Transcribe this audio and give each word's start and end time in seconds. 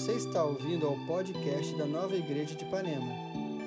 Você 0.00 0.12
está 0.12 0.42
ouvindo 0.42 0.86
ao 0.86 0.96
podcast 1.04 1.76
da 1.76 1.84
Nova 1.84 2.16
Igreja 2.16 2.54
de 2.54 2.64
Ipanema. 2.64 3.12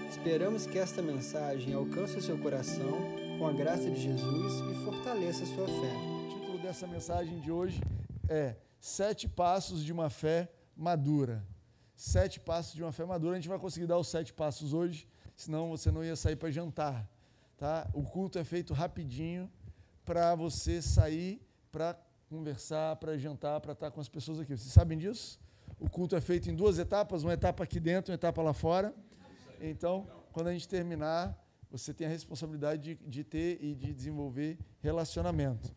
Esperamos 0.09 0.65
que 0.65 0.79
esta 0.79 0.99
mensagem 0.99 1.75
alcance 1.75 2.17
o 2.17 2.21
seu 2.23 2.39
coração 2.39 3.03
com 3.37 3.45
a 3.45 3.53
graça 3.53 3.91
de 3.91 4.01
Jesus 4.01 4.53
e 4.71 4.83
fortaleça 4.83 5.43
a 5.43 5.45
sua 5.45 5.67
fé. 5.67 5.93
O 5.93 6.29
título 6.29 6.57
dessa 6.57 6.87
mensagem 6.87 7.39
de 7.39 7.51
hoje 7.51 7.79
é 8.27 8.55
Sete 8.79 9.29
Passos 9.29 9.85
de 9.85 9.93
uma 9.93 10.09
Fé 10.09 10.51
Madura. 10.75 11.45
Sete 11.95 12.39
Passos 12.39 12.73
de 12.73 12.81
uma 12.81 12.91
Fé 12.91 13.05
Madura. 13.05 13.33
A 13.33 13.39
gente 13.39 13.47
vai 13.47 13.59
conseguir 13.59 13.85
dar 13.85 13.99
os 13.99 14.07
sete 14.07 14.33
passos 14.33 14.73
hoje, 14.73 15.07
senão 15.35 15.69
você 15.69 15.91
não 15.91 16.03
ia 16.03 16.15
sair 16.15 16.35
para 16.35 16.49
jantar. 16.49 17.07
Tá? 17.57 17.87
O 17.93 18.01
culto 18.01 18.39
é 18.39 18.43
feito 18.43 18.73
rapidinho 18.73 19.51
para 20.03 20.33
você 20.33 20.81
sair 20.81 21.47
para 21.71 21.95
conversar, 22.27 22.95
para 22.95 23.15
jantar, 23.19 23.61
para 23.61 23.73
estar 23.73 23.91
com 23.91 24.01
as 24.01 24.09
pessoas 24.09 24.39
aqui. 24.39 24.57
Vocês 24.57 24.73
sabem 24.73 24.97
disso? 24.97 25.42
O 25.79 25.89
culto 25.89 26.15
é 26.15 26.21
feito 26.21 26.49
em 26.49 26.55
duas 26.55 26.77
etapas, 26.79 27.23
uma 27.23 27.33
etapa 27.33 27.63
aqui 27.63 27.79
dentro, 27.79 28.11
uma 28.11 28.15
etapa 28.15 28.41
lá 28.41 28.53
fora. 28.53 28.93
Então, 29.59 30.07
quando 30.31 30.47
a 30.47 30.53
gente 30.53 30.67
terminar, 30.67 31.37
você 31.69 31.93
tem 31.93 32.05
a 32.07 32.09
responsabilidade 32.09 32.95
de, 32.95 33.09
de 33.09 33.23
ter 33.23 33.63
e 33.63 33.73
de 33.73 33.93
desenvolver 33.93 34.57
relacionamento. 34.81 35.73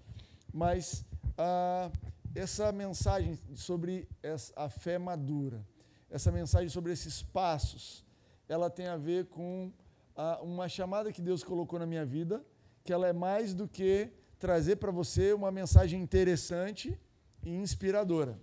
Mas 0.52 1.04
ah, 1.38 1.90
essa 2.34 2.70
mensagem 2.72 3.38
sobre 3.54 4.08
a 4.54 4.68
fé 4.68 4.98
madura, 4.98 5.66
essa 6.10 6.30
mensagem 6.30 6.68
sobre 6.68 6.92
esses 6.92 7.22
passos, 7.22 8.04
ela 8.48 8.68
tem 8.68 8.88
a 8.88 8.96
ver 8.96 9.26
com 9.26 9.72
ah, 10.14 10.40
uma 10.42 10.68
chamada 10.68 11.12
que 11.12 11.22
Deus 11.22 11.42
colocou 11.42 11.78
na 11.78 11.86
minha 11.86 12.04
vida, 12.04 12.44
que 12.84 12.92
ela 12.92 13.08
é 13.08 13.12
mais 13.12 13.54
do 13.54 13.66
que 13.66 14.10
trazer 14.38 14.76
para 14.76 14.92
você 14.92 15.32
uma 15.32 15.50
mensagem 15.50 16.00
interessante 16.00 16.98
e 17.42 17.50
inspiradora. 17.50 18.38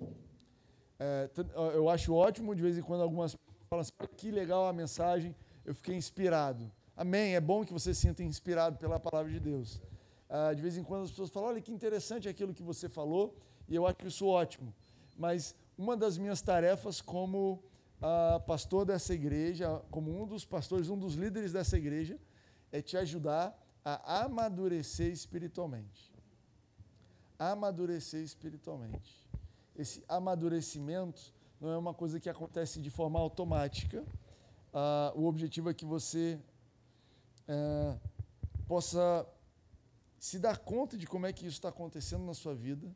É, 0.99 1.29
eu 1.73 1.89
acho 1.89 2.13
ótimo, 2.13 2.55
de 2.55 2.61
vez 2.61 2.77
em 2.77 2.81
quando, 2.81 3.01
algumas 3.01 3.35
falam 3.69 3.81
assim, 3.81 3.91
que 4.15 4.29
legal 4.29 4.67
a 4.67 4.73
mensagem, 4.73 5.35
eu 5.65 5.73
fiquei 5.73 5.95
inspirado. 5.95 6.71
Amém, 6.95 7.35
é 7.35 7.41
bom 7.41 7.65
que 7.65 7.73
você 7.73 7.93
sinta 7.93 8.23
inspirado 8.23 8.77
pela 8.77 8.99
palavra 8.99 9.31
de 9.31 9.39
Deus. 9.39 9.81
Ah, 10.29 10.53
de 10.53 10.61
vez 10.61 10.77
em 10.77 10.83
quando 10.83 11.03
as 11.03 11.09
pessoas 11.09 11.31
falam, 11.31 11.49
olha 11.49 11.61
que 11.61 11.71
interessante 11.71 12.29
aquilo 12.29 12.53
que 12.53 12.61
você 12.61 12.87
falou, 12.87 13.35
e 13.67 13.75
eu 13.75 13.87
acho 13.87 14.05
isso 14.05 14.27
ótimo. 14.27 14.73
Mas 15.17 15.55
uma 15.77 15.97
das 15.97 16.17
minhas 16.17 16.41
tarefas 16.41 17.01
como 17.01 17.63
ah, 18.01 18.39
pastor 18.45 18.85
dessa 18.85 19.13
igreja, 19.13 19.81
como 19.89 20.21
um 20.21 20.27
dos 20.27 20.45
pastores, 20.45 20.89
um 20.89 20.97
dos 20.97 21.15
líderes 21.15 21.51
dessa 21.51 21.77
igreja, 21.77 22.19
é 22.71 22.81
te 22.81 22.95
ajudar 22.97 23.57
a 23.83 24.23
amadurecer 24.23 25.11
espiritualmente. 25.11 26.13
Amadurecer 27.39 28.21
espiritualmente. 28.21 29.22
Esse 29.75 30.03
amadurecimento 30.07 31.33
não 31.59 31.69
é 31.71 31.77
uma 31.77 31.93
coisa 31.93 32.19
que 32.19 32.29
acontece 32.29 32.81
de 32.81 32.89
forma 32.89 33.19
automática. 33.19 34.05
Ah, 34.73 35.11
o 35.15 35.25
objetivo 35.25 35.69
é 35.69 35.73
que 35.73 35.85
você 35.85 36.39
é, 37.47 37.97
possa 38.67 39.27
se 40.19 40.39
dar 40.39 40.57
conta 40.57 40.97
de 40.97 41.07
como 41.07 41.25
é 41.25 41.33
que 41.33 41.45
isso 41.45 41.57
está 41.57 41.69
acontecendo 41.69 42.23
na 42.23 42.33
sua 42.33 42.53
vida. 42.53 42.87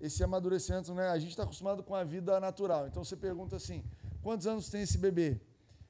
Esse 0.00 0.22
amadurecimento, 0.22 0.94
né? 0.94 1.08
A 1.08 1.18
gente 1.18 1.30
está 1.30 1.42
acostumado 1.42 1.82
com 1.82 1.94
a 1.94 2.04
vida 2.04 2.38
natural. 2.38 2.86
Então 2.86 3.02
você 3.02 3.16
pergunta 3.16 3.56
assim: 3.56 3.82
quantos 4.22 4.46
anos 4.46 4.68
tem 4.68 4.82
esse 4.82 4.98
bebê? 4.98 5.40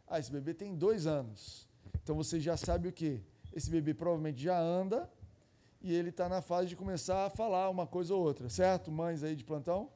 Ah, 0.06 0.18
esse 0.18 0.30
bebê 0.30 0.54
tem 0.54 0.74
dois 0.74 1.06
anos. 1.06 1.68
Então 2.02 2.14
você 2.14 2.40
já 2.40 2.56
sabe 2.56 2.88
o 2.88 2.92
quê? 2.92 3.20
Esse 3.52 3.70
bebê 3.70 3.92
provavelmente 3.94 4.40
já 4.40 4.60
anda 4.60 5.10
e 5.82 5.92
ele 5.92 6.10
está 6.10 6.28
na 6.28 6.40
fase 6.40 6.68
de 6.68 6.76
começar 6.76 7.26
a 7.26 7.30
falar 7.30 7.68
uma 7.68 7.86
coisa 7.86 8.14
ou 8.14 8.22
outra, 8.22 8.48
certo? 8.48 8.90
Mães 8.90 9.22
aí 9.22 9.34
de 9.34 9.44
plantão? 9.44 9.90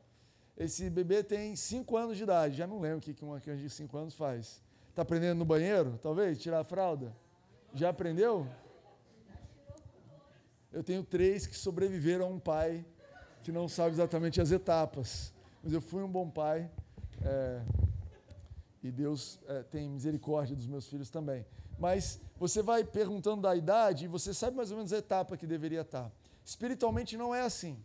Esse 0.60 0.90
bebê 0.90 1.24
tem 1.24 1.56
5 1.56 1.96
anos 1.96 2.18
de 2.18 2.22
idade, 2.22 2.58
já 2.58 2.66
não 2.66 2.80
lembro 2.80 2.98
o 2.98 3.00
que 3.00 3.24
uma 3.24 3.40
criança 3.40 3.62
de 3.62 3.70
5 3.70 3.96
anos 3.96 4.14
faz. 4.14 4.62
Está 4.90 5.00
aprendendo 5.00 5.38
no 5.38 5.44
banheiro, 5.46 5.98
talvez? 6.02 6.38
Tirar 6.38 6.60
a 6.60 6.64
fralda? 6.64 7.16
Já 7.72 7.88
aprendeu? 7.88 8.46
Eu 10.70 10.84
tenho 10.84 11.02
três 11.02 11.46
que 11.46 11.56
sobreviveram 11.56 12.26
a 12.26 12.28
um 12.28 12.38
pai 12.38 12.84
que 13.42 13.50
não 13.50 13.70
sabe 13.70 13.92
exatamente 13.92 14.38
as 14.38 14.50
etapas. 14.50 15.32
Mas 15.64 15.72
eu 15.72 15.80
fui 15.80 16.02
um 16.02 16.12
bom 16.12 16.28
pai. 16.28 16.70
É, 17.24 17.62
e 18.82 18.90
Deus 18.90 19.40
é, 19.48 19.62
tem 19.62 19.88
misericórdia 19.88 20.54
dos 20.54 20.66
meus 20.66 20.86
filhos 20.86 21.08
também. 21.08 21.46
Mas 21.78 22.20
você 22.38 22.60
vai 22.60 22.84
perguntando 22.84 23.40
da 23.40 23.56
idade 23.56 24.04
e 24.04 24.08
você 24.08 24.34
sabe 24.34 24.58
mais 24.58 24.70
ou 24.70 24.76
menos 24.76 24.92
a 24.92 24.98
etapa 24.98 25.38
que 25.38 25.46
deveria 25.46 25.80
estar. 25.80 26.12
Espiritualmente 26.44 27.16
não 27.16 27.34
é 27.34 27.40
assim. 27.40 27.82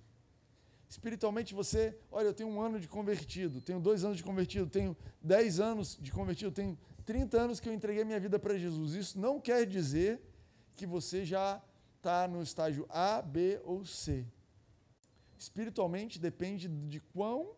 Espiritualmente 0.89 1.53
você, 1.53 1.97
olha, 2.11 2.27
eu 2.27 2.33
tenho 2.33 2.49
um 2.49 2.61
ano 2.61 2.79
de 2.79 2.87
convertido, 2.87 3.59
tenho 3.59 3.79
dois 3.79 4.03
anos 4.03 4.17
de 4.17 4.23
convertido, 4.23 4.69
tenho 4.69 4.95
dez 5.21 5.59
anos 5.59 5.97
de 5.99 6.11
convertido, 6.11 6.51
tenho 6.51 6.77
30 7.05 7.37
anos 7.39 7.59
que 7.59 7.67
eu 7.67 7.73
entreguei 7.73 8.03
minha 8.03 8.19
vida 8.19 8.39
para 8.39 8.57
Jesus. 8.57 8.93
Isso 8.93 9.19
não 9.19 9.39
quer 9.39 9.65
dizer 9.65 10.21
que 10.75 10.85
você 10.85 11.25
já 11.25 11.61
está 11.97 12.27
no 12.27 12.41
estágio 12.41 12.85
A, 12.89 13.21
B 13.21 13.59
ou 13.63 13.83
C. 13.85 14.25
Espiritualmente 15.37 16.19
depende 16.19 16.67
de 16.67 16.99
quão 16.99 17.55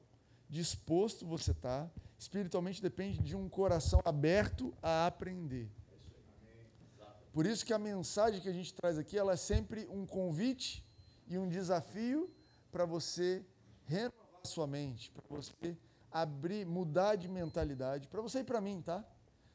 disposto 0.50 1.26
você 1.26 1.52
está. 1.52 1.90
Espiritualmente 2.18 2.82
depende 2.82 3.20
de 3.20 3.36
um 3.36 3.48
coração 3.48 4.02
aberto 4.04 4.74
a 4.82 5.06
aprender. 5.06 5.70
Por 7.32 7.46
isso 7.46 7.66
que 7.66 7.74
a 7.74 7.78
mensagem 7.78 8.42
que 8.42 8.50
a 8.50 8.54
gente 8.54 8.74
traz 8.74 8.98
aqui, 8.98 9.18
ela 9.18 9.34
é 9.34 9.38
sempre 9.38 9.88
um 9.92 10.06
convite 10.06 10.84
e 11.28 11.38
um 11.38 11.48
desafio 11.48 12.34
para 12.78 12.86
você 12.86 13.44
renovar 13.86 14.46
sua 14.46 14.68
mente, 14.68 15.10
para 15.10 15.24
você 15.28 15.76
abrir, 16.12 16.64
mudar 16.64 17.16
de 17.16 17.28
mentalidade, 17.28 18.08
para 18.08 18.22
você 18.22 18.42
e 18.42 18.44
para 18.44 18.62
mim, 18.62 18.84
tá? 18.84 19.04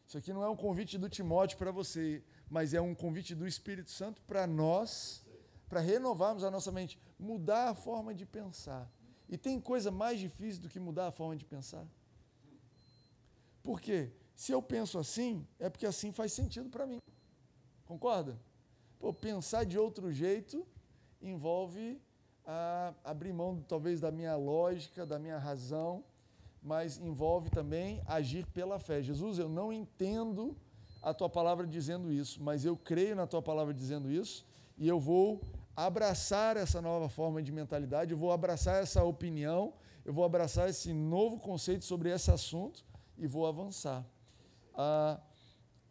Isso 0.04 0.18
aqui 0.18 0.32
não 0.32 0.42
é 0.42 0.48
um 0.48 0.56
convite 0.56 0.98
do 0.98 1.08
Timóteo 1.08 1.56
para 1.56 1.70
você, 1.70 2.20
mas 2.50 2.74
é 2.74 2.80
um 2.80 2.96
convite 2.96 3.32
do 3.32 3.46
Espírito 3.46 3.92
Santo 3.92 4.20
para 4.22 4.44
nós, 4.44 5.24
para 5.68 5.78
renovarmos 5.78 6.42
a 6.42 6.50
nossa 6.50 6.72
mente, 6.72 6.98
mudar 7.16 7.68
a 7.68 7.74
forma 7.76 8.12
de 8.12 8.26
pensar. 8.26 8.90
E 9.28 9.38
tem 9.38 9.60
coisa 9.60 9.92
mais 9.92 10.18
difícil 10.18 10.60
do 10.60 10.68
que 10.68 10.80
mudar 10.80 11.06
a 11.06 11.12
forma 11.12 11.36
de 11.36 11.44
pensar? 11.44 11.86
Por 13.62 13.80
quê? 13.80 14.10
Se 14.34 14.50
eu 14.50 14.60
penso 14.60 14.98
assim, 14.98 15.46
é 15.60 15.70
porque 15.70 15.86
assim 15.86 16.10
faz 16.10 16.32
sentido 16.32 16.68
para 16.68 16.88
mim. 16.88 16.98
Concorda? 17.84 18.36
Pô, 18.98 19.14
pensar 19.14 19.62
de 19.62 19.78
outro 19.78 20.10
jeito 20.10 20.66
envolve 21.20 22.02
a 22.46 22.92
abrir 23.04 23.32
mão 23.32 23.62
talvez 23.68 24.00
da 24.00 24.10
minha 24.10 24.36
lógica, 24.36 25.06
da 25.06 25.18
minha 25.18 25.38
razão, 25.38 26.04
mas 26.62 26.98
envolve 26.98 27.50
também 27.50 28.02
agir 28.06 28.46
pela 28.46 28.78
fé. 28.78 29.02
Jesus, 29.02 29.38
eu 29.38 29.48
não 29.48 29.72
entendo 29.72 30.56
a 31.02 31.12
tua 31.12 31.28
palavra 31.28 31.66
dizendo 31.66 32.12
isso, 32.12 32.42
mas 32.42 32.64
eu 32.64 32.76
creio 32.76 33.16
na 33.16 33.26
tua 33.26 33.42
palavra 33.42 33.74
dizendo 33.74 34.10
isso 34.10 34.46
e 34.78 34.86
eu 34.86 35.00
vou 35.00 35.40
abraçar 35.74 36.56
essa 36.56 36.80
nova 36.80 37.08
forma 37.08 37.42
de 37.42 37.50
mentalidade, 37.50 38.12
eu 38.12 38.18
vou 38.18 38.30
abraçar 38.30 38.82
essa 38.82 39.02
opinião, 39.02 39.72
eu 40.04 40.12
vou 40.12 40.24
abraçar 40.24 40.68
esse 40.68 40.92
novo 40.92 41.38
conceito 41.38 41.84
sobre 41.84 42.10
esse 42.10 42.30
assunto 42.30 42.84
e 43.18 43.26
vou 43.26 43.46
avançar. 43.46 44.04
Ah, 44.74 45.20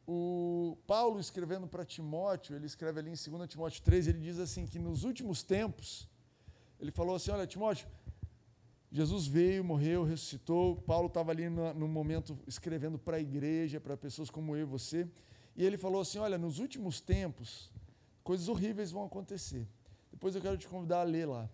o 0.07 0.78
Paulo 0.88 1.19
escrevendo 1.19 1.67
para 1.67 1.85
Timóteo, 1.85 2.56
ele 2.56 2.66
escreve 2.66 3.00
ali 3.00 3.09
em 3.09 3.31
2 3.31 3.50
Timóteo 3.50 3.81
3, 3.84 4.07
ele 4.07 4.19
diz 4.19 4.40
assim 4.40 4.66
que 4.66 4.79
nos 4.79 5.03
últimos 5.03 5.44
tempos 5.44 6.07
ele 6.81 6.92
falou 6.92 7.16
assim: 7.16 7.30
Olha, 7.30 7.46
Timóteo, 7.46 7.88
Jesus 8.92 9.28
veio, 9.28 9.64
morreu, 9.64 10.03
ressuscitou. 10.03 10.75
Paulo 10.75 11.08
estava 11.08 11.31
ali 11.31 11.47
no, 11.47 11.74
no, 11.75 11.88
momento 11.88 12.38
escrevendo 12.47 12.97
para 12.97 13.18
a 13.18 13.19
igreja, 13.19 13.80
para 13.80 13.96
pessoas 13.96 14.30
como 14.30 14.56
eu 14.56 14.62
e 14.62 14.66
você. 14.66 15.08
E 15.56 15.64
ele 15.64 15.78
falou 15.78 16.02
assim: 16.02 16.18
Olha, 16.18 16.38
nos 16.40 16.58
últimos 16.58 17.00
tempos, 17.00 17.72
coisas 18.24 18.47
horríveis 18.50 18.91
vão 18.91 19.06
acontecer. 19.06 19.68
Depois 20.12 20.36
eu 20.36 20.41
quero 20.41 20.58
te 20.58 20.68
convidar 20.68 21.02
a 21.02 21.03
ler 21.03 21.28
lá. 21.28 21.47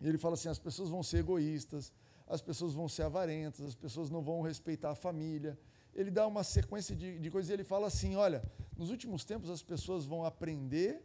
E 0.00 0.08
ele 0.08 0.18
fala 0.18 0.34
assim: 0.34 0.48
as 0.48 0.58
pessoas 0.58 0.88
vão 0.88 1.02
ser 1.02 1.18
egoístas, 1.18 1.92
as 2.26 2.40
pessoas 2.40 2.72
vão 2.72 2.88
ser 2.88 3.02
avarentas, 3.02 3.60
as 3.66 3.74
pessoas 3.74 4.08
não 4.08 4.22
vão 4.22 4.40
respeitar 4.40 4.92
a 4.92 4.94
família. 4.94 5.58
Ele 5.92 6.10
dá 6.10 6.26
uma 6.26 6.44
sequência 6.44 6.94
de, 6.94 7.18
de 7.18 7.30
coisas 7.30 7.50
e 7.50 7.52
ele 7.52 7.64
fala 7.64 7.88
assim: 7.88 8.14
olha, 8.14 8.42
nos 8.76 8.90
últimos 8.90 9.24
tempos 9.24 9.50
as 9.50 9.62
pessoas 9.62 10.06
vão 10.06 10.24
aprender 10.24 11.02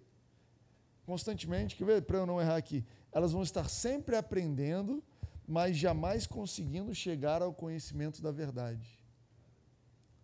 constantemente, 1.09 1.75
que 1.75 1.83
para 2.01 2.19
eu 2.19 2.25
não 2.27 2.39
errar 2.39 2.55
aqui, 2.55 2.85
elas 3.11 3.31
vão 3.31 3.41
estar 3.41 3.67
sempre 3.69 4.15
aprendendo, 4.15 5.03
mas 5.47 5.77
jamais 5.77 6.27
conseguindo 6.27 6.93
chegar 6.93 7.41
ao 7.41 7.53
conhecimento 7.53 8.21
da 8.21 8.31
verdade. 8.31 8.99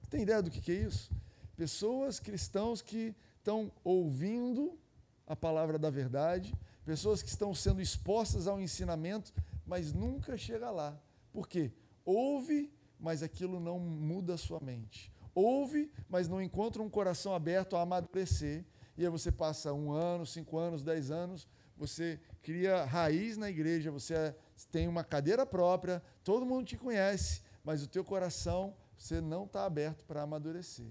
Tem 0.10 0.22
ideia 0.22 0.42
do 0.42 0.52
que 0.52 0.72
é 0.72 0.76
isso? 0.76 1.12
Pessoas 1.56 2.20
cristãos 2.20 2.82
que 2.82 3.16
estão 3.38 3.72
ouvindo 3.84 4.78
a 5.26 5.36
palavra 5.36 5.80
da 5.80 5.90
verdade, 5.90 6.56
pessoas 6.86 7.24
que 7.24 7.30
estão 7.30 7.54
sendo 7.56 7.82
expostas 7.82 8.48
ao 8.48 8.62
ensinamento, 8.62 9.34
mas 9.66 9.92
nunca 9.92 10.38
chega 10.38 10.70
lá. 10.70 11.00
Por 11.32 11.48
quê? 11.48 11.72
Ouve, 12.04 12.72
mas 13.00 13.24
aquilo 13.24 13.60
não 13.60 13.80
muda 13.80 14.36
a 14.36 14.38
sua 14.38 14.60
mente. 14.60 15.12
Ouve, 15.34 15.92
mas 16.08 16.28
não 16.28 16.42
encontra 16.42 16.82
um 16.82 16.90
coração 16.90 17.34
aberto 17.34 17.76
a 17.76 17.82
amadurecer 17.82 18.64
e 18.98 19.04
aí 19.04 19.10
você 19.10 19.32
passa 19.32 19.74
um 19.74 19.92
ano, 19.92 20.26
cinco 20.26 20.58
anos, 20.58 20.82
dez 20.82 21.12
anos, 21.12 21.48
você 21.78 22.20
cria 22.46 22.86
raiz 22.86 23.38
na 23.38 23.50
igreja, 23.50 23.90
você 23.90 24.36
tem 24.72 24.88
uma 24.88 25.04
cadeira 25.04 25.48
própria, 25.48 26.00
todo 26.24 26.46
mundo 26.46 26.64
te 26.64 26.78
conhece, 26.78 27.42
mas 27.64 27.82
o 27.82 27.88
teu 27.88 28.04
coração, 28.04 28.76
você 28.96 29.20
não 29.20 29.46
está 29.46 29.66
aberto 29.66 30.06
para 30.06 30.22
amadurecer. 30.22 30.86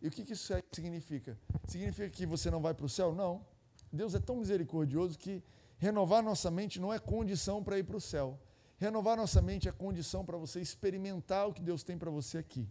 E 0.00 0.08
o 0.08 0.10
que, 0.10 0.24
que 0.24 0.32
isso 0.32 0.54
significa? 0.72 1.38
Significa 1.68 2.08
que 2.08 2.24
você 2.24 2.50
não 2.50 2.62
vai 2.62 2.72
para 2.72 2.86
o 2.86 2.88
céu? 2.88 3.14
Não. 3.14 3.44
Deus 3.92 4.14
é 4.14 4.18
tão 4.18 4.36
misericordioso 4.36 5.18
que 5.18 5.44
renovar 5.76 6.22
nossa 6.22 6.50
mente 6.50 6.80
não 6.80 6.90
é 6.90 6.98
condição 6.98 7.62
para 7.62 7.78
ir 7.78 7.84
para 7.84 7.98
o 7.98 8.00
céu. 8.00 8.40
Renovar 8.78 9.18
nossa 9.18 9.42
mente 9.42 9.68
é 9.68 9.72
condição 9.72 10.24
para 10.24 10.38
você 10.38 10.62
experimentar 10.62 11.46
o 11.46 11.52
que 11.52 11.60
Deus 11.60 11.82
tem 11.82 11.98
para 11.98 12.10
você 12.10 12.38
aqui. 12.38 12.66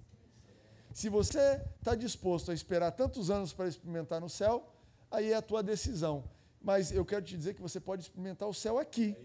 Se 0.91 1.09
você 1.09 1.63
está 1.77 1.93
disposto 1.93 2.49
a 2.49 2.55
esperar 2.55 2.91
tantos 2.91 3.29
anos 3.29 3.53
para 3.53 3.67
experimentar 3.67 4.19
no 4.19 4.29
céu, 4.29 4.67
aí 5.11 5.31
é 5.31 5.35
a 5.35 5.43
tua 5.43 5.61
decisão. 5.61 6.23
Mas 6.61 6.91
eu 6.91 7.05
quero 7.05 7.23
te 7.23 7.35
dizer 7.37 7.53
que 7.53 7.61
você 7.61 7.79
pode 7.79 8.03
experimentar 8.03 8.47
o 8.47 8.53
céu 8.53 8.77
aqui. 8.77 9.15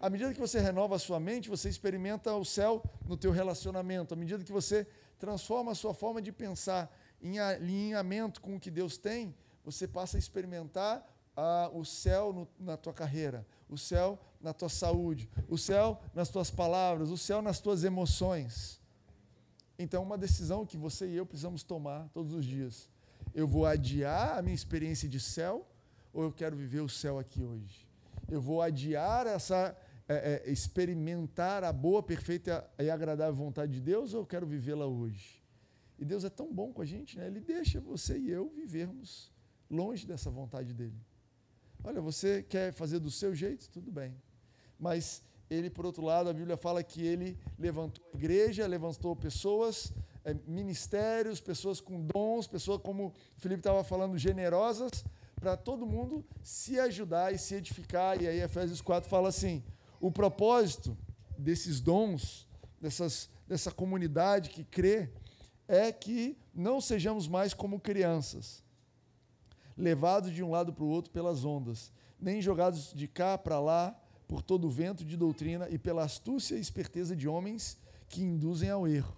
À 0.00 0.10
medida 0.10 0.34
que 0.34 0.40
você 0.40 0.60
renova 0.60 0.96
a 0.96 0.98
sua 0.98 1.20
mente, 1.20 1.48
você 1.48 1.68
experimenta 1.68 2.34
o 2.34 2.44
céu 2.44 2.82
no 3.06 3.16
teu 3.16 3.30
relacionamento. 3.30 4.14
À 4.14 4.16
medida 4.16 4.42
que 4.44 4.52
você 4.52 4.86
transforma 5.18 5.72
a 5.72 5.74
sua 5.74 5.94
forma 5.94 6.20
de 6.20 6.32
pensar 6.32 6.94
em 7.22 7.38
alinhamento 7.38 8.40
com 8.40 8.56
o 8.56 8.60
que 8.60 8.70
Deus 8.70 8.98
tem, 8.98 9.34
você 9.64 9.88
passa 9.88 10.16
a 10.16 10.20
experimentar 10.20 11.06
ah, 11.36 11.70
o 11.72 11.84
céu 11.84 12.32
no, 12.32 12.48
na 12.58 12.76
tua 12.76 12.92
carreira, 12.92 13.46
o 13.68 13.78
céu 13.78 14.18
na 14.40 14.52
tua 14.52 14.68
saúde, 14.68 15.28
o 15.48 15.56
céu 15.56 16.00
nas 16.14 16.28
tuas 16.28 16.50
palavras, 16.50 17.10
o 17.10 17.16
céu 17.16 17.40
nas 17.40 17.60
tuas 17.60 17.82
emoções. 17.82 18.80
Então, 19.78 20.02
uma 20.02 20.18
decisão 20.18 20.66
que 20.66 20.76
você 20.76 21.08
e 21.08 21.16
eu 21.16 21.26
precisamos 21.26 21.62
tomar 21.62 22.08
todos 22.10 22.32
os 22.34 22.44
dias. 22.44 22.88
Eu 23.34 23.48
vou 23.48 23.66
adiar 23.66 24.38
a 24.38 24.42
minha 24.42 24.54
experiência 24.54 25.08
de 25.08 25.18
céu 25.18 25.66
ou 26.14 26.22
eu 26.22 26.32
quero 26.32 26.56
viver 26.56 26.80
o 26.80 26.88
céu 26.88 27.18
aqui 27.18 27.42
hoje? 27.42 27.86
Eu 28.30 28.40
vou 28.40 28.62
adiar 28.62 29.26
essa 29.26 29.76
é, 30.08 30.42
é, 30.46 30.50
experimentar 30.50 31.64
a 31.64 31.72
boa, 31.72 32.02
perfeita 32.02 32.64
e 32.78 32.88
agradável 32.88 33.34
vontade 33.34 33.72
de 33.72 33.80
Deus 33.80 34.14
ou 34.14 34.20
eu 34.20 34.26
quero 34.26 34.46
vivê-la 34.46 34.86
hoje? 34.86 35.42
E 35.98 36.04
Deus 36.04 36.24
é 36.24 36.30
tão 36.30 36.52
bom 36.52 36.72
com 36.72 36.82
a 36.82 36.84
gente, 36.84 37.18
né? 37.18 37.26
Ele 37.26 37.40
deixa 37.40 37.80
você 37.80 38.18
e 38.18 38.30
eu 38.30 38.48
vivermos 38.48 39.32
longe 39.70 40.06
dessa 40.06 40.30
vontade 40.30 40.72
dele. 40.72 40.98
Olha, 41.82 42.00
você 42.00 42.42
quer 42.42 42.72
fazer 42.72 42.98
do 42.98 43.10
seu 43.10 43.34
jeito? 43.34 43.68
Tudo 43.70 43.90
bem. 43.90 44.14
Mas 44.78 45.22
ele, 45.50 45.70
por 45.70 45.84
outro 45.84 46.04
lado, 46.04 46.28
a 46.28 46.32
Bíblia 46.32 46.56
fala 46.56 46.82
que 46.82 47.02
ele 47.02 47.38
levantou 47.58 48.04
a 48.12 48.16
igreja, 48.16 48.66
levantou 48.66 49.14
pessoas, 49.14 49.92
é, 50.24 50.34
ministérios, 50.46 51.40
pessoas 51.40 51.80
com 51.80 52.00
dons, 52.00 52.46
pessoas, 52.46 52.80
como 52.80 53.08
o 53.08 53.40
Felipe 53.40 53.60
estava 53.60 53.84
falando, 53.84 54.16
generosas, 54.18 55.04
para 55.44 55.58
todo 55.58 55.84
mundo 55.84 56.24
se 56.42 56.80
ajudar 56.80 57.34
e 57.34 57.38
se 57.38 57.54
edificar. 57.54 58.18
E 58.22 58.26
aí 58.26 58.40
Efésios 58.40 58.80
4 58.80 59.10
fala 59.10 59.28
assim: 59.28 59.62
o 60.00 60.10
propósito 60.10 60.96
desses 61.36 61.82
dons, 61.82 62.48
dessas, 62.80 63.28
dessa 63.46 63.70
comunidade 63.70 64.48
que 64.48 64.64
crê, 64.64 65.10
é 65.68 65.92
que 65.92 66.38
não 66.54 66.80
sejamos 66.80 67.28
mais 67.28 67.52
como 67.52 67.78
crianças, 67.78 68.64
levados 69.76 70.32
de 70.32 70.42
um 70.42 70.50
lado 70.50 70.72
para 70.72 70.84
o 70.84 70.88
outro 70.88 71.10
pelas 71.10 71.44
ondas, 71.44 71.92
nem 72.18 72.40
jogados 72.40 72.94
de 72.94 73.06
cá 73.06 73.36
para 73.36 73.60
lá 73.60 73.94
por 74.26 74.40
todo 74.40 74.66
o 74.66 74.70
vento 74.70 75.04
de 75.04 75.14
doutrina 75.14 75.68
e 75.68 75.76
pela 75.76 76.04
astúcia 76.04 76.56
e 76.56 76.60
esperteza 76.60 77.14
de 77.14 77.28
homens 77.28 77.76
que 78.08 78.22
induzem 78.22 78.70
ao 78.70 78.88
erro. 78.88 79.14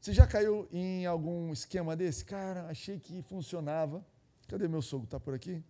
Você 0.00 0.12
já 0.12 0.28
caiu 0.28 0.68
em 0.70 1.06
algum 1.06 1.52
esquema 1.52 1.96
desse? 1.96 2.24
Cara, 2.24 2.66
achei 2.66 3.00
que 3.00 3.20
funcionava. 3.22 4.13
Cadê 4.54 4.68
meu 4.68 4.80
sogro? 4.80 5.04
Está 5.06 5.18
por 5.18 5.34
aqui? 5.34 5.60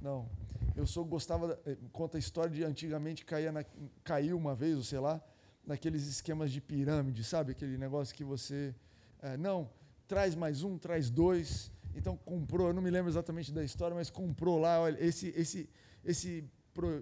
Não. 0.00 0.26
Meu 0.74 0.86
sogro 0.86 1.10
gostava, 1.10 1.60
eh, 1.66 1.76
conta 1.92 2.16
a 2.16 2.18
história 2.18 2.50
de 2.50 2.64
antigamente 2.64 3.26
caía 3.26 3.52
na, 3.52 3.62
caiu 4.02 4.38
uma 4.38 4.54
vez, 4.54 4.74
ou 4.74 4.82
sei 4.82 5.00
lá, 5.00 5.22
naqueles 5.66 6.06
esquemas 6.06 6.50
de 6.50 6.58
pirâmide, 6.58 7.22
sabe? 7.24 7.52
Aquele 7.52 7.76
negócio 7.76 8.14
que 8.14 8.24
você. 8.24 8.74
É, 9.20 9.36
não, 9.36 9.68
traz 10.08 10.34
mais 10.34 10.62
um, 10.62 10.78
traz 10.78 11.10
dois. 11.10 11.70
Então 11.94 12.16
comprou, 12.16 12.68
eu 12.68 12.72
não 12.72 12.80
me 12.80 12.90
lembro 12.90 13.10
exatamente 13.10 13.52
da 13.52 13.62
história, 13.62 13.94
mas 13.94 14.08
comprou 14.08 14.58
lá, 14.58 14.80
olha, 14.80 14.96
esse, 14.98 15.28
esse, 15.36 15.68
esse 16.02 16.42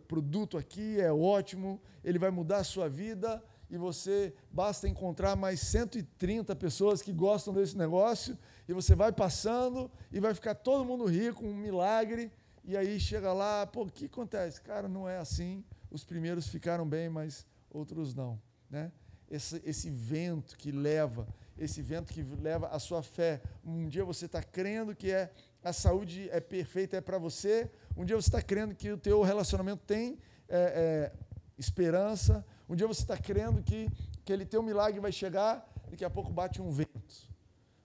produto 0.09 0.59
aqui 0.59 1.00
é 1.00 1.12
ótimo, 1.12 1.81
ele 2.03 2.19
vai 2.19 2.32
mudar 2.32 2.56
a 2.56 2.65
sua 2.65 2.88
vida 2.88 3.41
e 3.70 3.78
você 3.78 4.34
basta 4.50 4.88
encontrar 4.88 5.37
mais 5.37 5.61
130 5.61 6.55
pessoas 6.56 7.00
que 7.00 7.12
gostam 7.12 7.55
desse 7.55 7.78
negócio 7.78 8.37
e 8.69 8.72
você 8.72 8.94
vai 8.94 9.12
passando 9.12 9.90
e 10.11 10.19
vai 10.19 10.34
ficar 10.34 10.55
todo 10.56 10.84
mundo 10.84 11.05
rico, 11.05 11.46
um 11.46 11.55
milagre. 11.55 12.32
E 12.64 12.76
aí 12.76 12.99
chega 12.99 13.32
lá, 13.32 13.67
pô, 13.67 13.82
o 13.82 13.90
que 13.90 14.06
acontece? 14.06 14.61
Cara, 14.61 14.88
não 14.88 15.08
é 15.08 15.19
assim. 15.19 15.64
Os 15.90 16.05
primeiros 16.05 16.49
ficaram 16.49 16.87
bem, 16.87 17.08
mas 17.08 17.46
outros 17.70 18.14
não, 18.14 18.40
né? 18.69 18.90
Esse, 19.31 19.62
esse 19.64 19.88
vento 19.88 20.56
que 20.58 20.72
leva, 20.72 21.28
esse 21.56 21.81
vento 21.81 22.12
que 22.12 22.22
leva 22.22 22.67
a 22.69 22.81
sua 22.81 23.02
fé. 23.02 23.40
Um 23.64 23.88
dia 23.88 24.05
você 24.05 24.26
está 24.26 24.43
crendo 24.43 24.94
que 24.94 25.12
é 25.12 25.31
a 25.62 25.72
saúde 25.72 26.28
é 26.31 26.40
perfeita, 26.40 26.96
é 26.96 27.00
para 27.00 27.19
você. 27.19 27.70
Um 27.96 28.05
dia 28.05 28.17
você 28.17 28.28
está 28.28 28.43
crendo 28.43 28.75
que 28.75 28.90
o 28.90 28.99
teu 28.99 29.22
relacionamento 29.22 29.82
tem 29.87 30.19
é, 30.49 31.12
é, 31.12 31.12
esperança. 31.56 32.44
Um 32.70 32.76
dia 32.76 32.87
você 32.87 33.02
está 33.02 33.19
crendo 33.19 33.61
que 33.64 33.88
aquele 34.20 34.46
teu 34.46 34.62
milagre 34.62 35.00
vai 35.00 35.11
chegar. 35.11 35.69
Daqui 35.90 36.05
a 36.05 36.08
pouco 36.08 36.31
bate 36.31 36.62
um 36.62 36.70
vento. 36.70 37.28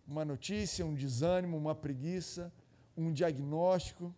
Uma 0.08 0.24
notícia, 0.24 0.86
um 0.86 0.94
desânimo, 0.94 1.58
uma 1.58 1.74
preguiça, 1.74 2.54
um 2.96 3.12
diagnóstico, 3.12 4.14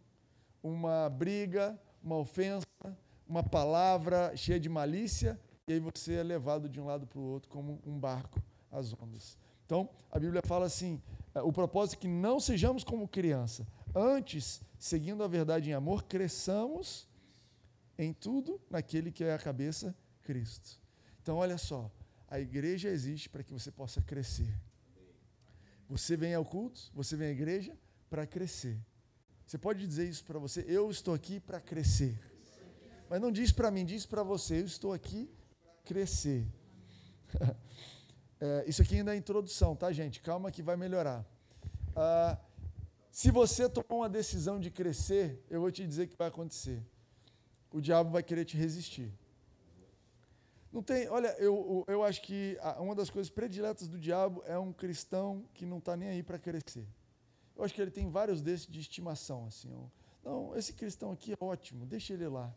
uma 0.62 1.08
briga, 1.10 1.80
uma 2.04 2.18
ofensa, 2.18 2.68
uma 3.25 3.42
palavra 3.42 4.36
cheia 4.36 4.60
de 4.60 4.68
malícia. 4.68 5.40
E 5.69 5.72
aí 5.72 5.80
você 5.80 6.16
é 6.16 6.24
levado 6.24 6.68
de 6.68 6.81
um 6.81 6.86
lado 6.86 7.08
para 7.08 7.18
o 7.18 7.24
outro 7.24 7.50
como 7.50 7.80
um 7.86 7.98
barco 7.98 8.38
às 8.69 8.92
ondas. 8.92 9.38
Então, 9.66 9.90
a 10.12 10.19
Bíblia 10.19 10.42
fala 10.46 10.66
assim: 10.66 11.02
é, 11.34 11.42
o 11.42 11.54
propósito 11.54 12.00
é 12.00 12.02
que 12.02 12.08
não 12.10 12.42
sejamos 12.42 12.84
como 12.84 13.08
criança. 13.08 13.66
Antes, 13.96 14.62
seguindo 14.78 15.24
a 15.24 15.30
verdade 15.30 15.69
em 15.69 15.74
amor, 15.74 16.04
cresçamos 16.04 17.08
em 17.98 18.12
tudo 18.12 18.60
naquele 18.69 19.14
que 19.14 19.24
é 19.24 19.34
a 19.34 19.40
cabeça, 19.40 19.96
Cristo. 20.28 20.70
Então, 21.22 21.38
olha 21.38 21.58
só, 21.58 21.90
a 22.28 22.38
igreja 22.38 22.90
existe 22.90 23.30
para 23.30 23.44
que 23.44 23.54
você 23.54 23.72
possa 23.72 24.02
crescer. 24.02 24.54
Você 25.90 26.18
vem 26.18 26.34
ao 26.34 26.44
culto, 26.44 26.92
você 26.94 27.16
vem 27.16 27.30
à 27.30 27.32
igreja 27.32 27.74
para 28.10 28.28
crescer. 28.28 28.78
Você 29.46 29.58
pode 29.58 29.88
dizer 29.88 30.10
isso 30.10 30.26
para 30.26 30.38
você, 30.38 30.66
eu 30.68 30.92
estou 30.92 31.14
aqui 31.14 31.40
para 31.40 31.62
crescer. 31.62 32.20
Mas 33.10 33.22
não 33.22 33.32
diz 33.32 33.54
para 33.54 33.72
mim, 33.72 33.86
diz 33.86 34.06
para 34.06 34.22
você, 34.22 34.60
eu 34.60 34.66
estou 34.66 34.92
aqui 34.92 35.30
para 35.62 35.72
crescer. 35.86 36.46
É, 38.40 38.66
isso 38.68 38.84
aqui 38.84 38.98
ainda 38.98 39.10
é 39.10 39.16
a 39.16 39.18
introdução, 39.18 39.76
tá, 39.76 39.92
gente? 39.92 40.22
Calma 40.22 40.52
que 40.52 40.62
vai 40.62 40.78
melhorar. 40.78 41.26
Ah, 41.96 42.38
se 43.10 43.31
você 43.31 43.68
tomar 43.68 44.02
uma 44.02 44.07
decisão 44.07 44.60
de 44.60 44.69
crescer, 44.69 45.44
eu 45.50 45.60
vou 45.60 45.72
te 45.72 45.84
dizer 45.88 46.04
o 46.04 46.07
que 46.07 46.16
vai 46.16 46.28
acontecer. 46.28 46.80
O 47.72 47.81
diabo 47.81 48.12
vai 48.12 48.22
querer 48.22 48.46
te 48.46 48.56
resistir. 48.56 49.12
Não 50.71 50.83
tem, 50.83 51.07
olha, 51.09 51.30
eu, 51.40 51.86
eu 51.88 52.04
acho 52.04 52.21
que 52.21 52.57
uma 52.80 52.94
das 52.94 53.09
coisas 53.09 53.30
prediletas 53.30 53.88
do 53.88 53.97
diabo 53.97 54.44
é 54.45 54.57
um 54.57 54.74
cristão 54.74 55.45
que 55.54 55.66
não 55.66 55.78
está 55.78 55.95
nem 55.95 56.09
aí 56.09 56.24
para 56.24 56.38
crescer. 56.38 56.86
Eu 57.56 57.64
acho 57.64 57.74
que 57.74 57.81
ele 57.81 57.92
tem 57.92 58.09
vários 58.09 58.42
desses 58.42 58.68
de 58.68 58.80
estimação. 58.80 59.45
Assim, 59.47 59.69
não, 60.24 60.56
esse 60.56 60.74
cristão 60.74 61.12
aqui 61.12 61.33
é 61.33 61.38
ótimo, 61.40 61.86
deixa 61.86 62.14
ele 62.14 62.28
lá. 62.28 62.54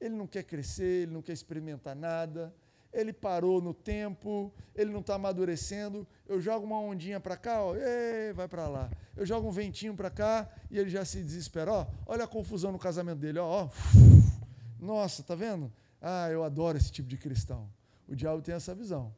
Ele 0.00 0.14
não 0.14 0.26
quer 0.26 0.44
crescer, 0.44 1.02
ele 1.02 1.12
não 1.12 1.22
quer 1.22 1.32
experimentar 1.32 1.96
nada 1.96 2.54
ele 2.96 3.12
parou 3.12 3.60
no 3.60 3.74
tempo, 3.74 4.52
ele 4.74 4.90
não 4.90 5.00
está 5.00 5.16
amadurecendo. 5.16 6.06
Eu 6.26 6.40
jogo 6.40 6.64
uma 6.64 6.80
ondinha 6.80 7.20
para 7.20 7.36
cá, 7.36 7.62
ó, 7.62 7.76
ei, 7.76 8.32
vai 8.32 8.48
para 8.48 8.66
lá. 8.66 8.90
Eu 9.14 9.26
jogo 9.26 9.46
um 9.48 9.50
ventinho 9.50 9.94
para 9.94 10.08
cá 10.08 10.48
e 10.70 10.78
ele 10.78 10.88
já 10.88 11.04
se 11.04 11.22
desespera. 11.22 11.70
Ó, 11.70 11.86
olha 12.06 12.24
a 12.24 12.28
confusão 12.28 12.72
no 12.72 12.78
casamento 12.78 13.18
dele. 13.18 13.38
Ó, 13.38 13.64
ó. 13.64 13.68
Nossa, 14.80 15.22
tá 15.22 15.34
vendo? 15.34 15.70
Ah, 16.08 16.30
eu 16.30 16.44
adoro 16.44 16.76
esse 16.78 16.92
tipo 16.92 17.08
de 17.08 17.16
cristão. 17.16 17.68
O 18.06 18.14
diabo 18.14 18.40
tem 18.42 18.54
essa 18.54 18.74
visão. 18.74 19.14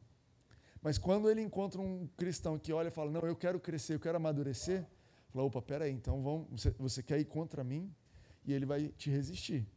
Mas 0.81 0.97
quando 0.97 1.29
ele 1.29 1.41
encontra 1.41 1.79
um 1.79 2.07
cristão 2.17 2.57
que 2.57 2.71
olha 2.73 2.87
e 2.87 2.91
fala, 2.91 3.11
não, 3.11 3.21
eu 3.21 3.35
quero 3.35 3.59
crescer, 3.59 3.95
eu 3.95 3.99
quero 3.99 4.17
amadurecer, 4.17 4.85
fala, 5.29 5.45
opa, 5.45 5.61
peraí, 5.61 5.91
então 5.91 6.23
vamos, 6.23 6.47
você, 6.49 6.69
você 6.79 7.03
quer 7.03 7.19
ir 7.19 7.25
contra 7.25 7.63
mim? 7.63 7.93
E 8.45 8.53
ele 8.53 8.65
vai 8.65 8.87
te 8.87 9.09
resistir. 9.09 9.67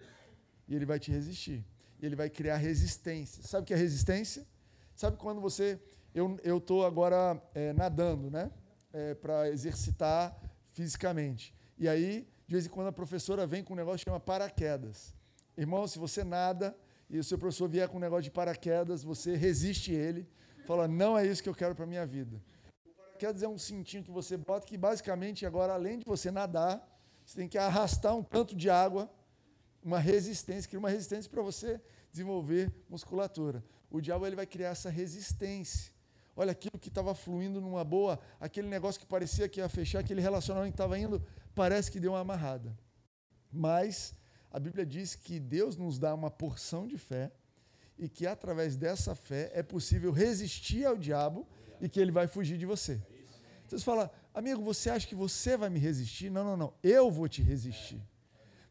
E 0.69 0.75
ele 0.75 0.87
vai 0.87 0.99
te 0.99 1.11
resistir 1.11 1.65
ele 2.07 2.17
vai 2.17 2.29
criar 2.29 2.57
resistência. 2.57 3.43
Sabe 3.45 3.63
o 3.63 3.67
que 3.67 3.73
é 3.73 3.77
resistência? 3.77 4.47
Sabe 4.95 5.17
quando 5.17 5.41
você. 5.41 5.81
Eu 6.13 6.59
estou 6.59 6.85
agora 6.85 7.41
é, 7.55 7.73
nadando, 7.73 8.31
né? 8.31 8.51
É, 8.93 9.15
para 9.15 9.49
exercitar 9.49 10.37
fisicamente. 10.73 11.55
E 11.79 11.89
aí, 11.89 12.29
de 12.47 12.55
vez 12.55 12.67
em 12.67 12.69
quando, 12.69 12.89
a 12.89 12.93
professora 12.93 13.47
vem 13.47 13.65
com 13.65 13.73
um 13.73 13.77
negócio 13.77 13.99
que 13.99 14.05
chama 14.05 14.21
paraquedas. 14.21 15.15
Irmão, 15.57 15.87
se 15.87 15.99
você 15.99 16.23
nada 16.23 16.77
e 17.13 17.19
o 17.19 17.25
seu 17.25 17.39
professor 17.39 17.69
vier 17.69 17.89
com 17.89 17.99
um 17.99 18.01
negócio 18.01 18.25
de 18.25 18.31
paraquedas, 18.31 19.05
você 19.05 19.37
resiste 19.37 19.93
ele, 19.93 20.27
fala: 20.67 20.89
não 20.89 21.17
é 21.17 21.27
isso 21.27 21.43
que 21.43 21.49
eu 21.49 21.55
quero 21.55 21.75
para 21.75 21.85
a 21.85 21.87
minha 21.87 22.07
vida. 22.07 22.43
O 22.87 22.93
paraquedas 22.97 23.43
é 23.43 23.49
um 23.49 23.59
cintinho 23.59 24.03
que 24.03 24.11
você 24.11 24.37
bota 24.37 24.67
que, 24.67 24.79
basicamente, 24.79 25.45
agora, 25.45 25.75
além 25.75 25.99
de 25.99 26.07
você 26.07 26.31
nadar, 26.31 26.75
você 27.25 27.37
tem 27.37 27.49
que 27.49 27.59
arrastar 27.59 28.17
um 28.17 28.23
tanto 28.23 28.57
de 28.57 28.71
água 28.71 29.09
uma 29.85 29.99
resistência, 29.99 30.69
cria 30.69 30.79
uma 30.79 30.89
resistência 30.89 31.31
para 31.31 31.43
você 31.43 31.81
desenvolver 32.11 32.73
musculatura. 32.89 33.65
o 33.91 34.01
diabo 34.01 34.27
ele 34.27 34.37
vai 34.37 34.47
criar 34.47 34.71
essa 34.71 34.89
resistência. 34.89 35.93
Olha 36.35 36.53
aquilo 36.53 36.79
que 36.79 36.89
estava 36.89 37.15
fluindo 37.15 37.61
numa 37.61 37.85
boa, 37.85 38.19
aquele 38.41 38.69
negócio 38.69 38.99
que 38.99 39.07
parecia 39.07 39.49
que 39.49 39.61
ia 39.61 39.69
fechar, 39.69 39.99
aquele 39.99 40.21
relacionamento 40.21 40.73
que 40.73 40.75
estava 40.75 40.99
indo, 40.99 41.23
parece 41.55 41.91
que 41.91 42.01
deu 42.01 42.13
uma 42.13 42.21
amarrada. 42.21 42.75
Mas 43.53 44.15
a 44.53 44.61
Bíblia 44.61 44.85
diz 44.85 45.15
que 45.15 45.41
Deus 45.41 45.77
nos 45.77 45.99
dá 45.99 46.15
uma 46.15 46.31
porção 46.31 46.87
de 46.87 46.99
fé 46.99 47.33
e 47.99 48.07
que 48.07 48.27
através 48.27 48.77
dessa 48.77 49.15
fé 49.15 49.51
é 49.55 49.63
possível 49.63 50.13
resistir 50.13 50.85
ao 50.85 50.97
diabo 50.97 51.49
e 51.81 51.89
que 51.89 51.99
ele 51.99 52.13
vai 52.13 52.27
fugir 52.27 52.59
de 52.59 52.67
você. 52.67 53.01
Você 53.67 53.79
fala, 53.79 54.13
amigo, 54.35 54.63
você 54.63 54.91
acha 54.91 55.07
que 55.07 55.15
você 55.15 55.57
vai 55.57 55.71
me 55.71 55.79
resistir? 55.79 56.29
Não, 56.31 56.45
não, 56.45 56.57
não. 56.57 56.75
Eu 56.83 57.11
vou 57.11 57.27
te 57.27 57.43
resistir. 57.43 58.03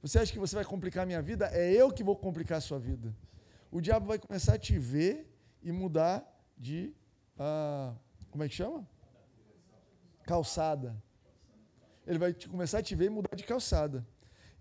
Você 0.03 0.19
acha 0.19 0.31
que 0.31 0.37
você 0.37 0.55
vai 0.55 0.63
complicar 0.63 1.01
a 1.03 1.05
minha 1.07 1.21
vida? 1.21 1.47
É 1.47 1.71
eu 1.73 1.91
que 1.91 2.03
vou 2.03 2.15
complicar 2.15 2.59
a 2.59 2.61
sua 2.61 2.77
vida. 2.77 3.15
O 3.71 3.81
diabo 3.81 4.05
vai 4.05 4.19
começar 4.19 4.53
a 4.53 4.59
te 4.59 4.77
ver 4.77 5.27
e 5.63 5.71
mudar 5.71 6.23
de. 6.55 6.93
Uh, 7.35 7.97
como 8.29 8.43
é 8.43 8.49
que 8.49 8.53
chama? 8.53 8.87
Calçada. 10.23 10.95
Ele 12.05 12.19
vai 12.19 12.33
te, 12.33 12.47
começar 12.47 12.79
a 12.79 12.83
te 12.83 12.93
ver 12.93 13.05
e 13.05 13.09
mudar 13.09 13.35
de 13.35 13.43
calçada. 13.43 14.05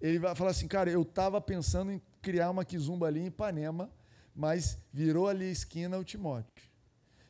Ele 0.01 0.19
vai 0.19 0.35
falar 0.35 0.51
assim, 0.51 0.67
cara, 0.67 0.91
eu 0.91 1.03
estava 1.03 1.41
pensando 1.41 1.93
em 1.93 2.01
criar 2.23 2.51
uma 2.51 2.65
quizumba 2.65 3.07
ali 3.07 3.21
em 3.21 3.27
Ipanema, 3.27 3.91
mas 4.35 4.79
virou 4.93 5.29
ali 5.29 5.47
a 5.47 5.51
esquina 5.51 5.99
o 5.99 6.05
Timóteo. 6.05 6.65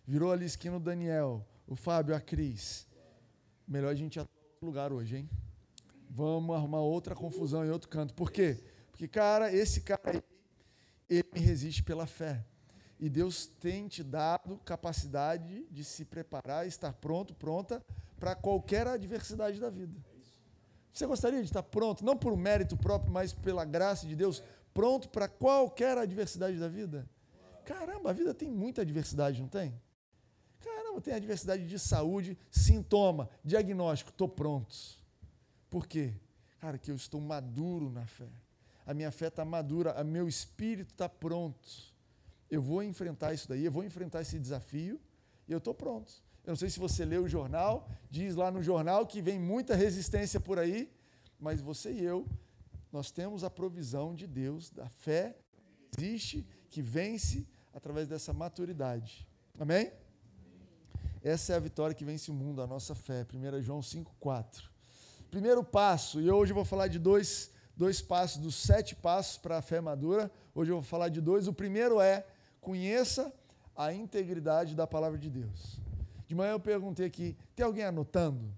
Virou 0.07 0.33
ali 0.33 0.45
a 0.45 0.47
esquina 0.47 0.77
o 0.77 0.81
Daniel, 0.81 1.47
o 1.67 1.75
Fábio, 1.75 2.15
a 2.15 2.21
Cris. 2.21 2.87
Melhor 3.67 3.91
a 3.91 3.95
gente 3.95 4.17
ir 4.17 4.21
a 4.21 4.23
outro 4.23 4.67
lugar 4.67 4.93
hoje, 4.93 5.17
hein? 5.17 5.31
Vamos 6.09 6.55
arrumar 6.55 6.81
outra 6.81 7.15
confusão 7.15 7.65
em 7.65 7.71
outro 7.71 7.89
canto. 7.89 8.15
Por 8.15 8.31
quê? 8.31 8.63
Porque, 8.91 9.09
cara, 9.09 9.53
esse 9.53 9.81
cara 9.81 10.01
aí, 10.07 10.23
ele 11.09 11.29
me 11.33 11.41
resiste 11.41 11.83
pela 11.83 12.07
fé. 12.07 12.45
E 12.99 13.09
Deus 13.09 13.47
tem 13.47 13.89
te 13.89 14.03
dado 14.05 14.59
capacidade 14.59 15.67
de 15.71 15.85
se 15.85 16.05
preparar, 16.05 16.67
estar 16.67 16.93
pronto, 16.93 17.35
pronta 17.35 17.83
para 18.19 18.35
qualquer 18.35 18.87
adversidade 18.87 19.59
da 19.59 19.71
vida. 19.71 19.99
Você 20.93 21.07
gostaria 21.07 21.41
de 21.41 21.47
estar 21.47 21.63
pronto, 21.63 22.05
não 22.05 22.17
por 22.17 22.37
mérito 22.37 22.77
próprio, 22.77 23.13
mas 23.13 23.33
pela 23.33 23.65
graça 23.65 24.07
de 24.07 24.17
Deus, 24.17 24.43
pronto 24.75 25.09
para 25.09 25.29
qualquer 25.29 25.97
adversidade 25.97 26.59
da 26.59 26.69
vida? 26.69 27.09
Caramba, 27.65 28.11
a 28.11 28.13
vida 28.13 28.35
tem 28.35 28.51
muita 28.51 28.83
adversidade, 28.83 29.41
não 29.41 29.49
tem? 29.49 29.81
Caramba, 30.59 31.01
tem 31.01 31.15
adversidade 31.15 31.67
de 31.67 31.79
saúde, 31.79 32.37
sintoma, 32.51 33.29
diagnóstico, 33.45 34.11
estou 34.11 34.29
pronto. 34.29 34.75
Por 35.69 35.87
quê? 35.87 36.13
Cara, 36.59 36.77
que 36.77 36.91
eu 36.91 36.97
estou 36.97 37.21
maduro 37.21 37.91
na 37.91 38.07
fé. 38.07 38.29
A 38.85 38.93
minha 38.93 39.13
fé 39.13 39.29
está 39.29 39.45
madura, 39.45 39.99
o 40.01 40.05
meu 40.05 40.27
espírito 40.27 40.91
está 40.91 41.09
pronto. 41.09 41.69
Eu 42.51 42.61
vou 42.61 42.83
enfrentar 42.83 43.33
isso 43.33 43.49
daí, 43.49 43.65
eu 43.65 43.71
vou 43.71 43.85
enfrentar 43.85 44.21
esse 44.21 44.39
desafio 44.39 45.01
e 45.47 45.53
eu 45.53 45.59
estou 45.59 45.73
pronto. 45.73 46.13
Eu 46.51 46.55
não 46.55 46.57
sei 46.57 46.69
se 46.69 46.81
você 46.81 47.05
leu 47.05 47.23
o 47.23 47.29
jornal, 47.29 47.89
diz 48.11 48.35
lá 48.35 48.51
no 48.51 48.61
jornal 48.61 49.07
que 49.07 49.23
vem 49.23 49.39
muita 49.39 49.77
resistência 49.77 50.41
por 50.41 50.59
aí, 50.59 50.93
mas 51.39 51.61
você 51.61 51.93
e 51.93 52.03
eu, 52.03 52.27
nós 52.91 53.13
temos 53.13 53.45
a 53.45 53.49
provisão 53.49 54.17
de 54.17 54.27
Deus, 54.27 54.69
da 54.69 54.89
fé 54.89 55.37
que 55.93 56.01
existe, 56.01 56.45
que 56.69 56.83
vence 56.83 57.47
através 57.73 58.09
dessa 58.09 58.33
maturidade. 58.33 59.29
Amém? 59.61 59.93
Essa 61.23 61.53
é 61.53 61.57
a 61.57 61.61
vitória 61.61 61.95
que 61.95 62.05
vence 62.05 62.33
o 62.33 62.35
mundo, 62.35 62.61
a 62.61 62.67
nossa 62.67 62.97
fé. 62.97 63.25
1 63.33 63.63
João 63.63 63.79
5,4. 63.79 64.65
Primeiro 65.31 65.63
passo, 65.63 66.21
e 66.21 66.29
hoje 66.29 66.51
eu 66.51 66.57
vou 66.57 66.65
falar 66.65 66.89
de 66.89 66.99
dois, 66.99 67.53
dois 67.77 68.03
passos, 68.03 68.39
dos 68.39 68.57
sete 68.57 68.97
passos 68.97 69.39
para 69.39 69.59
a 69.59 69.63
fé 69.63 69.81
madura. 69.81 70.29
Hoje 70.53 70.73
eu 70.73 70.79
vou 70.79 70.83
falar 70.83 71.11
de 71.11 71.21
dois. 71.21 71.47
O 71.47 71.53
primeiro 71.53 72.01
é: 72.01 72.27
conheça 72.61 73.33
a 73.77 73.93
integridade 73.93 74.75
da 74.75 74.85
palavra 74.85 75.17
de 75.17 75.31
Deus. 75.31 75.81
De 76.31 76.35
manhã 76.37 76.53
eu 76.53 76.61
perguntei 76.61 77.07
aqui: 77.07 77.37
tem 77.57 77.67
alguém 77.67 77.83
anotando? 77.83 78.57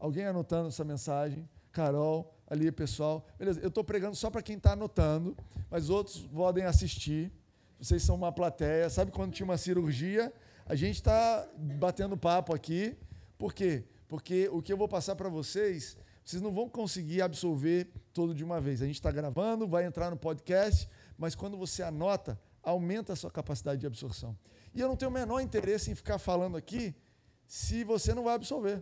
Alguém 0.00 0.24
anotando 0.24 0.66
essa 0.66 0.84
mensagem? 0.84 1.48
Carol, 1.70 2.34
ali, 2.44 2.72
pessoal. 2.72 3.24
Beleza, 3.38 3.60
eu 3.60 3.68
estou 3.68 3.84
pregando 3.84 4.16
só 4.16 4.28
para 4.30 4.42
quem 4.42 4.56
está 4.56 4.72
anotando, 4.72 5.36
mas 5.70 5.90
outros 5.90 6.26
podem 6.26 6.64
assistir. 6.64 7.30
Vocês 7.78 8.02
são 8.02 8.16
uma 8.16 8.32
plateia. 8.32 8.90
Sabe 8.90 9.12
quando 9.12 9.32
tinha 9.32 9.44
uma 9.44 9.56
cirurgia? 9.56 10.32
A 10.66 10.74
gente 10.74 10.96
está 10.96 11.48
batendo 11.56 12.16
papo 12.16 12.52
aqui. 12.52 12.96
Por 13.38 13.54
quê? 13.54 13.84
porque 14.08 14.48
o 14.50 14.60
que 14.60 14.72
eu 14.72 14.76
vou 14.76 14.88
passar 14.88 15.14
para 15.14 15.28
vocês, 15.28 15.96
vocês 16.24 16.42
não 16.42 16.50
vão 16.50 16.68
conseguir 16.68 17.22
absorver 17.22 17.88
todo 18.12 18.34
de 18.34 18.42
uma 18.42 18.60
vez. 18.60 18.82
A 18.82 18.86
gente 18.86 18.96
está 18.96 19.12
gravando, 19.12 19.68
vai 19.68 19.84
entrar 19.84 20.10
no 20.10 20.16
podcast, 20.16 20.88
mas 21.16 21.36
quando 21.36 21.56
você 21.56 21.80
anota, 21.80 22.40
aumenta 22.60 23.12
a 23.12 23.16
sua 23.16 23.30
capacidade 23.30 23.80
de 23.80 23.86
absorção. 23.86 24.36
E 24.78 24.80
eu 24.80 24.86
não 24.86 24.94
tenho 24.94 25.10
o 25.10 25.12
menor 25.12 25.40
interesse 25.40 25.90
em 25.90 25.94
ficar 25.96 26.20
falando 26.20 26.56
aqui 26.56 26.94
se 27.48 27.82
você 27.82 28.14
não 28.14 28.22
vai 28.22 28.36
absorver. 28.36 28.80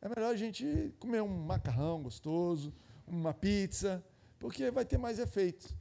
É 0.00 0.08
melhor 0.08 0.32
a 0.32 0.36
gente 0.36 0.94
comer 1.00 1.22
um 1.22 1.26
macarrão 1.26 2.04
gostoso, 2.04 2.72
uma 3.04 3.34
pizza, 3.34 4.00
porque 4.38 4.70
vai 4.70 4.84
ter 4.84 4.96
mais 4.96 5.18
efeito. 5.18 5.76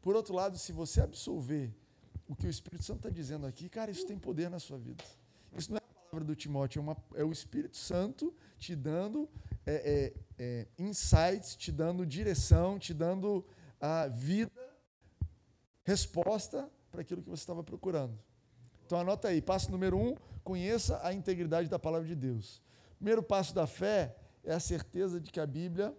Por 0.00 0.14
outro 0.14 0.32
lado, 0.32 0.56
se 0.56 0.70
você 0.70 1.00
absorver 1.00 1.74
o 2.28 2.36
que 2.36 2.46
o 2.46 2.48
Espírito 2.48 2.84
Santo 2.84 2.98
está 2.98 3.10
dizendo 3.10 3.44
aqui, 3.44 3.68
cara, 3.68 3.90
isso 3.90 4.06
tem 4.06 4.16
poder 4.16 4.48
na 4.48 4.60
sua 4.60 4.78
vida. 4.78 5.02
Isso 5.52 5.72
não 5.72 5.78
é 5.78 5.80
palavra 5.80 6.24
do 6.24 6.36
Timóteo, 6.36 6.78
é, 6.78 6.82
uma, 6.82 6.96
é 7.16 7.24
o 7.24 7.32
Espírito 7.32 7.76
Santo 7.76 8.32
te 8.56 8.76
dando 8.76 9.28
é, 9.66 9.74
é, 9.74 10.12
é, 10.38 10.68
insights, 10.78 11.56
te 11.56 11.72
dando 11.72 12.06
direção, 12.06 12.78
te 12.78 12.94
dando 12.94 13.44
a 13.80 14.06
vida, 14.06 14.52
resposta 15.82 16.70
para 16.88 17.00
aquilo 17.00 17.20
que 17.20 17.28
você 17.28 17.42
estava 17.42 17.64
procurando. 17.64 18.16
Então 18.86 18.98
anota 18.98 19.28
aí, 19.28 19.40
passo 19.40 19.70
número 19.70 19.96
um, 19.96 20.14
conheça 20.44 21.00
a 21.02 21.12
integridade 21.12 21.68
da 21.68 21.78
palavra 21.78 22.06
de 22.06 22.14
Deus. 22.14 22.62
Primeiro 22.96 23.22
passo 23.22 23.54
da 23.54 23.66
fé 23.66 24.16
é 24.44 24.52
a 24.52 24.60
certeza 24.60 25.20
de 25.20 25.30
que 25.30 25.40
a 25.40 25.46
Bíblia 25.46 25.96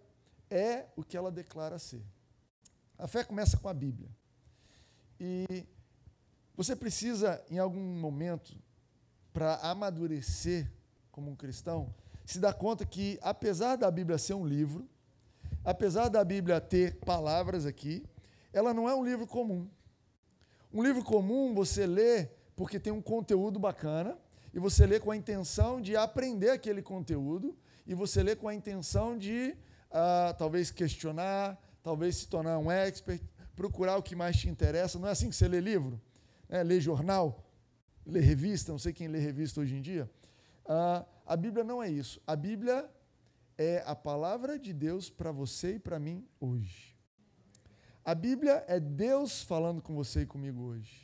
é 0.50 0.86
o 0.96 1.04
que 1.04 1.18
ela 1.18 1.32
declara 1.32 1.80
ser. 1.80 2.04
A 2.98 3.08
fé 3.08 3.24
começa 3.24 3.58
com 3.58 3.68
a 3.68 3.74
Bíblia. 3.74 4.10
E 5.20 5.66
você 6.56 6.76
precisa, 6.76 7.44
em 7.50 7.58
algum 7.58 7.82
momento, 7.82 8.56
para 9.34 9.56
amadurecer 9.58 10.72
como 11.12 11.32
um 11.32 11.36
cristão, 11.36 11.94
se 12.26 12.40
dá 12.40 12.54
conta 12.54 12.86
que, 12.86 13.18
apesar 13.22 13.76
da 13.76 13.90
Bíblia 13.90 14.18
ser 14.18 14.36
um 14.36 14.46
livro, 14.46 14.88
apesar 15.64 16.10
da 16.10 16.24
Bíblia 16.24 16.62
ter 16.62 17.00
palavras 17.00 17.66
aqui, 17.66 18.06
ela 18.52 18.74
não 18.74 18.88
é 18.88 18.96
um 18.96 19.04
livro 19.04 19.26
comum. 19.26 19.68
Um 20.72 20.84
livro 20.84 21.04
comum 21.04 21.54
você 21.54 21.86
lê 21.86 22.30
porque 22.56 22.80
tem 22.80 22.94
um 22.94 23.02
conteúdo 23.02 23.60
bacana, 23.60 24.18
e 24.54 24.60
você 24.60 24.86
lê 24.86 25.00
com 25.00 25.12
a 25.12 25.18
intenção 25.18 25.82
de 25.82 25.96
aprender 25.96 26.52
aquele 26.52 26.82
conteúdo, 26.82 27.58
e 27.86 27.94
você 27.94 28.22
lê 28.22 28.36
com 28.36 28.48
a 28.48 28.54
intenção 28.54 29.18
de 29.18 29.56
uh, 29.90 30.34
talvez 30.38 30.72
questionar, 30.72 31.62
talvez 31.82 32.18
se 32.18 32.28
tornar 32.28 32.58
um 32.60 32.72
expert, 32.72 33.22
procurar 33.56 33.98
o 33.98 34.04
que 34.04 34.16
mais 34.16 34.38
te 34.38 34.50
interessa. 34.50 34.98
Não 35.00 35.08
é 35.08 35.12
assim 35.12 35.30
que 35.30 35.36
você 35.36 35.48
lê 35.48 35.60
livro? 35.60 36.00
É, 36.48 36.64
lê 36.64 36.80
jornal? 36.80 37.44
lê 38.06 38.20
revista, 38.20 38.72
não 38.72 38.80
sei 38.80 38.94
quem 38.94 39.08
lê 39.08 39.20
revista 39.20 39.62
hoje 39.62 39.76
em 39.76 39.82
dia. 39.82 40.10
Ah, 40.66 41.06
a 41.26 41.36
Bíblia 41.36 41.64
não 41.64 41.82
é 41.82 41.90
isso. 41.90 42.22
A 42.28 42.36
Bíblia 42.36 42.90
é 43.58 43.84
a 43.86 43.96
palavra 43.96 44.60
de 44.60 44.74
Deus 44.74 45.10
para 45.10 45.32
você 45.32 45.76
e 45.76 45.80
para 45.80 46.00
mim 46.00 46.28
hoje. 46.40 46.98
A 48.04 48.14
Bíblia 48.14 48.64
é 48.68 48.80
Deus 48.80 49.42
falando 49.42 49.82
com 49.82 49.96
você 49.96 50.22
e 50.22 50.26
comigo 50.26 50.62
hoje. 50.64 51.03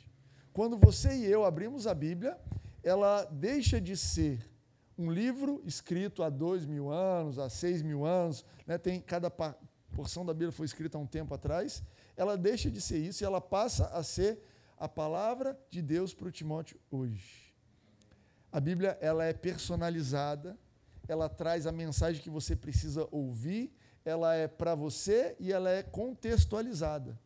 Quando 0.52 0.76
você 0.76 1.14
e 1.14 1.24
eu 1.26 1.44
abrimos 1.44 1.86
a 1.86 1.94
Bíblia, 1.94 2.36
ela 2.82 3.24
deixa 3.24 3.80
de 3.80 3.96
ser 3.96 4.44
um 4.98 5.10
livro 5.10 5.62
escrito 5.64 6.22
há 6.22 6.28
dois 6.28 6.66
mil 6.66 6.90
anos, 6.90 7.38
há 7.38 7.48
seis 7.48 7.82
mil 7.82 8.04
anos, 8.04 8.44
né? 8.66 8.76
tem 8.76 9.00
cada 9.00 9.30
porção 9.94 10.26
da 10.26 10.32
Bíblia 10.32 10.52
foi 10.52 10.66
escrita 10.66 10.98
há 10.98 11.00
um 11.00 11.06
tempo 11.06 11.32
atrás, 11.32 11.82
ela 12.16 12.36
deixa 12.36 12.70
de 12.70 12.80
ser 12.80 12.98
isso 12.98 13.22
e 13.22 13.26
ela 13.26 13.40
passa 13.40 13.86
a 13.88 14.02
ser 14.02 14.42
a 14.76 14.88
palavra 14.88 15.58
de 15.70 15.80
Deus 15.80 16.12
para 16.12 16.28
o 16.28 16.30
Timóteo 16.32 16.78
hoje. 16.90 17.54
A 18.52 18.58
Bíblia 18.60 18.98
ela 19.00 19.24
é 19.24 19.32
personalizada, 19.32 20.58
ela 21.06 21.28
traz 21.28 21.66
a 21.66 21.72
mensagem 21.72 22.22
que 22.22 22.30
você 22.30 22.56
precisa 22.56 23.06
ouvir, 23.10 23.72
ela 24.04 24.34
é 24.34 24.48
para 24.48 24.74
você 24.74 25.36
e 25.38 25.52
ela 25.52 25.70
é 25.70 25.82
contextualizada. 25.82 27.18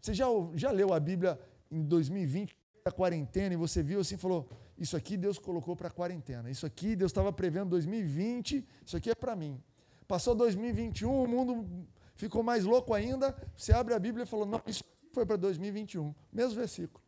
Você 0.00 0.12
já, 0.12 0.26
já 0.54 0.70
leu 0.70 0.92
a 0.92 1.00
Bíblia 1.00 1.38
em 1.70 1.82
2020, 1.82 2.56
a 2.84 2.90
quarentena, 2.90 3.54
e 3.54 3.56
você 3.56 3.82
viu 3.82 4.00
assim 4.00 4.14
e 4.14 4.18
falou: 4.18 4.48
Isso 4.76 4.96
aqui 4.96 5.16
Deus 5.16 5.38
colocou 5.38 5.74
para 5.74 5.88
a 5.88 5.90
quarentena, 5.90 6.50
isso 6.50 6.66
aqui 6.66 6.94
Deus 6.94 7.10
estava 7.10 7.32
prevendo 7.32 7.70
2020, 7.70 8.66
isso 8.84 8.96
aqui 8.96 9.10
é 9.10 9.14
para 9.14 9.34
mim. 9.34 9.62
Passou 10.06 10.34
2021, 10.34 11.24
o 11.24 11.26
mundo 11.26 11.86
ficou 12.14 12.42
mais 12.42 12.64
louco 12.64 12.92
ainda. 12.92 13.34
Você 13.56 13.72
abre 13.72 13.94
a 13.94 13.98
Bíblia 13.98 14.24
e 14.24 14.26
falou: 14.26 14.46
Não, 14.46 14.60
isso 14.66 14.84
foi 15.12 15.24
para 15.24 15.36
2021. 15.36 16.14
Mesmo 16.32 16.56
versículo. 16.56 17.02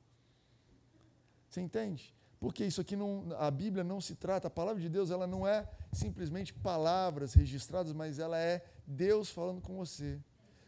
Você 1.48 1.60
entende? 1.60 2.14
Porque 2.38 2.64
isso 2.64 2.80
aqui 2.80 2.96
não, 2.96 3.26
a 3.38 3.50
Bíblia 3.50 3.82
não 3.82 4.00
se 4.00 4.14
trata, 4.14 4.48
a 4.48 4.50
palavra 4.50 4.80
de 4.80 4.88
Deus, 4.88 5.10
ela 5.10 5.26
não 5.26 5.46
é 5.46 5.68
simplesmente 5.92 6.52
palavras 6.52 7.34
registradas, 7.34 7.92
mas 7.92 8.18
ela 8.18 8.38
é 8.38 8.64
Deus 8.86 9.30
falando 9.30 9.60
com 9.60 9.76
você. 9.76 10.20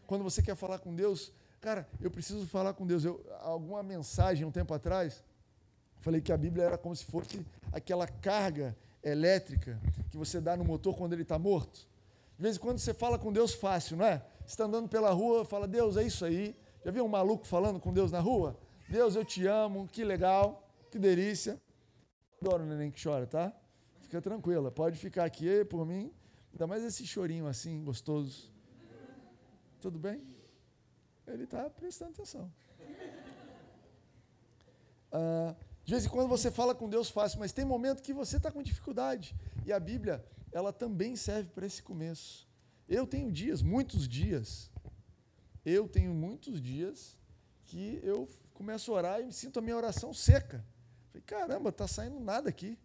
Quando 0.07 0.25
você 0.25 0.42
quer 0.42 0.57
falar 0.57 0.78
com 0.78 0.95
Deus, 0.95 1.33
Cara, 1.61 1.88
eu 2.00 2.11
preciso 2.11 2.47
falar 2.47 2.73
com 2.75 2.87
Deus. 2.87 3.05
Eu, 3.05 3.25
alguma 3.41 3.83
mensagem 3.83 4.47
um 4.47 4.50
tempo 4.50 4.73
atrás, 4.73 5.25
falei 6.00 6.21
que 6.21 6.33
a 6.33 6.37
Bíblia 6.37 6.65
era 6.65 6.79
como 6.79 6.95
se 6.95 7.05
fosse 7.05 7.45
aquela 7.73 8.07
carga 8.07 8.77
elétrica 9.03 9.81
que 10.11 10.17
você 10.17 10.41
dá 10.41 10.57
no 10.57 10.65
motor 10.65 10.97
quando 10.97 11.12
ele 11.12 11.23
está 11.23 11.38
morto. 11.38 11.87
De 12.37 12.43
vez 12.43 12.57
em 12.57 12.61
quando 12.61 12.79
você 12.79 12.95
fala 12.95 13.19
com 13.19 13.33
Deus 13.33 13.53
fácil, 13.53 13.97
não 13.97 14.05
é? 14.05 14.19
Você 14.41 14.55
está 14.55 14.65
andando 14.65 14.88
pela 14.88 15.11
rua, 15.11 15.45
fala, 15.45 15.67
Deus, 15.67 15.97
é 15.97 16.05
isso 16.05 16.25
aí. 16.25 16.57
Já 16.85 16.93
viu 16.93 17.05
um 17.05 17.09
maluco 17.09 17.45
falando 17.45 17.81
com 17.81 17.93
Deus 17.93 18.12
na 18.12 18.21
rua? 18.21 18.57
Deus, 18.88 19.17
eu 19.17 19.25
te 19.25 19.45
amo, 19.47 19.88
que 19.88 20.05
legal, 20.05 20.67
que 20.91 20.99
delícia. 20.99 21.61
Adoro 22.41 22.62
o 22.62 22.67
neném 22.67 22.91
que 22.91 23.03
chora, 23.03 23.27
tá? 23.27 23.53
Fica 24.00 24.23
tranquila, 24.23 24.71
pode 24.71 24.97
ficar 24.97 25.25
aqui 25.25 25.65
por 25.65 25.85
mim. 25.85 26.12
Ainda 26.53 26.67
mais 26.67 26.85
esse 26.85 27.05
chorinho 27.05 27.49
assim, 27.49 27.83
gostoso. 27.83 28.50
Tudo 29.81 29.99
bem? 29.99 30.38
Ele 31.28 31.44
está 31.44 31.68
prestando 31.70 32.12
atenção. 32.12 32.52
Ah, 35.12 35.54
de 35.85 35.92
vez 35.92 36.04
em 36.04 36.08
quando 36.08 36.28
você 36.28 36.50
fala 36.50 36.75
com 36.75 36.88
Deus 36.88 37.08
fácil, 37.08 37.38
mas 37.38 37.52
tem 37.52 37.64
momento 37.64 38.02
que 38.02 38.12
você 38.12 38.37
está 38.37 38.50
com 38.50 38.62
dificuldade. 38.62 39.35
E 39.64 39.73
a 39.73 39.80
Bíblia, 39.80 40.25
ela 40.52 40.73
também 40.73 41.16
serve 41.16 41.49
para 41.50 41.66
esse 41.66 41.82
começo. 41.82 42.47
Eu 42.88 43.06
tenho 43.06 43.30
dias, 43.30 43.62
muitos 43.62 44.08
dias, 44.08 44.70
eu 45.64 45.88
tenho 45.88 46.12
muitos 46.14 46.61
dias 46.61 47.18
que 47.64 48.00
eu 48.02 48.28
começo 48.54 48.92
a 48.92 48.94
orar 48.97 49.20
e 49.20 49.32
sinto 49.32 49.58
a 49.58 49.62
minha 49.62 49.76
oração 49.76 50.12
seca. 50.12 50.64
Falei, 51.08 51.23
caramba, 51.23 51.70
está 51.70 51.87
saindo 51.87 52.18
nada 52.18 52.49
aqui. 52.49 52.78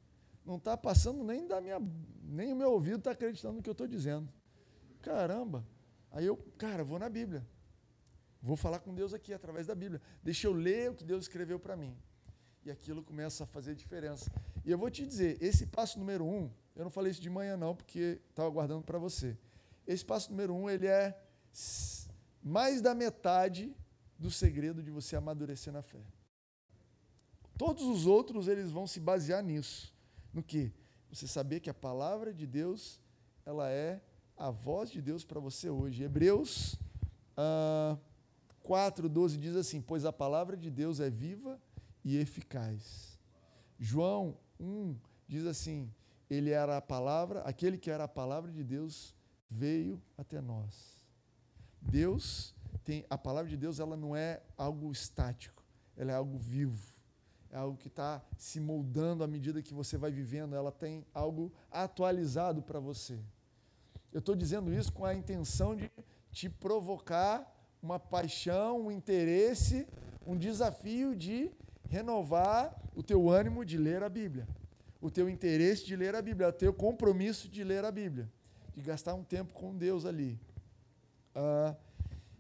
Não 0.46 0.58
está 0.58 0.76
passando 0.76 1.24
nem 1.24 1.48
da 1.48 1.62
minha. 1.62 1.82
Nem 2.22 2.52
o 2.52 2.56
meu 2.56 2.72
ouvido 2.72 2.98
está 2.98 3.12
acreditando 3.12 3.56
no 3.56 3.62
que 3.62 3.70
eu 3.70 3.74
estou 3.74 3.88
dizendo. 3.88 4.28
Caramba. 5.02 5.66
Aí 6.12 6.26
eu, 6.26 6.38
cara, 6.58 6.84
vou 6.84 7.00
na 7.00 7.10
Bíblia. 7.10 7.46
Vou 8.44 8.58
falar 8.58 8.80
com 8.80 8.94
Deus 8.94 9.14
aqui 9.14 9.34
através 9.34 9.68
da 9.68 9.74
Bíblia. 9.74 10.02
Deixa 10.22 10.48
eu 10.48 10.52
ler 10.54 10.92
o 10.92 10.96
que 10.96 11.04
Deus 11.06 11.24
escreveu 11.24 11.58
para 11.58 11.78
mim 11.78 11.98
e 12.66 12.70
aquilo 12.70 13.02
começa 13.02 13.46
a 13.46 13.48
fazer 13.48 13.74
diferença. 13.74 14.30
E 14.66 14.72
eu 14.72 14.78
vou 14.78 14.90
te 14.90 15.06
dizer, 15.06 15.42
esse 15.42 15.68
passo 15.68 15.98
número 15.98 16.26
um, 16.26 16.52
eu 16.76 16.84
não 16.84 16.92
falei 16.92 17.12
isso 17.12 17.22
de 17.22 17.30
manhã 17.30 17.56
não, 17.56 17.74
porque 17.74 18.20
estava 18.30 18.50
guardando 18.50 18.84
para 18.84 19.00
você. 19.00 19.38
Esse 19.88 20.04
passo 20.04 20.30
número 20.30 20.54
um, 20.54 20.70
ele 20.70 20.88
é 20.88 21.18
mais 22.42 22.82
da 22.82 22.94
metade 22.94 23.74
do 24.18 24.30
segredo 24.30 24.84
de 24.84 24.92
você 24.92 25.16
amadurecer 25.16 25.72
na 25.72 25.82
fé. 25.82 26.02
Todos 27.58 27.84
os 27.84 28.06
outros, 28.06 28.48
eles 28.48 28.72
vão 28.72 28.88
se 28.88 29.00
basear 29.00 29.44
nisso. 29.44 29.94
No 30.34 30.42
que? 30.44 30.74
Você 31.10 31.28
saber 31.28 31.60
que 31.60 31.70
a 31.70 31.74
palavra 31.74 32.34
de 32.34 32.48
Deus, 32.48 33.00
ela 33.46 33.70
é 33.70 34.02
a 34.36 34.50
voz 34.50 34.90
de 34.90 35.02
Deus 35.02 35.24
para 35.24 35.40
você 35.40 35.70
hoje. 35.70 36.04
Hebreus 36.04 36.80
ah, 37.38 37.98
4, 38.64 39.10
12 39.10 39.38
diz 39.38 39.56
assim, 39.56 39.82
pois 39.82 40.06
a 40.06 40.14
palavra 40.14 40.56
de 40.56 40.72
Deus 40.72 41.00
é 41.00 41.10
viva 41.10 41.62
e 42.04 42.18
eficaz. 42.18 43.20
João 43.78 44.38
1 44.60 44.96
diz 45.28 45.46
assim: 45.46 45.94
Ele 46.30 46.52
era 46.52 46.78
a 46.78 46.82
palavra, 46.82 47.42
aquele 47.42 47.78
que 47.78 47.92
era 47.92 48.06
a 48.06 48.08
palavra 48.08 48.52
de 48.52 48.64
Deus 48.64 49.14
veio 49.50 50.02
até 50.18 50.42
nós. 50.42 51.02
Deus 51.82 52.56
tem 52.84 53.06
a 53.10 53.18
palavra 53.18 53.50
de 53.50 53.58
Deus, 53.58 53.80
ela 53.80 53.98
não 53.98 54.16
é 54.16 54.42
algo 54.58 54.92
estático, 54.92 55.64
ela 55.96 56.12
é 56.12 56.16
algo 56.16 56.38
vivo. 56.38 56.94
É 57.52 57.58
algo 57.58 57.78
que 57.78 57.88
está 57.88 58.24
se 58.36 58.60
moldando 58.60 59.24
à 59.24 59.28
medida 59.28 59.62
que 59.62 59.76
você 59.76 59.96
vai 59.96 60.12
vivendo, 60.12 60.56
ela 60.56 60.72
tem 60.72 61.06
algo 61.14 61.54
atualizado 61.70 62.64
para 62.64 62.80
você. 62.80 63.20
Eu 64.12 64.20
estou 64.20 64.36
dizendo 64.36 64.74
isso 64.74 64.92
com 64.92 65.06
a 65.06 65.14
intenção 65.14 65.76
de 65.76 65.92
te 66.32 66.50
provocar 66.50 67.53
uma 67.84 68.00
paixão, 68.00 68.86
um 68.86 68.92
interesse, 68.92 69.86
um 70.26 70.38
desafio 70.38 71.14
de 71.14 71.52
renovar 71.90 72.74
o 72.96 73.04
teu 73.04 73.30
ânimo 73.30 73.66
de 73.66 73.78
ler 73.78 74.02
a 74.02 74.08
Bíblia, 74.08 74.48
o 75.02 75.12
teu 75.12 75.30
interesse 75.30 75.86
de 75.86 75.96
ler 75.98 76.16
a 76.16 76.22
Bíblia, 76.22 76.48
o 76.48 76.54
teu 76.54 76.74
compromisso 76.74 77.50
de 77.50 77.62
ler 77.62 77.84
a 77.84 77.92
Bíblia, 77.92 78.32
de 78.74 78.82
gastar 78.82 79.14
um 79.14 79.24
tempo 79.24 79.54
com 79.54 79.76
Deus 79.76 80.06
ali. 80.06 80.40
Ah, 81.36 81.76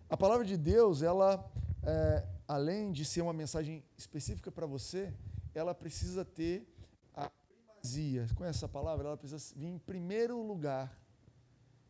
a 0.09 0.15
palavra 0.15 0.45
de 0.45 0.55
Deus, 0.55 1.01
ela, 1.01 1.43
é, 1.83 2.25
além 2.47 2.93
de 2.93 3.03
ser 3.03 3.21
uma 3.21 3.33
mensagem 3.33 3.83
específica 3.97 4.49
para 4.49 4.65
você, 4.65 5.13
ela 5.53 5.75
precisa 5.75 6.23
ter 6.23 6.65
a 7.13 7.29
primazia. 7.29 8.27
Conhece 8.35 8.59
essa 8.59 8.69
palavra? 8.69 9.07
Ela 9.07 9.17
precisa 9.17 9.53
vir 9.57 9.67
em 9.67 9.77
primeiro 9.77 10.41
lugar 10.41 10.97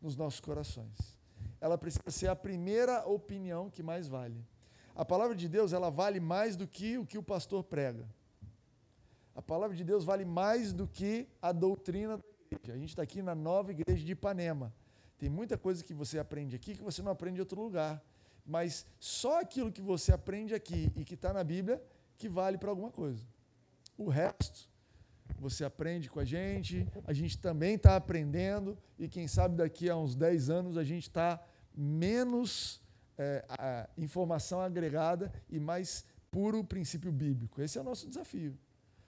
nos 0.00 0.16
nossos 0.16 0.40
corações. 0.40 1.13
Ela 1.64 1.78
precisa 1.78 2.10
ser 2.10 2.28
a 2.28 2.36
primeira 2.36 3.08
opinião 3.08 3.70
que 3.70 3.82
mais 3.82 4.06
vale. 4.06 4.38
A 4.94 5.02
palavra 5.02 5.34
de 5.34 5.48
Deus, 5.48 5.72
ela 5.72 5.88
vale 5.88 6.20
mais 6.20 6.56
do 6.56 6.66
que 6.68 6.98
o 6.98 7.06
que 7.06 7.16
o 7.16 7.22
pastor 7.22 7.64
prega. 7.64 8.06
A 9.34 9.40
palavra 9.40 9.74
de 9.74 9.82
Deus 9.82 10.04
vale 10.04 10.26
mais 10.26 10.74
do 10.74 10.86
que 10.86 11.26
a 11.40 11.52
doutrina 11.52 12.18
da 12.18 12.24
igreja. 12.50 12.74
A 12.74 12.76
gente 12.76 12.90
está 12.90 13.02
aqui 13.02 13.22
na 13.22 13.34
nova 13.34 13.70
igreja 13.70 14.04
de 14.04 14.12
Ipanema. 14.12 14.74
Tem 15.16 15.30
muita 15.30 15.56
coisa 15.56 15.82
que 15.82 15.94
você 15.94 16.18
aprende 16.18 16.54
aqui 16.54 16.74
que 16.74 16.82
você 16.82 17.00
não 17.00 17.10
aprende 17.10 17.38
em 17.38 17.40
outro 17.40 17.62
lugar. 17.62 18.04
Mas 18.44 18.86
só 19.00 19.40
aquilo 19.40 19.72
que 19.72 19.80
você 19.80 20.12
aprende 20.12 20.54
aqui 20.54 20.92
e 20.94 21.02
que 21.02 21.14
está 21.14 21.32
na 21.32 21.42
Bíblia 21.42 21.82
que 22.18 22.28
vale 22.28 22.58
para 22.58 22.68
alguma 22.68 22.90
coisa. 22.90 23.24
O 23.96 24.10
resto, 24.10 24.68
você 25.38 25.64
aprende 25.64 26.10
com 26.10 26.20
a 26.20 26.26
gente, 26.26 26.86
a 27.06 27.14
gente 27.14 27.38
também 27.38 27.76
está 27.76 27.96
aprendendo, 27.96 28.76
e 28.98 29.08
quem 29.08 29.26
sabe 29.26 29.56
daqui 29.56 29.88
a 29.88 29.96
uns 29.96 30.14
10 30.14 30.50
anos 30.50 30.76
a 30.76 30.84
gente 30.84 31.04
está 31.04 31.42
menos 31.74 32.80
é, 33.18 33.44
a 33.48 33.88
informação 33.96 34.60
agregada 34.60 35.32
e 35.48 35.58
mais 35.58 36.04
puro 36.30 36.64
princípio 36.64 37.12
bíblico. 37.12 37.60
Esse 37.62 37.78
é 37.78 37.80
o 37.80 37.84
nosso 37.84 38.08
desafio. 38.08 38.58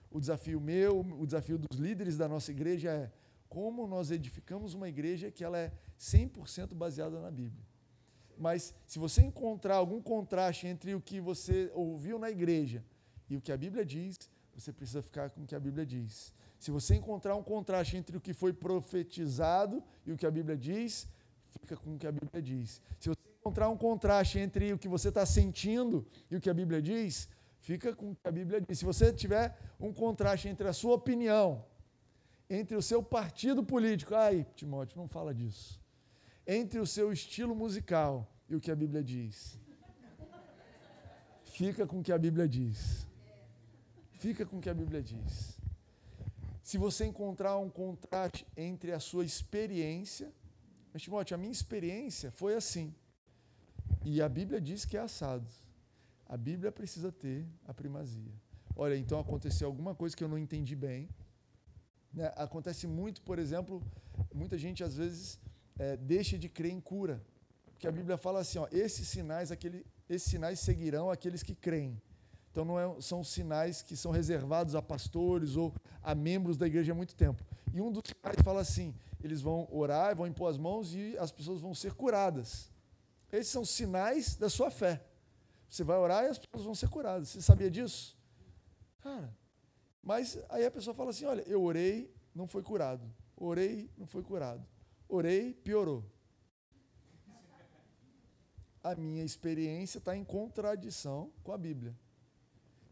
O 0.09 0.19
desafio 0.19 0.61
meu, 0.61 1.01
o 1.01 1.25
desafio 1.25 1.57
dos 1.57 1.77
líderes 1.77 2.17
da 2.17 2.27
nossa 2.27 2.51
igreja 2.51 2.89
é 2.89 3.11
como 3.49 3.87
nós 3.87 4.11
edificamos 4.11 4.73
uma 4.73 4.87
igreja 4.87 5.31
que 5.31 5.43
ela 5.43 5.57
é 5.57 5.71
100% 5.99 6.73
baseada 6.73 7.19
na 7.19 7.31
Bíblia. 7.31 7.65
Mas 8.37 8.73
se 8.85 8.99
você 8.99 9.21
encontrar 9.21 9.75
algum 9.75 10.01
contraste 10.01 10.67
entre 10.67 10.93
o 10.93 11.01
que 11.01 11.19
você 11.19 11.71
ouviu 11.73 12.19
na 12.19 12.29
igreja 12.29 12.83
e 13.29 13.35
o 13.35 13.41
que 13.41 13.51
a 13.51 13.57
Bíblia 13.57 13.85
diz, 13.85 14.15
você 14.53 14.71
precisa 14.71 15.01
ficar 15.01 15.29
com 15.31 15.43
o 15.43 15.45
que 15.45 15.55
a 15.55 15.59
Bíblia 15.59 15.85
diz. 15.85 16.33
Se 16.59 16.71
você 16.71 16.95
encontrar 16.95 17.35
um 17.35 17.43
contraste 17.43 17.97
entre 17.97 18.17
o 18.17 18.21
que 18.21 18.33
foi 18.33 18.53
profetizado 18.53 19.83
e 20.05 20.11
o 20.11 20.17
que 20.17 20.25
a 20.25 20.31
Bíblia 20.31 20.57
diz, 20.57 21.07
fica 21.57 21.75
com 21.75 21.95
o 21.95 21.97
que 21.97 22.07
a 22.07 22.11
Bíblia 22.11 22.41
diz. 22.41 22.81
Se 22.99 23.09
você 23.09 23.19
encontrar 23.39 23.69
um 23.69 23.77
contraste 23.77 24.39
entre 24.39 24.73
o 24.73 24.77
que 24.77 24.87
você 24.87 25.09
está 25.09 25.25
sentindo 25.25 26.05
e 26.29 26.35
o 26.35 26.41
que 26.41 26.49
a 26.49 26.53
Bíblia 26.53 26.81
diz, 26.81 27.29
fica 27.59 27.95
com 27.95 28.11
o 28.11 28.15
que 28.15 28.27
a 28.27 28.31
Bíblia 28.31 28.61
diz. 28.61 28.79
Se 28.79 28.85
você 28.85 29.11
tiver 29.11 29.57
um 29.79 29.93
contraste 29.93 30.47
entre 30.47 30.67
a 30.67 30.73
sua 30.73 30.95
opinião, 30.95 31.65
entre 32.49 32.75
o 32.75 32.81
seu 32.81 33.03
partido 33.03 33.63
político, 33.63 34.15
ai, 34.15 34.45
Timóteo, 34.55 34.97
não 34.97 35.07
fala 35.07 35.33
disso. 35.33 35.81
Entre 36.45 36.79
o 36.79 36.87
seu 36.87 37.11
estilo 37.11 37.53
musical 37.55 38.31
e 38.49 38.55
o 38.55 38.59
que 38.59 38.71
a 38.71 38.75
Bíblia 38.75 39.03
diz. 39.03 39.59
Fica 41.43 41.85
com 41.85 41.99
o 41.99 42.03
que 42.03 42.11
a 42.11 42.17
Bíblia 42.17 42.47
diz. 42.47 43.05
Fica 44.13 44.45
com 44.45 44.57
o 44.57 44.61
que 44.61 44.69
a 44.69 44.73
Bíblia 44.73 45.01
diz. 45.01 45.57
Se 46.61 46.77
você 46.77 47.05
encontrar 47.05 47.57
um 47.57 47.69
contraste 47.69 48.45
entre 48.55 48.91
a 48.91 48.99
sua 48.99 49.23
experiência, 49.23 50.31
mas 50.91 51.01
Timóteo, 51.01 51.35
a 51.35 51.37
minha 51.37 51.51
experiência 51.51 52.31
foi 52.31 52.55
assim. 52.55 52.93
E 54.05 54.21
a 54.21 54.29
Bíblia 54.29 54.59
diz 54.59 54.85
que 54.85 54.97
é 54.97 54.99
assado. 54.99 55.47
A 56.25 56.37
Bíblia 56.37 56.71
precisa 56.71 57.11
ter 57.11 57.45
a 57.65 57.73
primazia. 57.73 58.33
Olha, 58.75 58.95
então 58.95 59.19
aconteceu 59.19 59.67
alguma 59.67 59.95
coisa 59.95 60.15
que 60.15 60.23
eu 60.23 60.27
não 60.27 60.37
entendi 60.37 60.75
bem. 60.75 61.09
Né? 62.13 62.31
Acontece 62.35 62.85
muito, 62.87 63.21
por 63.21 63.39
exemplo, 63.39 63.81
muita 64.33 64.57
gente 64.57 64.83
às 64.83 64.95
vezes 64.95 65.39
é, 65.77 65.97
deixa 65.97 66.37
de 66.37 66.49
crer 66.49 66.71
em 66.71 66.81
cura. 66.81 67.21
Porque 67.71 67.87
a 67.87 67.91
Bíblia 67.91 68.17
fala 68.17 68.39
assim: 68.39 68.59
ó, 68.59 68.67
esses 68.71 69.07
sinais, 69.07 69.51
aquele, 69.51 69.85
esses 70.09 70.29
sinais 70.29 70.59
seguirão 70.59 71.09
aqueles 71.09 71.43
que 71.43 71.55
creem. 71.55 72.01
Então 72.57 72.65
não 72.65 72.79
é, 72.79 73.01
são 73.01 73.23
sinais 73.23 73.83
que 73.83 73.95
são 73.95 74.09
reservados 74.09 74.73
a 74.73 74.81
pastores 74.81 75.55
ou 75.55 75.71
a 76.01 76.15
membros 76.15 76.57
da 76.57 76.65
igreja 76.65 76.91
há 76.91 76.95
muito 76.95 77.15
tempo. 77.15 77.45
E 77.71 77.79
um 77.79 77.91
dos 77.91 78.01
sinais 78.07 78.41
fala 78.43 78.61
assim: 78.61 78.95
eles 79.23 79.41
vão 79.41 79.67
orar, 79.71 80.15
vão 80.15 80.25
impor 80.25 80.49
as 80.49 80.57
mãos 80.57 80.95
e 80.95 81.15
as 81.19 81.31
pessoas 81.31 81.61
vão 81.61 81.75
ser 81.75 81.93
curadas. 81.93 82.71
Esses 83.31 83.49
são 83.49 83.63
sinais 83.63 84.35
da 84.35 84.49
sua 84.49 84.71
fé. 84.71 85.05
Você 85.69 85.83
vai 85.83 85.99
orar 85.99 86.23
e 86.23 86.29
as 86.29 86.39
pessoas 86.39 86.65
vão 86.65 86.73
ser 86.73 86.89
curadas. 86.89 87.29
Você 87.29 87.43
sabia 87.43 87.69
disso? 87.69 88.17
Cara, 89.01 89.31
mas 90.01 90.39
aí 90.49 90.65
a 90.65 90.71
pessoa 90.71 90.95
fala 90.95 91.11
assim: 91.11 91.25
olha, 91.25 91.43
eu 91.43 91.61
orei, 91.61 92.11
não 92.33 92.47
foi 92.47 92.63
curado. 92.63 93.07
Orei, 93.35 93.87
não 93.95 94.07
foi 94.07 94.23
curado. 94.23 94.65
Orei, 95.07 95.53
piorou. 95.53 96.03
A 98.83 98.95
minha 98.95 99.23
experiência 99.23 99.99
está 99.99 100.17
em 100.17 100.23
contradição 100.23 101.31
com 101.43 101.51
a 101.51 101.57
Bíblia. 101.59 101.95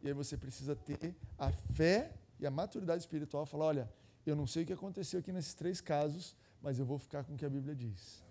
E 0.05 0.09
aí 0.09 0.13
você 0.13 0.37
precisa 0.37 0.75
ter 0.75 1.15
a 1.35 1.51
fé 1.51 2.11
e 2.39 2.45
a 2.45 2.51
maturidade 2.51 2.99
espiritual. 2.99 3.43
Falar: 3.43 3.65
olha, 3.65 3.91
eu 4.23 4.35
não 4.35 4.45
sei 4.45 4.61
o 4.61 4.65
que 4.67 4.73
aconteceu 4.73 5.19
aqui 5.19 5.31
nesses 5.31 5.55
três 5.55 5.81
casos, 5.81 6.35
mas 6.61 6.77
eu 6.77 6.85
vou 6.85 6.99
ficar 6.99 7.23
com 7.23 7.33
o 7.33 7.35
que 7.35 7.43
a 7.43 7.49
Bíblia 7.49 7.73
diz 7.73 8.23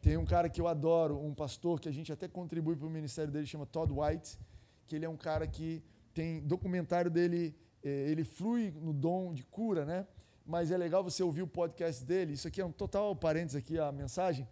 Tem 0.00 0.16
um 0.16 0.24
cara 0.24 0.48
que 0.48 0.58
eu 0.58 0.66
adoro, 0.66 1.22
um 1.22 1.34
pastor 1.34 1.78
que 1.78 1.86
a 1.86 1.92
gente 1.92 2.10
até 2.10 2.26
contribui 2.26 2.76
para 2.76 2.86
o 2.86 2.90
ministério 2.90 3.30
dele, 3.30 3.44
chama 3.44 3.66
Todd 3.66 3.92
White, 3.92 4.38
que 4.86 4.96
ele 4.96 5.04
é 5.04 5.08
um 5.08 5.16
cara 5.18 5.46
que 5.46 5.84
tem 6.14 6.40
documentário 6.40 7.10
dele, 7.10 7.54
eh, 7.84 8.10
ele 8.10 8.24
flui 8.24 8.70
no 8.70 8.94
dom 8.94 9.34
de 9.34 9.44
cura, 9.44 9.84
né? 9.84 10.06
Mas 10.46 10.70
é 10.70 10.78
legal 10.78 11.04
você 11.04 11.22
ouvir 11.22 11.42
o 11.42 11.46
podcast 11.46 12.02
dele. 12.02 12.32
Isso 12.32 12.48
aqui 12.48 12.58
é 12.58 12.64
um 12.64 12.72
total 12.72 13.14
parênteses 13.14 13.56
aqui 13.56 13.78
a 13.78 13.92
mensagem. 13.92 14.48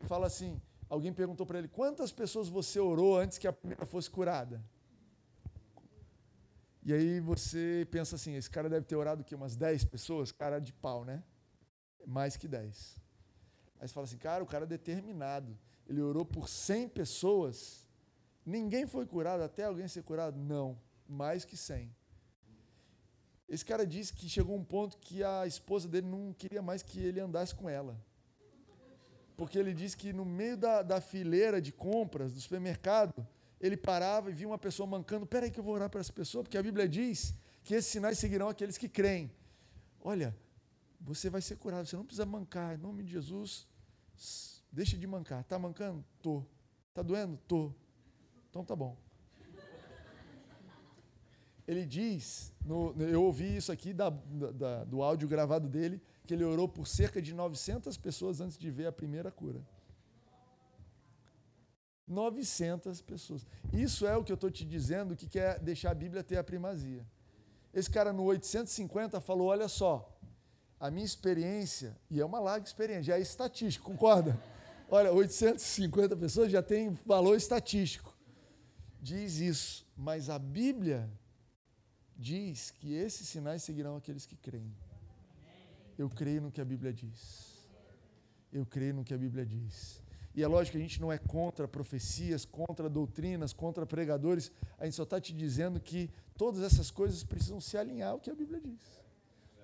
Ele 0.00 0.08
fala 0.08 0.26
assim: 0.26 0.60
alguém 0.88 1.12
perguntou 1.12 1.46
para 1.46 1.60
ele 1.60 1.68
quantas 1.68 2.10
pessoas 2.10 2.48
você 2.48 2.80
orou 2.80 3.20
antes 3.20 3.38
que 3.38 3.46
a 3.46 3.52
primeira 3.52 3.86
fosse 3.86 4.10
curada. 4.10 4.60
E 6.84 6.92
aí 6.92 7.20
você 7.20 7.86
pensa 7.90 8.16
assim, 8.16 8.34
esse 8.34 8.50
cara 8.50 8.68
deve 8.68 8.84
ter 8.84 8.96
orado 8.96 9.22
que 9.22 9.34
umas 9.34 9.54
10 9.54 9.84
pessoas, 9.84 10.32
cara 10.32 10.58
de 10.58 10.72
pau, 10.72 11.04
né? 11.04 11.22
Mais 12.04 12.36
que 12.36 12.48
10. 12.48 13.00
Aí 13.78 13.86
você 13.86 13.94
fala 13.94 14.04
assim, 14.04 14.18
cara, 14.18 14.42
o 14.42 14.46
cara 14.46 14.64
é 14.64 14.66
determinado. 14.66 15.56
Ele 15.88 16.00
orou 16.00 16.24
por 16.24 16.48
100 16.48 16.88
pessoas, 16.88 17.88
ninguém 18.44 18.86
foi 18.86 19.06
curado 19.06 19.42
até 19.42 19.64
alguém 19.64 19.86
ser 19.86 20.02
curado? 20.02 20.38
Não, 20.38 20.76
mais 21.08 21.44
que 21.44 21.56
100. 21.56 21.94
Esse 23.48 23.64
cara 23.64 23.86
disse 23.86 24.12
que 24.12 24.28
chegou 24.28 24.56
um 24.56 24.64
ponto 24.64 24.98
que 24.98 25.22
a 25.22 25.46
esposa 25.46 25.88
dele 25.88 26.06
não 26.06 26.32
queria 26.32 26.62
mais 26.62 26.82
que 26.82 26.98
ele 26.98 27.20
andasse 27.20 27.54
com 27.54 27.68
ela. 27.68 28.00
Porque 29.36 29.58
ele 29.58 29.74
disse 29.74 29.96
que 29.96 30.12
no 30.12 30.24
meio 30.24 30.56
da, 30.56 30.82
da 30.82 31.00
fileira 31.00 31.60
de 31.60 31.72
compras 31.72 32.32
do 32.32 32.40
supermercado, 32.40 33.26
ele 33.62 33.76
parava 33.76 34.28
e 34.28 34.34
via 34.34 34.48
uma 34.48 34.58
pessoa 34.58 34.86
mancando. 34.86 35.24
Peraí 35.24 35.50
que 35.50 35.60
eu 35.60 35.64
vou 35.64 35.74
orar 35.74 35.88
para 35.88 36.00
essa 36.00 36.12
pessoa, 36.12 36.42
porque 36.42 36.58
a 36.58 36.62
Bíblia 36.62 36.88
diz 36.88 37.32
que 37.62 37.74
esses 37.74 37.90
sinais 37.90 38.18
seguirão 38.18 38.48
aqueles 38.48 38.76
que 38.76 38.88
creem. 38.88 39.30
Olha, 40.00 40.36
você 41.00 41.30
vai 41.30 41.40
ser 41.40 41.56
curado, 41.56 41.86
você 41.86 41.96
não 41.96 42.04
precisa 42.04 42.26
mancar. 42.26 42.74
Em 42.74 42.78
nome 42.78 43.04
de 43.04 43.12
Jesus, 43.12 43.68
deixa 44.70 44.98
de 44.98 45.06
mancar. 45.06 45.42
Está 45.42 45.60
mancando? 45.60 46.04
Tô. 46.20 46.44
Está 46.88 47.02
doendo? 47.02 47.38
Tô. 47.46 47.72
Então 48.50 48.64
tá 48.64 48.74
bom. 48.74 48.96
Ele 51.66 51.86
diz, 51.86 52.52
no, 52.66 52.92
eu 53.00 53.22
ouvi 53.22 53.56
isso 53.56 53.70
aqui 53.70 53.92
da, 53.92 54.10
da, 54.10 54.82
do 54.82 55.00
áudio 55.00 55.28
gravado 55.28 55.68
dele, 55.68 56.02
que 56.26 56.34
ele 56.34 56.42
orou 56.42 56.68
por 56.68 56.88
cerca 56.88 57.22
de 57.22 57.32
900 57.32 57.96
pessoas 57.96 58.40
antes 58.40 58.58
de 58.58 58.68
ver 58.68 58.86
a 58.86 58.92
primeira 58.92 59.30
cura. 59.30 59.62
900 62.12 63.00
pessoas. 63.00 63.46
Isso 63.72 64.06
é 64.06 64.16
o 64.16 64.22
que 64.22 64.30
eu 64.30 64.34
estou 64.34 64.50
te 64.50 64.64
dizendo 64.64 65.16
que 65.16 65.26
quer 65.26 65.58
deixar 65.58 65.90
a 65.90 65.94
Bíblia 65.94 66.22
ter 66.22 66.36
a 66.36 66.44
primazia. 66.44 67.04
Esse 67.72 67.90
cara 67.90 68.12
no 68.12 68.22
850 68.24 69.20
falou: 69.20 69.48
olha 69.48 69.66
só, 69.66 70.16
a 70.78 70.90
minha 70.90 71.06
experiência, 71.06 71.96
e 72.10 72.20
é 72.20 72.24
uma 72.24 72.38
larga 72.38 72.66
experiência, 72.66 73.04
já 73.04 73.18
é 73.18 73.20
estatístico, 73.20 73.90
concorda? 73.90 74.38
Olha, 74.90 75.10
850 75.10 76.14
pessoas 76.18 76.52
já 76.52 76.62
tem 76.62 76.98
valor 77.06 77.34
estatístico. 77.34 78.14
Diz 79.00 79.38
isso, 79.38 79.86
mas 79.96 80.28
a 80.28 80.38
Bíblia 80.38 81.10
diz 82.14 82.70
que 82.70 82.92
esses 82.92 83.26
sinais 83.26 83.62
seguirão 83.62 83.96
aqueles 83.96 84.26
que 84.26 84.36
creem. 84.36 84.76
Eu 85.96 86.10
creio 86.10 86.42
no 86.42 86.52
que 86.52 86.60
a 86.60 86.64
Bíblia 86.64 86.92
diz. 86.92 87.66
Eu 88.52 88.66
creio 88.66 88.94
no 88.94 89.02
que 89.02 89.14
a 89.14 89.18
Bíblia 89.18 89.46
diz. 89.46 90.02
E 90.34 90.42
é 90.42 90.46
lógico 90.46 90.72
que 90.72 90.78
a 90.78 90.86
gente 90.86 91.00
não 91.00 91.12
é 91.12 91.18
contra 91.18 91.68
profecias, 91.68 92.44
contra 92.44 92.88
doutrinas, 92.88 93.52
contra 93.52 93.84
pregadores. 93.84 94.50
A 94.78 94.84
gente 94.84 94.94
só 94.94 95.02
está 95.02 95.20
te 95.20 95.32
dizendo 95.32 95.78
que 95.78 96.10
todas 96.36 96.62
essas 96.62 96.90
coisas 96.90 97.22
precisam 97.22 97.60
se 97.60 97.76
alinhar 97.76 98.12
ao 98.12 98.18
que 98.18 98.30
a 98.30 98.34
Bíblia 98.34 98.60
diz. 98.60 98.80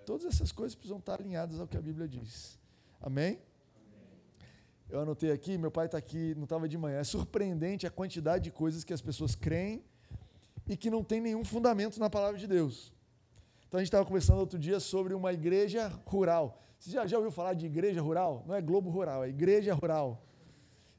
Todas 0.04 0.26
essas 0.26 0.52
coisas 0.52 0.74
precisam 0.74 0.98
estar 0.98 1.20
alinhadas 1.20 1.58
ao 1.58 1.66
que 1.66 1.76
a 1.76 1.80
Bíblia 1.80 2.06
diz. 2.06 2.58
Amém? 3.00 3.38
Eu 4.90 5.00
anotei 5.00 5.30
aqui, 5.30 5.58
meu 5.58 5.70
pai 5.70 5.86
está 5.86 5.98
aqui, 5.98 6.34
não 6.34 6.44
estava 6.44 6.68
de 6.68 6.78
manhã. 6.78 6.98
É 6.98 7.04
surpreendente 7.04 7.86
a 7.86 7.90
quantidade 7.90 8.44
de 8.44 8.50
coisas 8.50 8.84
que 8.84 8.92
as 8.92 9.02
pessoas 9.02 9.34
creem 9.34 9.82
e 10.66 10.76
que 10.76 10.90
não 10.90 11.02
tem 11.02 11.20
nenhum 11.20 11.44
fundamento 11.44 11.98
na 11.98 12.10
palavra 12.10 12.38
de 12.38 12.46
Deus. 12.46 12.92
Então 13.66 13.78
a 13.78 13.82
gente 13.82 13.88
estava 13.88 14.04
conversando 14.04 14.38
outro 14.38 14.58
dia 14.58 14.80
sobre 14.80 15.12
uma 15.14 15.32
igreja 15.32 15.88
rural. 16.06 16.62
Você 16.78 16.90
já, 16.90 17.06
já 17.06 17.16
ouviu 17.16 17.30
falar 17.30 17.54
de 17.54 17.66
igreja 17.66 18.00
rural? 18.00 18.44
Não 18.46 18.54
é 18.54 18.62
Globo 18.62 18.88
Rural, 18.88 19.24
é 19.24 19.28
igreja 19.28 19.74
rural. 19.74 20.22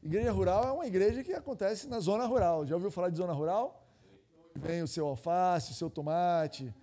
Igreja 0.02 0.32
rural 0.32 0.64
é 0.64 0.72
uma 0.72 0.88
igreja 0.88 1.22
que 1.24 1.34
acontece 1.34 1.86
na 1.88 2.00
zona 2.00 2.26
rural. 2.26 2.66
Já 2.66 2.74
ouviu 2.76 2.90
falar 2.90 3.10
de 3.10 3.18
zona 3.18 3.34
rural? 3.34 3.86
Vem 4.56 4.82
o 4.82 4.88
seu 4.88 5.06
alface, 5.06 5.72
o 5.72 5.76
seu 5.76 5.90
tomate, 5.90 6.74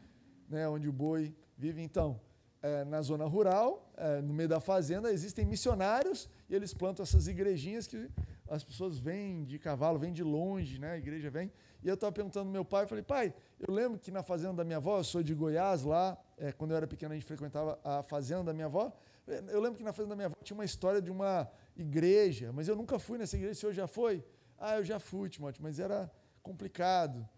né, 0.50 0.68
onde 0.68 0.86
o 0.86 0.92
boi 0.92 1.34
vive. 1.56 1.80
Então, 1.80 2.20
é, 2.62 2.84
na 2.84 3.00
zona 3.00 3.24
rural, 3.24 3.90
é, 3.96 4.20
no 4.20 4.34
meio 4.34 4.48
da 4.48 4.60
fazenda, 4.60 5.10
existem 5.10 5.46
missionários 5.46 6.28
e 6.48 6.54
eles 6.54 6.74
plantam 6.74 7.02
essas 7.04 7.26
igrejinhas 7.26 7.86
que 7.86 8.06
as 8.50 8.62
pessoas 8.62 8.98
vêm 8.98 9.44
de 9.44 9.58
cavalo, 9.58 9.98
vêm 9.98 10.12
de 10.12 10.22
longe, 10.22 10.78
né, 10.78 10.92
a 10.92 10.98
igreja 10.98 11.30
vem. 11.30 11.50
E 11.82 11.88
eu 11.88 11.94
estava 11.94 12.12
perguntando 12.12 12.46
ao 12.46 12.52
meu 12.52 12.66
pai, 12.66 12.86
falei, 12.86 13.02
pai, 13.02 13.34
eu 13.66 13.72
lembro 13.72 13.98
que 13.98 14.10
na 14.10 14.22
fazenda 14.22 14.52
da 14.52 14.64
minha 14.64 14.76
avó, 14.76 14.98
eu 14.98 15.04
sou 15.04 15.22
de 15.22 15.34
Goiás, 15.34 15.84
lá, 15.84 16.18
é, 16.36 16.52
quando 16.52 16.72
eu 16.72 16.76
era 16.76 16.86
pequeno 16.86 17.12
a 17.12 17.14
gente 17.14 17.26
frequentava 17.26 17.78
a 17.82 18.02
fazenda 18.02 18.44
da 18.44 18.52
minha 18.52 18.66
avó, 18.66 18.92
eu 19.26 19.60
lembro 19.60 19.78
que 19.78 19.82
na 19.82 19.92
fazenda 19.92 20.10
da 20.10 20.16
minha 20.16 20.26
avó 20.26 20.36
tinha 20.42 20.56
uma 20.56 20.64
história 20.64 21.02
de 21.02 21.10
uma 21.10 21.48
igreja, 21.76 22.52
mas 22.52 22.68
eu 22.68 22.76
nunca 22.76 22.98
fui 22.98 23.18
nessa 23.18 23.36
igreja, 23.36 23.52
o 23.52 23.56
senhor 23.56 23.72
já 23.72 23.86
foi? 23.86 24.24
Ah, 24.58 24.76
eu 24.76 24.84
já 24.84 24.98
fui, 24.98 25.28
Timóteo, 25.28 25.62
mas 25.62 25.78
era 25.78 26.10
complicado. 26.42 27.28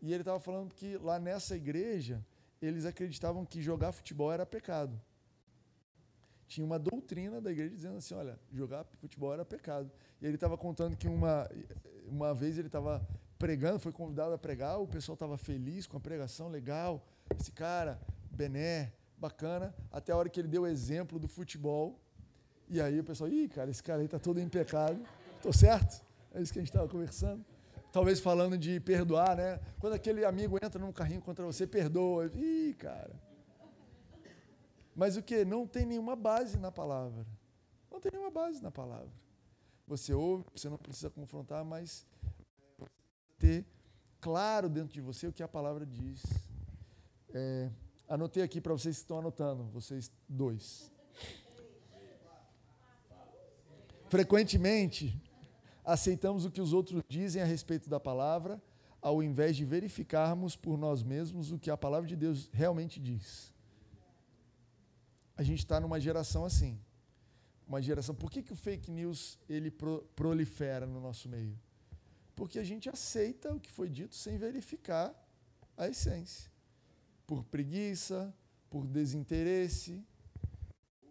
E 0.00 0.12
ele 0.12 0.20
estava 0.22 0.38
falando 0.38 0.74
que 0.74 0.96
lá 0.98 1.18
nessa 1.18 1.56
igreja, 1.56 2.24
eles 2.60 2.84
acreditavam 2.84 3.44
que 3.44 3.62
jogar 3.62 3.92
futebol 3.92 4.32
era 4.32 4.44
pecado. 4.44 5.00
Tinha 6.46 6.64
uma 6.64 6.78
doutrina 6.78 7.40
da 7.40 7.50
igreja 7.50 7.74
dizendo 7.74 7.96
assim: 7.96 8.14
olha, 8.14 8.38
jogar 8.52 8.84
futebol 8.84 9.32
era 9.32 9.44
pecado. 9.44 9.90
E 10.20 10.26
ele 10.26 10.36
estava 10.36 10.56
contando 10.56 10.96
que 10.96 11.08
uma, 11.08 11.48
uma 12.06 12.34
vez 12.34 12.58
ele 12.58 12.68
estava 12.68 13.06
pregando, 13.38 13.78
foi 13.78 13.92
convidado 13.92 14.32
a 14.32 14.38
pregar, 14.38 14.80
o 14.80 14.86
pessoal 14.86 15.14
estava 15.14 15.36
feliz 15.36 15.86
com 15.86 15.96
a 15.96 16.00
pregação, 16.00 16.48
legal. 16.48 17.04
Esse 17.38 17.50
cara, 17.50 18.00
Bené, 18.30 18.92
bacana, 19.18 19.74
até 19.90 20.12
a 20.12 20.16
hora 20.16 20.28
que 20.28 20.38
ele 20.40 20.48
deu 20.48 20.62
o 20.62 20.66
exemplo 20.66 21.18
do 21.18 21.28
futebol. 21.28 22.00
E 22.68 22.80
aí 22.80 22.98
o 22.98 23.04
pessoal, 23.04 23.30
ih, 23.30 23.48
cara, 23.48 23.70
esse 23.70 23.82
cara 23.82 24.00
aí 24.00 24.06
está 24.06 24.18
todo 24.18 24.40
em 24.40 24.48
pecado. 24.48 25.00
Estou 25.36 25.52
certo? 25.52 26.04
É 26.34 26.40
isso 26.40 26.52
que 26.52 26.58
a 26.58 26.62
gente 26.62 26.70
estava 26.70 26.88
conversando. 26.88 27.44
Talvez 27.92 28.20
falando 28.20 28.58
de 28.58 28.80
perdoar, 28.80 29.36
né? 29.36 29.60
Quando 29.78 29.94
aquele 29.94 30.24
amigo 30.24 30.58
entra 30.62 30.80
num 30.80 30.92
carrinho 30.92 31.22
contra 31.22 31.44
você, 31.44 31.66
perdoa. 31.66 32.30
Ih, 32.34 32.74
cara. 32.78 33.14
Mas 34.94 35.16
o 35.16 35.22
que? 35.22 35.44
Não 35.44 35.66
tem 35.66 35.86
nenhuma 35.86 36.16
base 36.16 36.58
na 36.58 36.72
palavra. 36.72 37.24
Não 37.90 38.00
tem 38.00 38.10
nenhuma 38.12 38.30
base 38.30 38.62
na 38.62 38.70
palavra. 38.70 39.10
Você 39.86 40.12
ouve, 40.12 40.44
você 40.54 40.68
não 40.68 40.76
precisa 40.76 41.08
confrontar, 41.08 41.64
mas 41.64 42.04
ter 43.38 43.64
claro 44.20 44.68
dentro 44.68 44.92
de 44.92 45.00
você 45.00 45.26
o 45.26 45.32
que 45.32 45.42
a 45.42 45.48
palavra 45.48 45.86
diz. 45.86 46.22
É, 47.32 47.70
anotei 48.08 48.42
aqui 48.42 48.60
para 48.60 48.72
vocês 48.72 48.96
que 48.96 49.02
estão 49.02 49.18
anotando, 49.18 49.64
vocês 49.64 50.10
dois. 50.28 50.90
Frequentemente, 54.16 55.14
aceitamos 55.84 56.46
o 56.46 56.50
que 56.50 56.62
os 56.62 56.72
outros 56.72 57.02
dizem 57.06 57.42
a 57.42 57.44
respeito 57.44 57.90
da 57.90 58.00
palavra, 58.00 58.62
ao 58.98 59.22
invés 59.22 59.54
de 59.54 59.62
verificarmos 59.62 60.56
por 60.56 60.78
nós 60.78 61.02
mesmos 61.02 61.52
o 61.52 61.58
que 61.58 61.70
a 61.70 61.76
palavra 61.76 62.08
de 62.08 62.16
Deus 62.16 62.48
realmente 62.50 62.98
diz. 62.98 63.52
A 65.36 65.42
gente 65.42 65.58
está 65.58 65.78
numa 65.78 66.00
geração 66.00 66.46
assim. 66.46 66.80
Uma 67.68 67.82
geração. 67.82 68.14
Por 68.14 68.30
que, 68.30 68.42
que 68.42 68.54
o 68.54 68.56
fake 68.56 68.90
news 68.90 69.38
ele 69.50 69.70
pro, 69.70 70.00
prolifera 70.16 70.86
no 70.86 70.98
nosso 70.98 71.28
meio? 71.28 71.54
Porque 72.34 72.58
a 72.58 72.64
gente 72.64 72.88
aceita 72.88 73.52
o 73.52 73.60
que 73.60 73.70
foi 73.70 73.90
dito 73.90 74.14
sem 74.14 74.38
verificar 74.38 75.14
a 75.76 75.88
essência. 75.88 76.50
Por 77.26 77.44
preguiça, 77.44 78.34
por 78.70 78.86
desinteresse, 78.86 80.02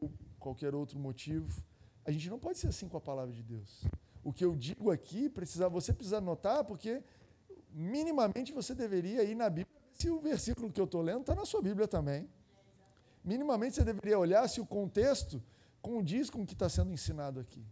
ou 0.02 0.12
qualquer 0.40 0.74
outro 0.74 0.98
motivo. 0.98 1.64
A 2.06 2.12
gente 2.12 2.30
não 2.30 2.40
pode 2.40 2.60
ser 2.60 2.68
assim 2.68 2.88
com 2.88 2.98
a 2.98 3.02
palavra 3.02 3.34
de 3.34 3.44
Deus. 3.44 3.84
O 4.24 4.32
que 4.32 4.46
eu 4.46 4.56
digo 4.56 4.92
aqui, 4.92 5.28
precisa, 5.30 5.68
você 5.68 5.92
precisa 5.92 6.18
anotar, 6.18 6.64
porque 6.64 7.04
minimamente 7.72 8.54
você 8.54 8.76
deveria 8.76 9.24
ir 9.24 9.36
na 9.36 9.50
Bíblia, 9.50 9.76
se 9.92 10.10
o 10.10 10.20
versículo 10.20 10.72
que 10.72 10.80
eu 10.80 10.86
estou 10.86 11.02
lendo 11.02 11.22
está 11.22 11.34
na 11.34 11.46
sua 11.46 11.62
Bíblia 11.62 11.88
também. 11.88 12.30
Minimamente 13.24 13.76
você 13.76 13.84
deveria 13.84 14.20
olhar 14.20 14.48
se 14.48 14.62
o 14.62 14.66
contexto 14.66 15.44
condiz 15.82 16.30
com 16.30 16.44
o 16.44 16.46
que 16.46 16.54
está 16.54 16.70
sendo 16.70 16.92
ensinado 16.92 17.40
aqui. 17.40 17.66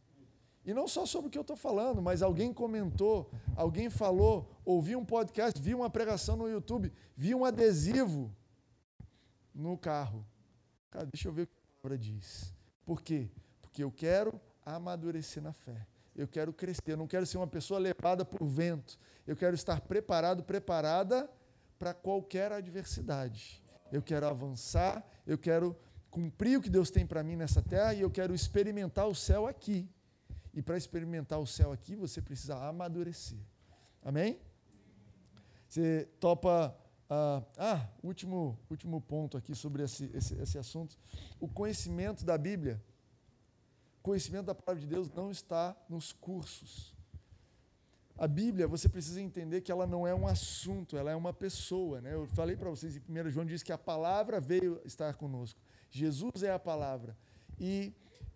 E 0.65 0.73
não 0.73 0.87
só 0.87 1.05
sobre 1.05 1.27
o 1.27 1.31
que 1.31 1.37
eu 1.37 1.41
estou 1.41 1.57
falando, 1.57 2.01
mas 2.01 2.21
alguém 2.21 2.53
comentou, 2.53 3.29
alguém 3.55 3.89
falou, 3.89 4.49
ouvi 4.63 4.95
um 4.95 5.05
podcast, 5.05 5.61
vi 5.61 5.75
uma 5.75 5.89
pregação 5.89 6.37
no 6.37 6.47
YouTube, 6.47 6.91
vi 7.15 7.35
um 7.35 7.43
adesivo 7.43 8.33
no 9.53 9.77
carro. 9.77 10.25
Cara, 10.89 11.05
deixa 11.05 11.27
eu 11.27 11.33
ver 11.33 11.43
o 11.43 11.47
que 11.47 11.53
a 11.53 11.81
palavra 11.81 11.97
diz. 11.97 12.53
Por 12.85 13.01
quê? 13.01 13.29
Porque 13.73 13.83
eu 13.83 13.91
quero 13.91 14.39
amadurecer 14.63 15.41
na 15.41 15.51
fé. 15.51 15.87
Eu 16.15 16.27
quero 16.27 16.53
crescer, 16.53 16.91
eu 16.91 16.97
não 16.97 17.07
quero 17.07 17.25
ser 17.25 17.37
uma 17.37 17.47
pessoa 17.47 17.79
levada 17.79 18.23
por 18.23 18.45
vento. 18.45 18.99
Eu 19.25 19.35
quero 19.35 19.55
estar 19.55 19.81
preparado, 19.81 20.43
preparada 20.43 21.27
para 21.79 21.91
qualquer 21.91 22.51
adversidade. 22.51 23.63
Eu 23.91 23.99
quero 23.99 24.27
avançar, 24.27 25.03
eu 25.25 25.39
quero 25.39 25.75
cumprir 26.11 26.59
o 26.59 26.61
que 26.61 26.69
Deus 26.69 26.91
tem 26.91 27.03
para 27.03 27.23
mim 27.23 27.35
nessa 27.35 27.63
terra 27.63 27.95
e 27.95 28.01
eu 28.01 28.11
quero 28.11 28.35
experimentar 28.35 29.07
o 29.07 29.15
céu 29.15 29.47
aqui. 29.47 29.89
E 30.53 30.61
para 30.61 30.77
experimentar 30.77 31.39
o 31.39 31.47
céu 31.47 31.71
aqui, 31.71 31.95
você 31.95 32.21
precisa 32.21 32.55
amadurecer. 32.55 33.39
Amém? 34.03 34.39
Você 35.67 36.07
topa. 36.19 36.77
Uh, 37.05 37.43
ah, 37.57 37.89
último, 38.03 38.57
último 38.69 39.01
ponto 39.01 39.35
aqui 39.35 39.55
sobre 39.55 39.81
esse, 39.81 40.11
esse, 40.13 40.35
esse 40.35 40.59
assunto. 40.59 40.95
O 41.39 41.47
conhecimento 41.47 42.23
da 42.23 42.37
Bíblia, 42.37 42.81
conhecimento 44.03 44.47
da 44.47 44.53
palavra 44.53 44.81
de 44.81 44.87
Deus 44.87 45.09
não 45.09 45.31
está 45.31 45.75
nos 45.89 46.11
cursos. 46.11 46.93
A 48.17 48.27
Bíblia, 48.27 48.67
você 48.67 48.87
precisa 48.87 49.19
entender 49.19 49.61
que 49.61 49.71
ela 49.71 49.87
não 49.87 50.05
é 50.05 50.13
um 50.13 50.27
assunto, 50.27 50.95
ela 50.97 51.09
é 51.09 51.15
uma 51.15 51.33
pessoa. 51.33 51.99
Né? 52.01 52.13
Eu 52.13 52.27
falei 52.27 52.55
para 52.55 52.69
vocês 52.69 52.97
em 52.97 53.01
1 53.09 53.31
João 53.31 53.45
diz 53.45 53.63
que 53.63 53.71
a 53.71 53.77
palavra 53.77 54.39
veio 54.39 54.79
estar 54.85 55.15
conosco. 55.15 55.59
Jesus 55.89 56.43
é 56.43 56.51
a 56.51 56.59
palavra. 56.59 57.17
E 57.59 57.93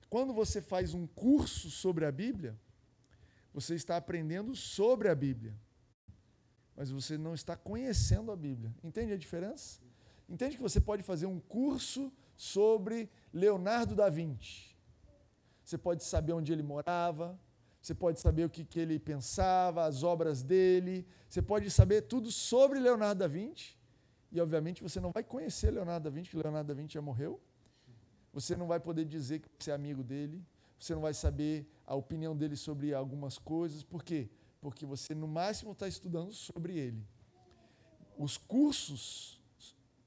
quando 0.10 0.34
você 0.34 0.62
faz 0.62 0.94
um 0.94 1.06
curso 1.06 1.70
sobre 1.70 2.06
a 2.06 2.12
Bíblia, 2.12 2.58
você 3.54 3.76
está 3.76 3.98
aprendendo 3.98 4.56
sobre 4.56 5.10
a 5.10 5.16
Bíblia. 5.16 5.54
Mas 6.76 6.90
você 6.90 7.18
não 7.18 7.34
está 7.34 7.56
conhecendo 7.56 8.32
a 8.32 8.36
Bíblia. 8.36 8.74
Entende 8.84 9.12
a 9.12 9.18
diferença? 9.18 9.80
Entende 10.30 10.56
que 10.56 10.62
você 10.62 10.80
pode 10.80 11.04
fazer 11.04 11.26
um 11.26 11.40
curso 11.40 12.12
sobre 12.36 13.10
Leonardo 13.34 13.96
da 13.96 14.10
Vinci. 14.10 14.67
Você 15.68 15.78
pode 15.78 16.02
saber 16.02 16.32
onde 16.32 16.54
ele 16.54 16.64
morava, 16.64 17.38
você 17.82 17.94
pode 17.94 18.22
saber 18.22 18.46
o 18.46 18.50
que, 18.50 18.64
que 18.64 18.80
ele 18.80 18.98
pensava, 18.98 19.84
as 19.84 20.02
obras 20.02 20.42
dele, 20.42 21.06
você 21.28 21.42
pode 21.42 21.70
saber 21.70 22.04
tudo 22.04 22.32
sobre 22.32 22.80
Leonardo 22.80 23.20
da 23.20 23.28
Vinci, 23.28 23.78
e 24.32 24.40
obviamente 24.40 24.82
você 24.82 25.02
não 25.02 25.12
vai 25.12 25.26
conhecer 25.26 25.72
Leonardo 25.72 26.06
da 26.06 26.10
Vinci, 26.10 26.30
que 26.30 26.38
Leonardo 26.38 26.70
da 26.70 26.74
Vinci 26.74 26.94
já 26.94 27.02
morreu. 27.02 27.38
Você 28.32 28.56
não 28.56 28.66
vai 28.66 28.80
poder 28.80 29.04
dizer 29.04 29.40
que 29.40 29.50
você 29.60 29.72
é 29.72 29.74
amigo 29.74 30.06
dele, 30.06 30.42
você 30.80 30.96
não 30.96 31.02
vai 31.02 31.14
saber 31.14 31.70
a 31.86 31.96
opinião 31.96 32.34
dele 32.34 32.56
sobre 32.56 32.94
algumas 32.94 33.38
coisas, 33.38 33.84
por 33.84 34.06
quê? 34.06 34.30
Porque 34.62 34.86
você 34.86 35.14
no 35.14 35.28
máximo 35.28 35.74
está 35.74 35.86
estudando 35.86 36.32
sobre 36.32 36.78
ele. 36.78 37.06
Os 38.18 38.38
cursos, 38.38 39.44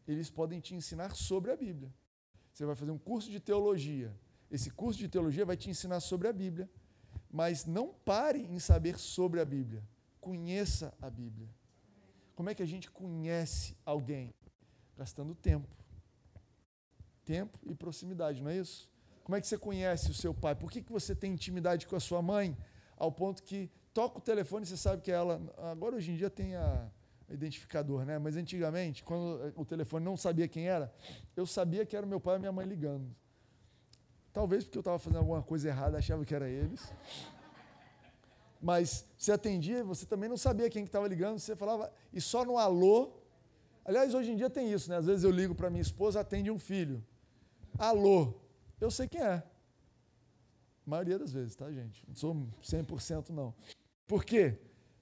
eles 0.09 0.31
podem 0.31 0.59
te 0.59 0.75
ensinar 0.75 1.15
sobre 1.15 1.51
a 1.51 1.57
Bíblia. 1.57 1.93
Você 2.51 2.65
vai 2.65 2.75
fazer 2.75 2.93
um 2.93 2.99
curso 2.99 3.31
de 3.31 3.39
teologia. 3.39 4.11
Esse 4.51 4.71
curso 4.71 4.99
de 4.99 5.09
teologia 5.09 5.45
vai 5.47 5.57
te 5.57 5.71
ensinar 5.71 6.01
sobre 6.01 6.29
a 6.29 6.33
Bíblia 6.33 6.69
mas 7.31 7.65
não 7.65 7.95
pare 8.05 8.41
em 8.41 8.59
saber 8.59 8.99
sobre 8.99 9.41
a 9.41 9.45
Bíblia. 9.45 9.83
Conheça 10.21 10.93
a 11.01 11.09
Bíblia. 11.09 11.49
Como 12.35 12.51
é 12.51 12.55
que 12.55 12.63
a 12.63 12.67
gente 12.67 12.91
conhece 12.91 13.77
alguém? 13.87 14.35
Gastando 14.97 15.35
tempo. 15.35 15.69
Tempo 17.25 17.59
e 17.65 17.75
proximidade, 17.75 18.43
não 18.43 18.51
é 18.51 18.57
isso? 18.57 18.91
Como 19.23 19.37
é 19.37 19.41
que 19.41 19.47
você 19.47 19.57
conhece 19.57 20.11
o 20.11 20.15
seu 20.15 20.35
pai? 20.35 20.55
Por 20.57 20.71
que, 20.71 20.83
que 20.83 20.91
você 20.91 21.15
tem 21.15 21.33
intimidade 21.33 21.87
com 21.87 21.95
a 21.95 22.01
sua 22.01 22.21
mãe 22.21 22.57
ao 22.97 23.13
ponto 23.13 23.43
que 23.43 23.71
toca 23.95 24.19
o 24.19 24.21
telefone 24.21 24.65
e 24.65 24.69
você 24.69 24.77
sabe 24.77 25.03
que 25.03 25.13
ela. 25.13 25.41
Agora, 25.71 25.97
hoje 25.97 26.11
em 26.11 26.17
dia, 26.17 26.29
tem 26.29 26.57
a, 26.57 26.91
identificador, 27.31 28.05
né? 28.05 28.19
Mas 28.19 28.37
antigamente, 28.37 29.05
quando 29.05 29.53
o 29.55 29.65
telefone 29.65 30.05
não 30.05 30.17
sabia 30.17 30.49
quem 30.49 30.67
era, 30.67 30.93
eu 31.37 31.47
sabia 31.47 31.87
que 31.87 31.97
era 31.97 32.05
meu 32.05 32.19
pai 32.19 32.37
e 32.37 32.39
minha 32.41 32.53
mãe 32.53 32.67
ligando. 32.67 33.15
Talvez 34.33 34.65
porque 34.65 34.79
eu 34.79 34.81
estava 34.81 34.99
fazendo 34.99 35.19
alguma 35.19 35.43
coisa 35.43 35.69
errada, 35.69 35.99
achava 35.99 36.25
que 36.25 36.35
era 36.35 36.49
eles. 36.49 36.93
Mas 38.61 39.07
você 39.17 39.33
atendia, 39.33 39.83
você 39.83 40.05
também 40.07 40.29
não 40.29 40.37
sabia 40.37 40.69
quem 40.69 40.85
estava 40.85 41.09
que 41.09 41.15
ligando, 41.15 41.39
você 41.39 41.57
falava, 41.57 41.93
e 42.13 42.21
só 42.21 42.45
no 42.45 42.59
alô. 42.59 43.13
Aliás, 43.85 44.15
hoje 44.15 44.31
em 44.33 44.37
dia 44.37 44.51
tem 44.51 44.71
isso, 44.73 44.91
né? 44.91 44.99
Às 44.99 45.07
vezes 45.07 45.25
eu 45.25 45.31
ligo 45.31 45.55
para 45.55 45.71
minha 45.71 45.81
esposa, 45.83 46.21
atende 46.21 46.51
um 46.51 46.59
filho. 46.59 47.05
Alô, 47.79 48.35
eu 48.81 48.91
sei 48.91 49.09
quem 49.09 49.23
é. 49.23 49.43
A 50.87 50.91
maioria 50.91 51.19
das 51.19 51.33
vezes, 51.33 51.57
tá, 51.57 51.71
gente? 51.73 52.05
Não 52.07 52.15
sou 52.15 52.35
100% 52.63 53.31
não. 53.31 53.55
Por 54.07 54.25
quê? 54.25 54.59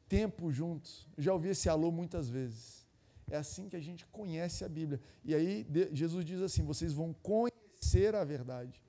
Tempo 0.08 0.50
juntos. 0.52 1.06
Eu 1.16 1.22
já 1.22 1.32
ouvi 1.32 1.48
esse 1.48 1.68
alô 1.68 1.90
muitas 1.90 2.28
vezes. 2.28 2.86
É 3.30 3.36
assim 3.36 3.68
que 3.68 3.76
a 3.76 3.80
gente 3.80 4.06
conhece 4.06 4.64
a 4.64 4.68
Bíblia. 4.68 5.00
E 5.24 5.34
aí 5.34 5.66
Jesus 5.92 6.24
diz 6.24 6.40
assim: 6.40 6.62
vocês 6.64 6.92
vão 6.92 7.12
conhecer 7.12 8.14
a 8.14 8.24
verdade. 8.24 8.82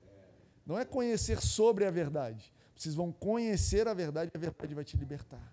Não 0.70 0.78
é 0.78 0.84
conhecer 0.84 1.40
sobre 1.40 1.84
a 1.84 1.90
verdade. 1.90 2.54
Vocês 2.76 2.94
vão 2.94 3.10
conhecer 3.10 3.88
a 3.88 3.92
verdade 3.92 4.30
e 4.32 4.36
a 4.36 4.40
verdade 4.40 4.72
vai 4.72 4.84
te 4.84 4.96
libertar. 4.96 5.52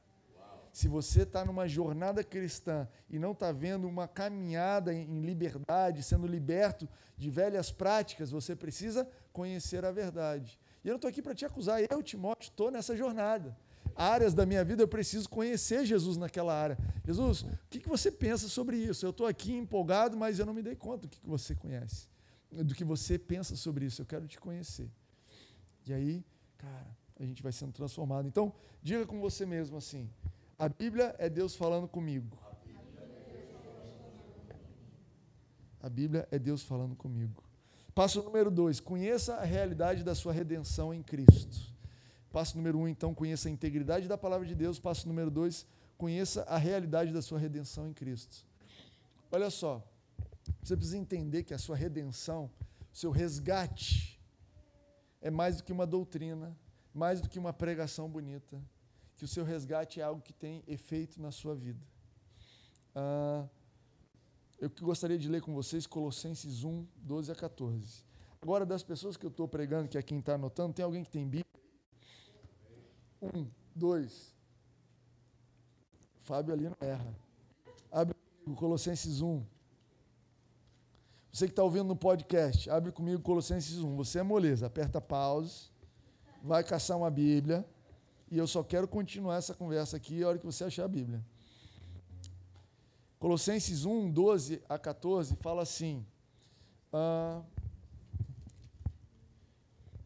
Se 0.72 0.88
você 0.88 1.24
está 1.24 1.44
numa 1.44 1.68
jornada 1.68 2.24
cristã 2.24 2.88
e 3.10 3.18
não 3.18 3.32
está 3.32 3.52
vendo 3.52 3.88
uma 3.88 4.08
caminhada 4.08 4.94
em 4.94 5.22
liberdade, 5.22 6.04
sendo 6.04 6.28
liberto 6.28 6.88
de 7.18 7.32
velhas 7.32 7.72
práticas, 7.72 8.30
você 8.30 8.56
precisa 8.56 9.10
conhecer 9.34 9.84
a 9.84 9.92
verdade. 9.92 10.60
E 10.84 10.88
eu 10.88 10.92
não 10.92 10.98
estou 10.98 11.10
aqui 11.10 11.24
para 11.24 11.34
te 11.34 11.46
acusar, 11.46 11.82
eu, 11.90 12.04
Timóteo, 12.04 12.50
estou 12.50 12.70
nessa 12.70 12.96
jornada. 12.96 13.58
Áreas 13.96 14.36
da 14.36 14.46
minha 14.46 14.64
vida 14.64 14.84
eu 14.84 14.88
preciso 14.88 15.28
conhecer 15.28 15.84
Jesus 15.84 16.16
naquela 16.16 16.54
área. 16.54 16.78
Jesus, 17.04 17.42
o 17.42 17.50
que, 17.72 17.80
que 17.80 17.90
você 17.90 18.12
pensa 18.12 18.48
sobre 18.48 18.78
isso? 18.78 19.04
Eu 19.04 19.10
estou 19.10 19.26
aqui 19.26 19.52
empolgado, 19.52 20.16
mas 20.16 20.38
eu 20.38 20.46
não 20.46 20.54
me 20.54 20.62
dei 20.62 20.76
conta 20.76 21.08
do 21.08 21.10
que, 21.10 21.20
que 21.20 21.28
você 21.28 21.56
conhece, 21.56 22.08
do 22.52 22.76
que 22.76 22.86
você 22.86 23.18
pensa 23.18 23.56
sobre 23.56 23.84
isso. 23.84 24.04
Eu 24.04 24.06
quero 24.06 24.28
te 24.28 24.40
conhecer. 24.40 24.88
E 25.90 25.94
aí, 25.94 26.26
cara, 26.58 26.88
a 27.20 27.26
gente 27.26 27.42
vai 27.42 27.52
sendo 27.52 27.72
transformado. 27.72 28.28
Então, 28.28 28.54
diga 28.82 29.06
com 29.06 29.20
você 29.20 29.46
mesmo 29.46 29.78
assim: 29.78 30.10
a 30.58 30.68
Bíblia 30.68 31.16
é 31.18 31.30
Deus 31.30 31.56
falando 31.56 31.88
comigo. 31.88 32.38
A 35.82 35.90
Bíblia 35.90 36.28
é 36.32 36.38
Deus 36.40 36.64
falando 36.64 36.96
comigo. 36.96 37.44
Passo 37.94 38.22
número 38.22 38.52
dois: 38.52 38.80
conheça 38.80 39.36
a 39.36 39.44
realidade 39.44 40.04
da 40.04 40.14
sua 40.14 40.34
redenção 40.34 40.94
em 40.94 41.02
Cristo. 41.02 41.76
Passo 42.32 42.58
número 42.58 42.78
um, 42.78 42.88
então, 42.88 43.14
conheça 43.14 43.48
a 43.48 43.52
integridade 43.52 44.08
da 44.08 44.18
palavra 44.18 44.46
de 44.46 44.54
Deus. 44.54 44.80
Passo 44.80 45.08
número 45.08 45.32
dois, 45.32 45.66
conheça 45.98 46.44
a 46.44 46.58
realidade 46.58 47.12
da 47.12 47.22
sua 47.22 47.40
redenção 47.40 47.88
em 47.88 47.94
Cristo. 47.94 48.46
Olha 49.32 49.50
só, 49.50 49.84
você 50.62 50.76
precisa 50.76 50.98
entender 50.98 51.44
que 51.44 51.54
a 51.54 51.58
sua 51.58 51.76
redenção, 51.76 52.50
seu 52.94 53.12
resgate, 53.12 54.17
é 55.22 55.30
mais 55.30 55.58
do 55.58 55.64
que 55.64 55.72
uma 55.72 55.86
doutrina, 55.86 56.58
mais 56.94 57.22
do 57.22 57.30
que 57.30 57.40
uma 57.40 57.54
pregação 57.54 58.10
bonita, 58.10 58.62
que 59.16 59.26
o 59.26 59.28
seu 59.28 59.44
resgate 59.44 60.00
é 60.00 60.04
algo 60.04 60.22
que 60.22 60.34
tem 60.34 60.64
efeito 60.68 61.22
na 61.22 61.32
sua 61.32 61.56
vida. 61.56 61.84
Ah, 62.96 63.48
eu 64.60 64.72
gostaria 64.82 65.18
de 65.18 65.30
ler 65.30 65.42
com 65.42 65.54
vocês 65.54 65.86
Colossenses 65.86 66.64
1, 66.64 66.86
12 66.98 67.32
a 67.32 67.36
14. 67.36 68.04
Agora, 68.42 68.66
das 68.66 68.84
pessoas 68.84 69.18
que 69.18 69.26
eu 69.26 69.30
estou 69.30 69.48
pregando, 69.48 69.88
que 69.88 69.98
é 69.98 70.02
quem 70.02 70.20
está 70.20 70.36
anotando, 70.36 70.74
tem 70.74 70.86
alguém 70.86 71.04
que 71.04 71.10
tem 71.10 71.28
Bíblia? 71.28 71.46
Um, 73.22 73.48
dois. 73.76 74.36
Fábio 76.22 76.54
ali 76.54 76.70
não 76.70 76.78
erra. 76.80 77.16
Abre 77.92 78.16
Colossenses 78.56 79.22
1. 79.22 79.46
Você 81.32 81.46
que 81.46 81.52
está 81.52 81.64
ouvindo 81.64 81.86
no 81.86 81.96
podcast, 81.96 82.70
abre 82.70 82.92
comigo 82.92 83.22
Colossenses 83.22 83.78
1. 83.78 83.96
Você 83.96 84.20
é 84.20 84.24
moleza, 84.24 84.66
aperta 84.66 85.00
pause, 85.00 85.70
vai 86.44 86.64
caçar 86.64 86.98
uma 86.98 87.12
Bíblia, 87.12 87.66
e 88.32 88.38
eu 88.38 88.48
só 88.48 88.64
quero 88.64 88.88
continuar 88.88 89.38
essa 89.38 89.54
conversa 89.54 89.98
aqui 89.98 90.24
a 90.24 90.30
hora 90.30 90.38
que 90.38 90.46
você 90.46 90.64
achar 90.64 90.86
a 90.86 90.88
Bíblia. 90.88 91.24
Colossenses 93.20 93.86
1, 93.86 94.12
12 94.12 94.62
a 94.68 94.78
14 94.78 95.36
fala 95.38 95.64
assim: 95.64 96.06
ah, 96.92 97.42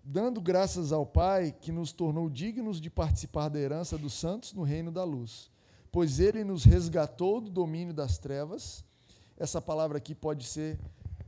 dando 0.04 0.42
graças 0.42 0.92
ao 0.92 1.06
Pai 1.06 1.52
que 1.52 1.72
nos 1.72 1.92
tornou 1.92 2.30
dignos 2.30 2.82
de 2.82 2.90
participar 2.90 3.50
da 3.50 3.60
herança 3.60 3.98
dos 3.98 4.14
santos 4.14 4.54
no 4.54 4.64
reino 4.64 4.92
da 4.92 5.04
luz, 5.04 5.50
pois 5.92 6.20
ele 6.20 6.44
nos 6.44 6.64
resgatou 6.64 7.40
do 7.40 7.50
domínio 7.50 7.94
das 7.94 8.18
trevas. 8.18 8.84
Essa 9.38 9.62
palavra 9.62 9.98
aqui 9.98 10.14
pode 10.14 10.46
ser 10.46 10.80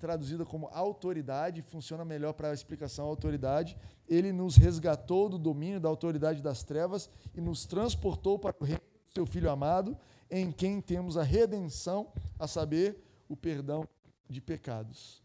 traduzida 0.03 0.43
como 0.43 0.67
autoridade, 0.73 1.61
funciona 1.61 2.03
melhor 2.03 2.33
para 2.33 2.49
a 2.49 2.53
explicação 2.53 3.05
autoridade. 3.05 3.77
Ele 4.05 4.33
nos 4.33 4.57
resgatou 4.57 5.29
do 5.29 5.39
domínio 5.39 5.79
da 5.79 5.87
autoridade 5.87 6.41
das 6.41 6.61
trevas 6.61 7.09
e 7.33 7.39
nos 7.39 7.65
transportou 7.65 8.37
para 8.37 8.53
o 8.59 8.65
reino 8.65 8.81
do 8.81 9.13
seu 9.13 9.25
Filho 9.25 9.49
amado, 9.49 9.97
em 10.29 10.51
quem 10.51 10.81
temos 10.81 11.15
a 11.15 11.23
redenção, 11.23 12.11
a 12.37 12.47
saber, 12.49 13.01
o 13.29 13.37
perdão 13.37 13.87
de 14.29 14.41
pecados. 14.41 15.23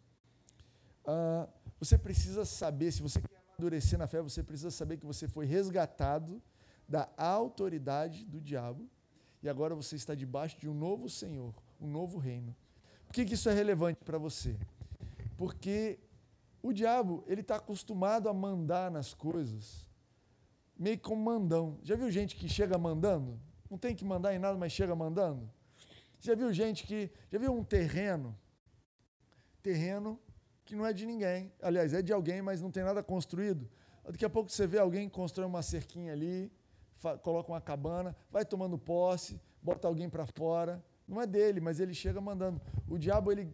Ah, 1.05 1.49
você 1.81 1.99
precisa 1.99 2.45
saber, 2.45 2.93
se 2.93 3.03
você 3.03 3.21
quer 3.21 3.43
amadurecer 3.49 3.99
na 3.99 4.07
fé, 4.07 4.23
você 4.23 4.45
precisa 4.45 4.71
saber 4.71 4.99
que 4.99 5.07
você 5.07 5.27
foi 5.27 5.45
resgatado 5.45 6.41
da 6.89 7.09
autoridade 7.17 8.25
do 8.25 8.41
diabo 8.41 8.89
e 9.43 9.49
agora 9.49 9.75
você 9.75 9.97
está 9.97 10.15
debaixo 10.15 10.57
de 10.61 10.69
um 10.69 10.75
novo 10.75 11.09
Senhor, 11.09 11.53
um 11.81 11.89
novo 11.89 12.17
reino. 12.17 12.55
Por 13.09 13.15
que, 13.15 13.25
que 13.25 13.35
isso 13.35 13.49
é 13.49 13.55
relevante 13.55 14.05
para 14.05 14.19
você? 14.19 14.55
Porque 15.37 15.99
o 16.63 16.73
diabo 16.73 17.25
ele 17.27 17.41
está 17.41 17.57
acostumado 17.57 18.29
a 18.29 18.35
mandar 18.35 18.91
nas 18.91 19.15
coisas, 19.15 19.89
meio 20.79 20.99
como 21.01 21.25
mandão. 21.25 21.79
Já 21.83 21.97
viu 21.97 22.11
gente 22.11 22.37
que 22.37 22.49
chega 22.49 22.77
mandando? 22.77 23.41
Não 23.71 23.79
tem 23.79 23.95
que 23.97 24.05
mandar 24.05 24.35
em 24.35 24.39
nada, 24.39 24.57
mas 24.59 24.73
chega 24.73 24.95
mandando? 24.95 25.51
Já 26.21 26.35
viu 26.35 26.53
gente 26.53 26.87
que. 26.87 27.11
Já 27.33 27.39
viu 27.39 27.53
um 27.53 27.65
terreno? 27.65 28.37
Terreno 29.63 30.21
que 30.67 30.77
não 30.77 30.85
é 30.85 30.93
de 30.93 31.07
ninguém. 31.07 31.51
Aliás, 31.63 31.95
é 31.95 32.03
de 32.03 32.13
alguém, 32.13 32.43
mas 32.43 32.61
não 32.61 32.71
tem 32.71 32.85
nada 32.85 33.03
construído. 33.03 33.69
Daqui 34.05 34.25
a 34.25 34.31
pouco 34.31 34.51
você 34.51 34.67
vê 34.67 34.79
alguém 34.79 35.09
constrói 35.09 35.47
uma 35.47 35.63
cerquinha 35.63 36.13
ali, 36.13 36.53
coloca 37.23 37.51
uma 37.51 37.61
cabana, 37.61 38.15
vai 38.31 38.45
tomando 38.45 38.77
posse, 38.77 39.41
bota 39.63 39.89
alguém 39.89 40.11
para 40.11 40.27
fora. 40.27 40.85
Não 41.09 41.21
é 41.23 41.27
dele, 41.27 41.61
mas 41.61 41.81
ele 41.81 41.95
chega 41.95 42.21
mandando. 42.21 42.61
O 42.87 42.99
diabo 42.99 43.33
ele 43.33 43.51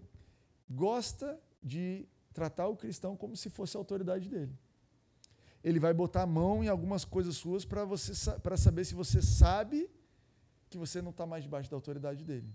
gosta 0.69 1.41
de 1.63 2.07
tratar 2.33 2.67
o 2.67 2.77
cristão 2.77 3.17
como 3.17 3.37
se 3.37 3.49
fosse 3.49 3.77
a 3.77 3.81
autoridade 3.81 4.29
dele. 4.29 4.53
Ele 5.63 5.79
vai 5.79 5.95
botar 5.95 6.23
a 6.23 6.27
mão 6.27 6.65
em 6.65 6.69
algumas 6.69 7.05
coisas 7.05 7.37
suas 7.37 7.65
para 7.65 7.85
você 7.85 8.13
para 8.41 8.57
saber 8.57 8.85
se 8.85 8.95
você 8.95 9.23
sabe 9.23 9.89
que 10.69 10.77
você 10.77 11.01
não 11.01 11.11
está 11.11 11.25
mais 11.25 11.45
debaixo 11.45 11.71
da 11.71 11.77
autoridade 11.77 12.25
dele. 12.25 12.51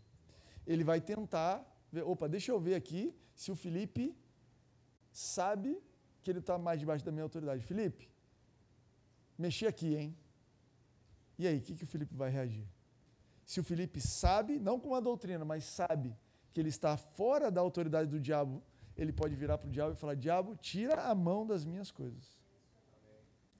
Ele 0.68 0.84
vai 0.84 1.00
tentar 1.00 1.54
ver, 1.92 2.04
opa, 2.04 2.28
deixa 2.28 2.52
eu 2.52 2.60
ver 2.60 2.76
aqui 2.76 3.16
se 3.34 3.52
o 3.52 3.56
Felipe 3.56 4.16
sabe 5.12 5.82
que 6.22 6.30
ele 6.30 6.40
está 6.40 6.58
mais 6.58 6.80
debaixo 6.80 7.06
da 7.06 7.12
minha 7.12 7.24
autoridade. 7.24 7.64
Felipe, 7.64 8.12
mexi 9.38 9.66
aqui, 9.66 9.96
hein? 9.96 10.16
E 11.38 11.48
aí, 11.48 11.58
o 11.58 11.62
que, 11.62 11.74
que 11.74 11.86
o 11.86 11.88
Felipe 11.88 12.14
vai 12.14 12.30
reagir? 12.30 12.68
Se 13.50 13.60
o 13.60 13.64
Felipe 13.64 14.00
sabe, 14.00 14.60
não 14.60 14.80
com 14.80 14.94
a 14.94 15.00
doutrina, 15.00 15.44
mas 15.44 15.64
sabe 15.64 16.16
que 16.54 16.60
ele 16.60 16.70
está 16.70 16.96
fora 16.96 17.50
da 17.50 17.60
autoridade 17.60 18.08
do 18.08 18.20
diabo, 18.20 18.62
ele 18.96 19.12
pode 19.12 19.34
virar 19.34 19.58
para 19.58 19.68
o 19.68 19.72
diabo 19.72 19.94
e 19.94 19.96
falar: 19.96 20.14
Diabo, 20.14 20.56
tira 20.56 21.02
a 21.06 21.16
mão 21.16 21.48
das 21.48 21.66
minhas 21.66 21.90
coisas. 21.90 22.40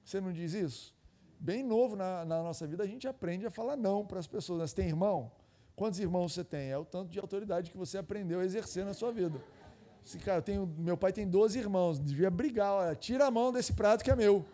Você 0.04 0.20
não 0.20 0.32
diz 0.32 0.52
isso? 0.54 0.94
Bem 1.40 1.64
novo 1.64 1.96
na, 1.96 2.24
na 2.24 2.40
nossa 2.40 2.68
vida, 2.68 2.84
a 2.84 2.86
gente 2.86 3.08
aprende 3.08 3.44
a 3.46 3.50
falar 3.50 3.76
não 3.76 4.06
para 4.06 4.20
as 4.20 4.28
pessoas. 4.28 4.70
Você 4.70 4.76
tem 4.76 4.86
irmão? 4.86 5.32
Quantos 5.74 5.98
irmãos 5.98 6.34
você 6.34 6.44
tem? 6.44 6.70
É 6.70 6.78
o 6.78 6.84
tanto 6.84 7.10
de 7.10 7.18
autoridade 7.18 7.72
que 7.72 7.76
você 7.76 7.98
aprendeu 7.98 8.38
a 8.38 8.44
exercer 8.44 8.84
na 8.84 8.94
sua 8.94 9.10
vida. 9.10 9.42
Se, 10.04 10.20
cara, 10.20 10.40
tenho, 10.40 10.68
meu 10.78 10.96
pai 10.96 11.12
tem 11.12 11.28
12 11.28 11.58
irmãos, 11.58 11.98
devia 11.98 12.30
brigar, 12.30 12.74
olha, 12.74 12.94
tira 12.94 13.26
a 13.26 13.30
mão 13.30 13.52
desse 13.52 13.72
prato 13.72 14.04
que 14.04 14.10
é 14.12 14.14
meu. 14.14 14.46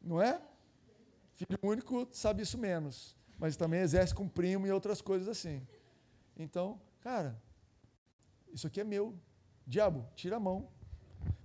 Não 0.00 0.22
é? 0.22 0.40
Filho 1.34 1.58
único 1.64 2.06
sabe 2.12 2.44
isso 2.44 2.56
menos, 2.56 3.18
mas 3.40 3.56
também 3.56 3.80
exerce 3.80 4.14
com 4.14 4.28
primo 4.28 4.66
e 4.66 4.70
outras 4.70 5.00
coisas 5.00 5.26
assim. 5.26 5.66
Então, 6.36 6.78
cara, 7.00 7.40
isso 8.52 8.66
aqui 8.66 8.80
é 8.82 8.84
meu. 8.84 9.18
Diabo, 9.66 10.06
tira 10.14 10.36
a 10.36 10.40
mão. 10.40 10.68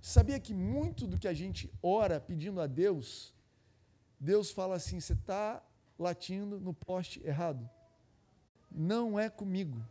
Sabia 0.00 0.38
que 0.38 0.52
muito 0.52 1.06
do 1.06 1.18
que 1.18 1.26
a 1.26 1.32
gente 1.32 1.72
ora 1.82 2.20
pedindo 2.20 2.60
a 2.60 2.66
Deus, 2.66 3.34
Deus 4.20 4.50
fala 4.50 4.76
assim: 4.76 5.00
você 5.00 5.14
está 5.14 5.62
latindo 5.98 6.60
no 6.60 6.74
poste 6.74 7.20
errado. 7.24 7.68
Não 8.70 9.18
é 9.18 9.30
comigo. 9.30 9.82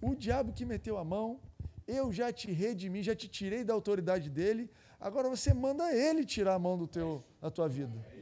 O 0.00 0.14
diabo 0.14 0.52
que 0.52 0.64
meteu 0.64 0.96
a 0.96 1.04
mão, 1.04 1.40
eu 1.88 2.12
já 2.12 2.32
te 2.32 2.52
redimi, 2.52 3.02
já 3.02 3.16
te 3.16 3.26
tirei 3.26 3.64
da 3.64 3.74
autoridade 3.74 4.30
dele, 4.30 4.70
agora 5.00 5.28
você 5.28 5.52
manda 5.52 5.92
ele 5.92 6.24
tirar 6.24 6.54
a 6.54 6.58
mão 6.58 6.78
do 6.78 6.86
teu, 6.86 7.24
da 7.40 7.50
tua 7.50 7.68
vida. 7.68 8.13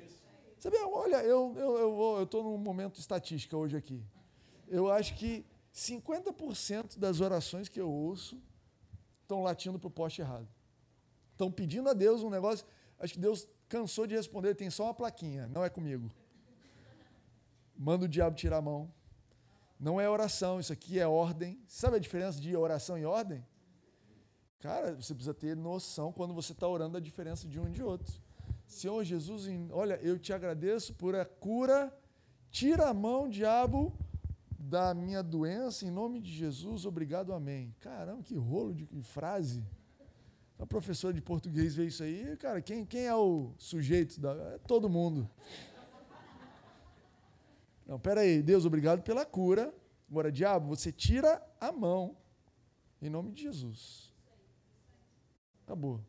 Sabia, 0.63 0.87
olha, 0.87 1.17
eu 1.25 1.53
eu, 1.57 1.77
eu, 1.77 2.29
eu 2.33 2.43
num 2.45 2.57
momento 2.57 3.01
estatística 3.01 3.57
hoje 3.57 3.77
aqui. 3.77 4.01
Eu 4.69 4.89
acho 4.93 5.17
que 5.17 5.45
50% 5.75 7.01
das 7.01 7.21
orações 7.21 7.69
que 7.69 7.81
eu 7.81 7.91
ouço 7.91 8.41
estão 9.23 9.43
latindo 9.43 9.77
para 9.77 9.89
o 9.89 9.91
poste 9.91 10.21
errado. 10.21 10.49
Estão 11.33 11.51
pedindo 11.51 11.89
a 11.89 11.93
Deus 11.93 12.23
um 12.23 12.31
negócio, 12.31 12.65
acho 13.01 13.15
que 13.15 13.19
Deus 13.19 13.49
cansou 13.69 14.07
de 14.07 14.15
responder, 14.15 14.55
tem 14.55 14.71
só 14.71 14.85
uma 14.85 14.95
plaquinha, 14.95 15.49
não 15.49 15.65
é 15.65 15.69
comigo. 15.69 16.09
Manda 17.77 18.05
o 18.05 18.09
diabo 18.09 18.37
tirar 18.37 18.59
a 18.59 18.63
mão. 18.63 18.89
Não 19.81 20.01
é 20.01 20.09
oração, 20.09 20.61
isso 20.61 20.73
aqui 20.73 21.01
é 21.01 21.09
ordem. 21.09 21.61
Sabe 21.67 21.97
a 21.97 21.99
diferença 21.99 22.41
de 22.41 22.57
oração 22.57 22.97
e 22.97 23.05
ordem? 23.05 23.45
Cara, 24.61 24.95
você 24.95 25.13
precisa 25.13 25.35
ter 25.35 25.57
noção 25.57 26.13
quando 26.13 26.33
você 26.33 26.53
está 26.53 26.69
orando 26.69 26.97
a 26.97 27.01
diferença 27.01 27.49
de 27.49 27.59
um 27.59 27.67
e 27.67 27.73
de 27.73 27.83
outro. 27.83 28.15
Senhor 28.73 29.05
Jesus, 29.05 29.47
olha, 29.71 29.95
eu 30.03 30.19
te 30.19 30.33
agradeço 30.33 30.95
por 30.95 31.15
a 31.15 31.25
cura. 31.25 31.93
Tira 32.51 32.89
a 32.89 32.95
mão, 32.95 33.29
diabo, 33.29 33.97
da 34.59 34.95
minha 34.95 35.23
doença, 35.23 35.85
em 35.85 35.91
nome 35.91 36.21
de 36.21 36.33
Jesus, 36.33 36.87
obrigado, 36.87 37.33
amém. 37.33 37.75
Caramba, 37.81 38.23
que 38.23 38.35
rolo 38.35 38.75
de 38.75 38.87
frase. 39.03 39.65
A 40.59 40.67
professora 40.67 41.13
de 41.13 41.21
português 41.21 41.75
vê 41.75 41.87
isso 41.87 42.03
aí, 42.03 42.37
cara, 42.37 42.63
quem, 42.63 42.85
quem 42.85 43.07
é 43.07 43.15
o 43.15 43.53
sujeito? 43.59 44.21
Da, 44.21 44.33
é 44.33 44.59
todo 44.59 44.89
mundo. 44.89 45.29
Não, 47.87 47.99
peraí, 47.99 48.43
Deus, 48.43 48.65
obrigado 48.65 49.03
pela 49.03 49.27
cura. 49.27 49.75
Agora, 50.11 50.31
diabo, 50.31 50.69
você 50.69 50.93
tira 50.93 51.43
a 51.61 51.73
mão, 51.73 52.17
em 53.01 53.11
nome 53.11 53.33
de 53.33 53.43
Jesus. 53.43 54.13
Acabou. 55.65 56.01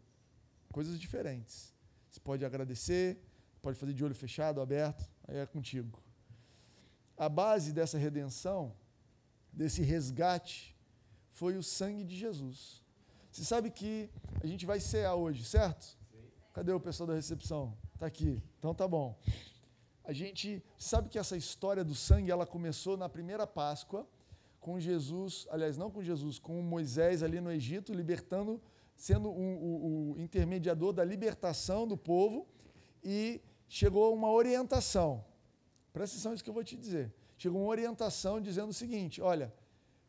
Coisas 0.72 1.00
diferentes. 1.00 1.73
Você 2.14 2.20
pode 2.20 2.46
agradecer, 2.46 3.18
pode 3.60 3.76
fazer 3.76 3.92
de 3.92 4.06
olho 4.06 4.14
fechado, 4.14 4.62
aberto, 4.62 5.10
aí 5.28 5.38
é 5.38 5.48
contigo. 5.48 6.00
A 7.18 7.28
base 7.28 7.74
dessa 7.74 7.98
redenção, 7.98 8.72
desse 9.52 9.82
resgate, 9.82 10.78
foi 11.32 11.58
o 11.58 11.64
sangue 11.64 12.04
de 12.04 12.16
Jesus. 12.16 12.84
Você 13.32 13.44
sabe 13.44 13.72
que 13.72 14.12
a 14.44 14.46
gente 14.46 14.64
vai 14.64 14.80
cear 14.80 15.16
hoje, 15.16 15.44
certo? 15.44 15.98
Cadê 16.54 16.72
o 16.72 16.80
pessoal 16.80 17.08
da 17.08 17.16
recepção? 17.16 17.76
Está 17.96 18.06
aqui. 18.06 18.40
Então 18.60 18.76
tá 18.76 18.88
bom. 18.88 19.18
A 20.04 20.14
gente 20.14 20.64
sabe 20.78 21.10
que 21.10 21.18
essa 21.18 21.36
história 21.36 21.84
do 21.84 21.96
sangue, 21.96 22.30
ela 22.30 22.46
começou 22.46 22.96
na 22.96 23.10
primeira 23.10 23.48
Páscoa, 23.48 24.08
com 24.60 24.80
Jesus, 24.80 25.48
aliás, 25.50 25.78
não 25.78 25.90
com 25.90 26.04
Jesus, 26.04 26.38
com 26.38 26.62
Moisés 26.62 27.24
ali 27.24 27.42
no 27.42 27.52
Egito, 27.52 27.92
libertando 27.92 28.62
sendo 28.96 29.30
um, 29.30 29.56
o, 29.56 30.14
o 30.14 30.20
intermediador 30.20 30.94
da 30.94 31.04
libertação 31.04 31.88
do 31.88 31.98
povo, 31.98 32.48
e 33.04 33.42
chegou 33.68 34.14
uma 34.14 34.32
orientação. 34.32 35.26
Presta 35.92 36.16
atenção 36.16 36.32
nisso 36.32 36.44
que 36.44 36.50
eu 36.50 36.54
vou 36.54 36.64
te 36.64 36.78
dizer. 36.78 37.14
Chegou 37.38 37.62
uma 37.62 37.70
orientação 37.70 38.40
dizendo 38.40 38.70
o 38.70 38.74
seguinte: 38.74 39.22
olha, 39.22 39.54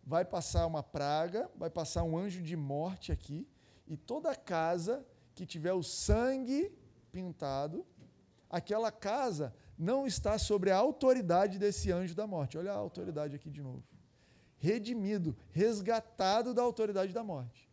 vai 0.02 0.24
passar 0.24 0.66
uma 0.66 0.82
praga, 0.82 1.50
vai 1.56 1.70
passar 1.70 2.02
um 2.04 2.16
anjo 2.16 2.42
de 2.42 2.56
morte 2.56 3.10
aqui, 3.10 3.48
e 3.86 3.96
toda 3.96 4.34
casa 4.34 5.04
que 5.34 5.44
tiver 5.44 5.72
o 5.72 5.82
sangue 5.82 6.72
pintado, 7.10 7.84
aquela 8.48 8.92
casa 8.92 9.54
não 9.76 10.06
está 10.06 10.38
sobre 10.38 10.70
a 10.70 10.76
autoridade 10.76 11.58
desse 11.58 11.90
anjo 11.90 12.14
da 12.14 12.26
morte. 12.26 12.56
Olha 12.56 12.72
a 12.72 12.76
autoridade 12.76 13.34
aqui 13.34 13.50
de 13.50 13.62
novo. 13.62 13.82
Redimido, 14.56 15.36
resgatado 15.50 16.54
da 16.54 16.62
autoridade 16.62 17.12
da 17.12 17.24
morte. 17.24 17.68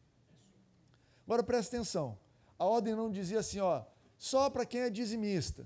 Agora 1.25 1.43
presta 1.43 1.75
atenção. 1.75 2.17
A 2.57 2.65
ordem 2.65 2.95
não 2.95 3.09
dizia 3.09 3.39
assim, 3.39 3.59
ó, 3.59 3.83
só 4.17 4.49
para 4.49 4.65
quem 4.65 4.81
é 4.81 4.89
dizimista. 4.89 5.65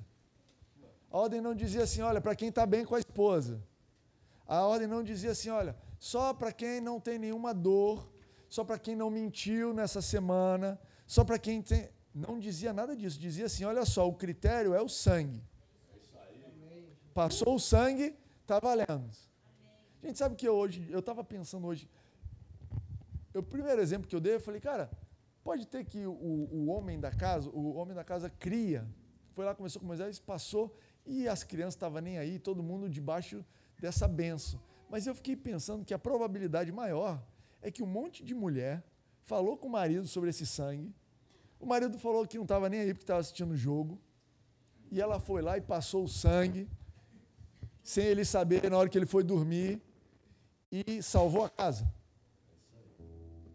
A 1.11 1.17
ordem 1.17 1.41
não 1.41 1.55
dizia 1.55 1.83
assim, 1.83 2.01
olha, 2.01 2.21
para 2.21 2.35
quem 2.35 2.49
está 2.49 2.65
bem 2.65 2.85
com 2.85 2.95
a 2.95 2.99
esposa. 2.99 3.61
A 4.47 4.61
ordem 4.65 4.87
não 4.87 5.03
dizia 5.03 5.31
assim, 5.31 5.49
olha, 5.49 5.75
só 5.99 6.33
para 6.33 6.51
quem 6.51 6.79
não 6.81 6.99
tem 6.99 7.17
nenhuma 7.17 7.53
dor, 7.53 8.11
só 8.49 8.63
para 8.63 8.77
quem 8.77 8.95
não 8.95 9.09
mentiu 9.09 9.73
nessa 9.73 10.01
semana, 10.01 10.79
só 11.07 11.23
para 11.23 11.37
quem 11.37 11.61
tem. 11.61 11.89
Não 12.13 12.39
dizia 12.39 12.71
nada 12.71 12.95
disso. 12.95 13.19
Dizia 13.19 13.45
assim: 13.47 13.65
olha 13.65 13.85
só, 13.85 14.07
o 14.07 14.13
critério 14.13 14.73
é 14.73 14.81
o 14.81 14.87
sangue. 14.87 15.43
Passou 17.13 17.55
o 17.55 17.59
sangue, 17.59 18.15
está 18.41 18.59
valendo. 18.59 19.09
A 20.03 20.07
gente 20.07 20.19
sabe 20.19 20.35
que 20.35 20.47
hoje, 20.47 20.87
eu 20.89 20.99
estava 20.99 21.23
pensando 21.23 21.65
hoje, 21.65 21.89
o 23.33 23.43
primeiro 23.43 23.81
exemplo 23.81 24.07
que 24.07 24.15
eu 24.15 24.19
dei, 24.21 24.35
eu 24.35 24.39
falei, 24.39 24.61
cara, 24.61 24.89
Pode 25.45 25.67
ter 25.67 25.85
que 25.85 26.07
o, 26.07 26.11
o 26.11 26.65
homem 26.69 26.99
da 26.99 27.11
casa, 27.11 27.47
o 27.51 27.75
homem 27.75 27.93
da 27.93 28.03
casa 28.03 28.31
cria, 28.31 28.83
foi 29.35 29.45
lá, 29.45 29.53
começou 29.53 29.79
com 29.79 29.85
Moisés, 29.85 30.17
passou 30.19 30.75
e 31.05 31.27
as 31.27 31.43
crianças 31.43 31.75
estavam 31.75 32.01
nem 32.01 32.17
aí, 32.17 32.39
todo 32.39 32.63
mundo 32.63 32.89
debaixo 32.89 33.45
dessa 33.79 34.07
benção. 34.07 34.59
Mas 34.89 35.05
eu 35.05 35.13
fiquei 35.13 35.35
pensando 35.35 35.85
que 35.85 35.93
a 35.93 35.99
probabilidade 35.99 36.71
maior 36.71 37.23
é 37.61 37.69
que 37.69 37.83
um 37.83 37.85
monte 37.85 38.23
de 38.23 38.33
mulher 38.33 38.83
falou 39.21 39.55
com 39.55 39.67
o 39.67 39.69
marido 39.69 40.07
sobre 40.07 40.31
esse 40.31 40.47
sangue. 40.47 40.91
O 41.59 41.65
marido 41.67 41.99
falou 41.99 42.25
que 42.25 42.37
não 42.37 42.43
estava 42.45 42.67
nem 42.67 42.79
aí 42.79 42.91
porque 42.91 43.03
estava 43.03 43.19
assistindo 43.19 43.51
o 43.51 43.55
jogo. 43.55 44.01
E 44.89 44.99
ela 44.99 45.19
foi 45.19 45.43
lá 45.43 45.59
e 45.59 45.61
passou 45.61 46.05
o 46.05 46.09
sangue, 46.09 46.67
sem 47.83 48.03
ele 48.03 48.25
saber, 48.25 48.67
na 48.71 48.77
hora 48.79 48.89
que 48.89 48.97
ele 48.97 49.05
foi 49.05 49.23
dormir, 49.23 49.79
e 50.71 51.03
salvou 51.03 51.45
a 51.45 51.49
casa. 51.51 51.87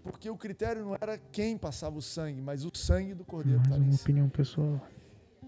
Porque 0.02 0.30
o 0.30 0.36
critério 0.36 0.84
não 0.84 0.94
era 0.94 1.18
quem 1.18 1.58
passava 1.58 1.98
o 1.98 2.02
sangue, 2.02 2.40
mas 2.40 2.64
o 2.64 2.70
sangue 2.74 3.14
do 3.14 3.24
cordeiro. 3.24 3.60
Mais 3.68 3.82
uma 3.82 3.94
opinião 3.94 4.28
pessoal. 4.28 4.80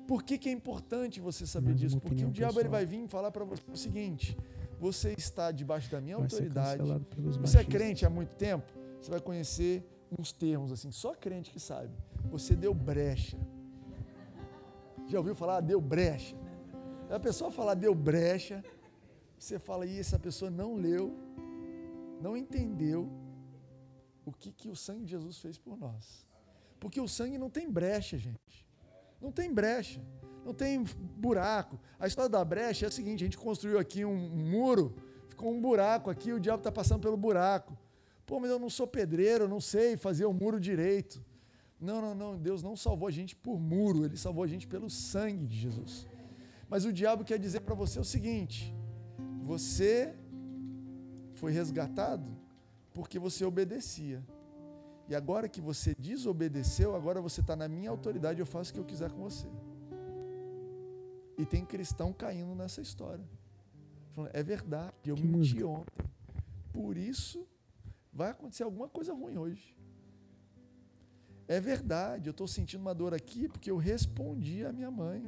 Por 0.06 0.22
que, 0.22 0.36
que 0.36 0.48
é 0.48 0.52
importante 0.52 1.20
você 1.20 1.46
saber 1.46 1.68
Mais 1.68 1.80
disso? 1.80 2.00
Porque 2.00 2.24
o 2.24 2.30
diabo 2.30 2.60
ele 2.60 2.68
vai 2.68 2.84
vir 2.84 3.06
falar 3.08 3.30
para 3.30 3.44
você 3.44 3.62
o 3.72 3.76
seguinte: 3.76 4.36
você 4.78 5.14
está 5.16 5.50
debaixo 5.50 5.90
da 5.90 6.00
minha 6.00 6.16
vai 6.16 6.24
autoridade. 6.24 6.82
Você 7.40 7.58
é 7.58 7.64
crente 7.64 8.04
há 8.04 8.10
muito 8.10 8.34
tempo, 8.34 8.70
você 9.00 9.10
vai 9.10 9.20
conhecer 9.20 9.86
uns 10.18 10.32
termos 10.32 10.70
assim, 10.70 10.90
só 10.90 11.14
crente 11.14 11.50
que 11.50 11.60
sabe. 11.60 11.90
Você 12.30 12.54
deu 12.54 12.74
brecha. 12.74 13.38
Já 15.06 15.18
ouviu 15.18 15.34
falar? 15.34 15.60
Deu 15.60 15.80
brecha. 15.80 16.36
A 17.10 17.18
pessoa 17.18 17.50
falar 17.50 17.74
deu 17.74 17.94
brecha, 17.94 18.64
você 19.38 19.58
fala, 19.58 19.86
e 19.86 19.98
essa 19.98 20.18
pessoa 20.18 20.50
não 20.50 20.74
leu, 20.74 21.14
não 22.20 22.36
entendeu 22.36 23.10
o 24.24 24.32
que, 24.32 24.52
que 24.52 24.68
o 24.68 24.76
sangue 24.76 25.04
de 25.04 25.10
Jesus 25.10 25.38
fez 25.38 25.58
por 25.58 25.76
nós. 25.76 26.26
Porque 26.78 27.00
o 27.00 27.08
sangue 27.08 27.38
não 27.38 27.50
tem 27.50 27.70
brecha, 27.70 28.18
gente. 28.18 28.66
Não 29.20 29.30
tem 29.30 29.52
brecha, 29.52 30.00
não 30.44 30.52
tem 30.52 30.82
buraco. 31.16 31.78
A 31.98 32.08
história 32.08 32.28
da 32.28 32.44
brecha 32.44 32.86
é 32.86 32.88
a 32.88 32.90
seguinte: 32.90 33.22
a 33.22 33.26
gente 33.26 33.38
construiu 33.38 33.78
aqui 33.78 34.04
um, 34.04 34.16
muro, 34.16 34.96
ficou 35.28 35.52
um 35.52 35.60
buraco 35.60 36.10
aqui, 36.10 36.32
o 36.32 36.40
diabo 36.40 36.58
está 36.58 36.72
passando 36.72 37.00
pelo 37.00 37.16
buraco. 37.16 37.78
Pô, 38.26 38.40
mas 38.40 38.50
eu 38.50 38.58
não 38.58 38.68
sou 38.68 38.86
pedreiro, 38.86 39.44
eu 39.44 39.48
não 39.48 39.60
sei 39.60 39.96
fazer 39.96 40.24
o 40.24 40.32
muro 40.32 40.58
direito. 40.58 41.24
Não, 41.80 42.00
não, 42.00 42.14
não. 42.14 42.36
Deus 42.36 42.62
não 42.62 42.76
salvou 42.76 43.06
a 43.06 43.10
gente 43.12 43.36
por 43.36 43.60
muro, 43.60 44.04
Ele 44.04 44.16
salvou 44.16 44.42
a 44.42 44.46
gente 44.48 44.66
pelo 44.66 44.90
sangue 44.90 45.46
de 45.46 45.56
Jesus. 45.56 46.06
Mas 46.68 46.84
o 46.84 46.92
diabo 46.92 47.24
quer 47.24 47.38
dizer 47.38 47.60
para 47.60 47.76
você 47.76 48.00
o 48.00 48.04
seguinte: 48.04 48.74
você 49.44 50.16
foi 51.34 51.52
resgatado 51.52 52.41
porque 52.92 53.18
você 53.18 53.44
obedecia. 53.44 54.22
E 55.08 55.14
agora 55.14 55.48
que 55.48 55.60
você 55.60 55.94
desobedeceu, 55.98 56.94
agora 56.94 57.20
você 57.20 57.40
está 57.40 57.56
na 57.56 57.68
minha 57.68 57.90
autoridade, 57.90 58.40
eu 58.40 58.46
faço 58.46 58.70
o 58.70 58.74
que 58.74 58.80
eu 58.80 58.84
quiser 58.84 59.10
com 59.10 59.22
você. 59.22 59.48
E 61.36 61.44
tem 61.44 61.64
cristão 61.64 62.12
caindo 62.12 62.54
nessa 62.54 62.80
história. 62.80 63.24
Falando, 64.12 64.30
é 64.34 64.42
verdade, 64.42 64.94
eu 65.06 65.16
que 65.16 65.22
menti 65.22 65.36
música. 65.36 65.66
ontem. 65.66 66.06
Por 66.72 66.96
isso 66.96 67.46
vai 68.12 68.30
acontecer 68.30 68.62
alguma 68.62 68.88
coisa 68.88 69.12
ruim 69.12 69.36
hoje. 69.36 69.76
É 71.48 71.60
verdade, 71.60 72.28
eu 72.28 72.30
estou 72.30 72.46
sentindo 72.46 72.80
uma 72.80 72.94
dor 72.94 73.12
aqui 73.12 73.48
porque 73.48 73.70
eu 73.70 73.76
respondi 73.76 74.64
à 74.64 74.72
minha 74.72 74.90
mãe. 74.90 75.22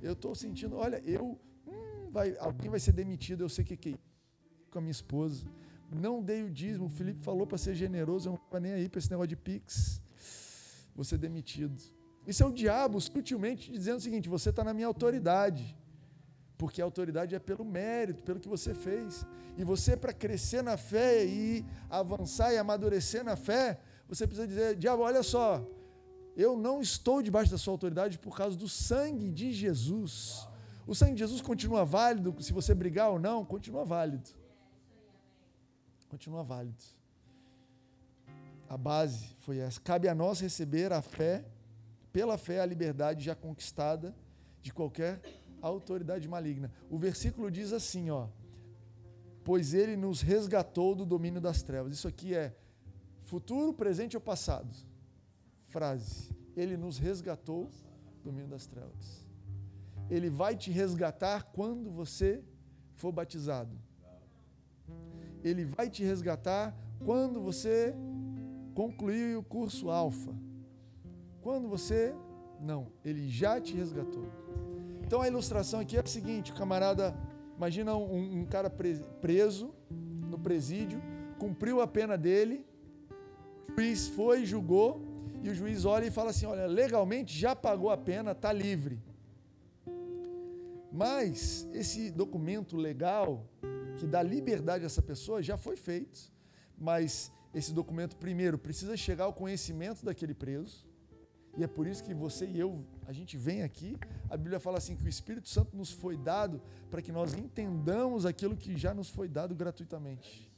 Eu 0.00 0.14
estou 0.14 0.34
sentindo, 0.34 0.76
olha, 0.76 1.00
eu. 1.04 1.38
Hum, 1.66 2.10
vai, 2.10 2.36
alguém 2.38 2.70
vai 2.70 2.80
ser 2.80 2.92
demitido, 2.92 3.42
eu 3.42 3.48
sei 3.48 3.64
que 3.64 3.90
é 3.90 3.98
com 4.70 4.78
a 4.78 4.80
minha 4.80 4.92
esposa 4.92 5.44
não 5.90 6.22
dei 6.22 6.44
o 6.44 6.50
dízimo. 6.50 6.86
O 6.86 6.88
Felipe 6.88 7.20
falou 7.20 7.46
para 7.46 7.58
ser 7.58 7.74
generoso, 7.74 8.28
eu 8.28 8.32
não 8.32 8.38
estava 8.38 8.60
nem 8.60 8.72
aí 8.72 8.88
para 8.88 8.98
esse 8.98 9.10
negócio 9.10 9.28
de 9.28 9.36
pix. 9.36 10.00
Ser 11.02 11.16
demitido. 11.16 11.82
Isso 12.26 12.42
é 12.42 12.46
o 12.46 12.52
diabo 12.52 13.00
sutilmente 13.00 13.72
dizendo 13.72 13.96
o 13.96 14.00
seguinte: 14.02 14.28
você 14.28 14.50
está 14.50 14.62
na 14.62 14.74
minha 14.74 14.86
autoridade. 14.86 15.74
Porque 16.58 16.82
a 16.82 16.84
autoridade 16.84 17.34
é 17.34 17.38
pelo 17.38 17.64
mérito, 17.64 18.22
pelo 18.22 18.38
que 18.38 18.46
você 18.46 18.74
fez. 18.74 19.24
E 19.56 19.64
você, 19.64 19.96
para 19.96 20.12
crescer 20.12 20.62
na 20.62 20.76
fé 20.76 21.24
e 21.24 21.64
avançar 21.88 22.52
e 22.52 22.58
amadurecer 22.58 23.24
na 23.24 23.34
fé, 23.34 23.80
você 24.06 24.26
precisa 24.26 24.46
dizer: 24.46 24.76
diabo, 24.76 25.02
olha 25.02 25.22
só, 25.22 25.66
eu 26.36 26.54
não 26.54 26.82
estou 26.82 27.22
debaixo 27.22 27.50
da 27.50 27.56
sua 27.56 27.72
autoridade 27.72 28.18
por 28.18 28.36
causa 28.36 28.54
do 28.54 28.68
sangue 28.68 29.30
de 29.30 29.54
Jesus. 29.54 30.46
O 30.86 30.94
sangue 30.94 31.14
de 31.14 31.20
Jesus 31.20 31.40
continua 31.40 31.82
válido, 31.82 32.36
se 32.42 32.52
você 32.52 32.74
brigar 32.74 33.10
ou 33.10 33.18
não, 33.18 33.42
continua 33.42 33.86
válido 33.86 34.38
continua 36.10 36.42
válido. 36.42 36.82
A 38.68 38.76
base 38.76 39.34
foi 39.38 39.58
essa. 39.58 39.80
Cabe 39.80 40.08
a 40.08 40.14
nós 40.14 40.40
receber 40.40 40.92
a 40.92 41.00
fé, 41.00 41.44
pela 42.12 42.36
fé, 42.36 42.60
a 42.60 42.66
liberdade 42.66 43.24
já 43.24 43.34
conquistada 43.34 44.14
de 44.60 44.72
qualquer 44.72 45.20
autoridade 45.62 46.28
maligna. 46.28 46.70
O 46.90 46.98
versículo 46.98 47.50
diz 47.50 47.72
assim, 47.72 48.10
ó: 48.10 48.28
Pois 49.44 49.72
ele 49.72 49.96
nos 49.96 50.20
resgatou 50.20 50.94
do 50.94 51.06
domínio 51.06 51.40
das 51.40 51.62
trevas. 51.62 51.92
Isso 51.92 52.08
aqui 52.08 52.34
é 52.34 52.54
futuro, 53.22 53.72
presente 53.72 54.16
ou 54.16 54.20
passado? 54.20 54.74
Frase. 55.68 56.34
Ele 56.56 56.76
nos 56.76 56.98
resgatou 56.98 57.70
do 58.16 58.24
domínio 58.24 58.48
das 58.48 58.66
trevas. 58.66 59.24
Ele 60.10 60.28
vai 60.28 60.56
te 60.56 60.72
resgatar 60.72 61.44
quando 61.52 61.88
você 61.90 62.42
for 62.94 63.12
batizado. 63.12 63.89
Ele 65.42 65.64
vai 65.64 65.88
te 65.88 66.04
resgatar 66.04 66.74
quando 67.04 67.40
você 67.40 67.94
concluir 68.74 69.36
o 69.36 69.42
curso 69.42 69.90
alfa. 69.90 70.32
Quando 71.42 71.68
você. 71.68 72.14
Não, 72.60 72.88
ele 73.04 73.28
já 73.28 73.60
te 73.60 73.74
resgatou. 73.74 74.26
Então 75.02 75.22
a 75.22 75.28
ilustração 75.28 75.80
aqui 75.80 75.96
é 75.96 76.00
a 76.00 76.06
seguinte: 76.06 76.52
o 76.52 76.54
camarada, 76.54 77.14
imagina 77.56 77.96
um, 77.96 78.40
um 78.40 78.44
cara 78.44 78.70
preso 78.70 79.74
no 79.90 80.38
presídio, 80.38 81.02
cumpriu 81.38 81.80
a 81.80 81.86
pena 81.86 82.16
dele, 82.16 82.64
o 83.68 83.80
juiz 83.80 84.08
foi, 84.08 84.44
julgou, 84.44 85.00
e 85.42 85.48
o 85.48 85.54
juiz 85.54 85.84
olha 85.84 86.04
e 86.04 86.10
fala 86.10 86.30
assim: 86.30 86.46
olha, 86.46 86.66
legalmente 86.66 87.36
já 87.36 87.56
pagou 87.56 87.90
a 87.90 87.96
pena, 87.96 88.32
está 88.32 88.52
livre. 88.52 89.02
Mas 90.92 91.68
esse 91.72 92.10
documento 92.10 92.76
legal 92.76 93.46
que 93.96 94.06
dá 94.06 94.22
liberdade 94.22 94.84
a 94.84 94.86
essa 94.86 95.02
pessoa 95.02 95.42
já 95.42 95.56
foi 95.56 95.76
feito. 95.76 96.32
Mas 96.76 97.32
esse 97.54 97.72
documento, 97.72 98.16
primeiro, 98.16 98.58
precisa 98.58 98.96
chegar 98.96 99.24
ao 99.24 99.32
conhecimento 99.32 100.04
daquele 100.04 100.34
preso. 100.34 100.88
E 101.56 101.64
é 101.64 101.66
por 101.66 101.86
isso 101.86 102.02
que 102.02 102.14
você 102.14 102.46
e 102.46 102.58
eu, 102.58 102.84
a 103.06 103.12
gente 103.12 103.36
vem 103.36 103.62
aqui. 103.62 103.96
A 104.28 104.36
Bíblia 104.36 104.60
fala 104.60 104.78
assim 104.78 104.96
que 104.96 105.04
o 105.04 105.08
Espírito 105.08 105.48
Santo 105.48 105.76
nos 105.76 105.90
foi 105.90 106.16
dado 106.16 106.62
para 106.90 107.02
que 107.02 107.12
nós 107.12 107.34
entendamos 107.34 108.24
aquilo 108.24 108.56
que 108.56 108.76
já 108.76 108.94
nos 108.94 109.10
foi 109.10 109.28
dado 109.28 109.54
gratuitamente. 109.54 110.50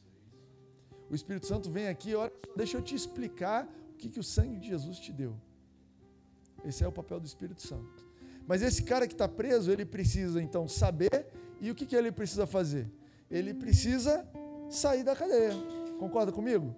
O 1.10 1.14
Espírito 1.14 1.46
Santo 1.46 1.70
vem 1.70 1.88
aqui, 1.88 2.14
olha, 2.14 2.32
deixa 2.56 2.76
eu 2.76 2.82
te 2.82 2.94
explicar 2.94 3.68
o 3.92 3.96
que, 3.96 4.08
que 4.08 4.20
o 4.20 4.24
sangue 4.24 4.58
de 4.58 4.68
Jesus 4.68 4.98
te 4.98 5.12
deu. 5.12 5.34
Esse 6.64 6.84
é 6.84 6.88
o 6.88 6.92
papel 6.92 7.18
do 7.18 7.26
Espírito 7.26 7.62
Santo. 7.62 8.11
Mas 8.46 8.62
esse 8.62 8.82
cara 8.82 9.06
que 9.06 9.14
está 9.14 9.28
preso, 9.28 9.70
ele 9.70 9.84
precisa 9.84 10.42
então 10.42 10.66
saber 10.68 11.26
e 11.60 11.70
o 11.70 11.74
que, 11.74 11.86
que 11.86 11.96
ele 11.96 12.10
precisa 12.10 12.46
fazer? 12.46 12.90
ele 13.32 13.54
precisa 13.54 14.28
sair 14.68 15.02
da 15.02 15.16
cadeia. 15.16 15.54
Concorda 15.98 16.30
comigo? 16.30 16.76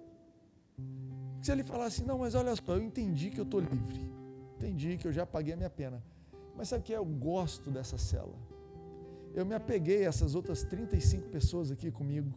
Se 1.41 1.51
ele 1.51 1.63
falar 1.63 1.85
assim, 1.85 2.05
não, 2.05 2.19
mas 2.19 2.33
olha 2.33 2.55
só, 2.55 2.75
eu 2.75 2.81
entendi 2.81 3.29
que 3.29 3.39
eu 3.39 3.43
estou 3.43 3.59
livre. 3.59 4.09
Entendi 4.55 4.97
que 4.97 5.05
eu 5.07 5.11
já 5.11 5.25
paguei 5.25 5.53
a 5.53 5.57
minha 5.57 5.69
pena. 5.69 6.01
Mas 6.55 6.69
sabe 6.69 6.81
o 6.81 6.83
que 6.85 6.93
é? 6.93 6.97
Eu 6.97 7.05
gosto 7.05 7.69
dessa 7.69 7.97
cela. 7.97 8.33
Eu 9.33 9.45
me 9.45 9.53
apeguei 9.53 10.05
a 10.05 10.09
essas 10.09 10.33
outras 10.33 10.63
35 10.63 11.27
pessoas 11.29 11.69
aqui 11.69 11.91
comigo. 11.91 12.31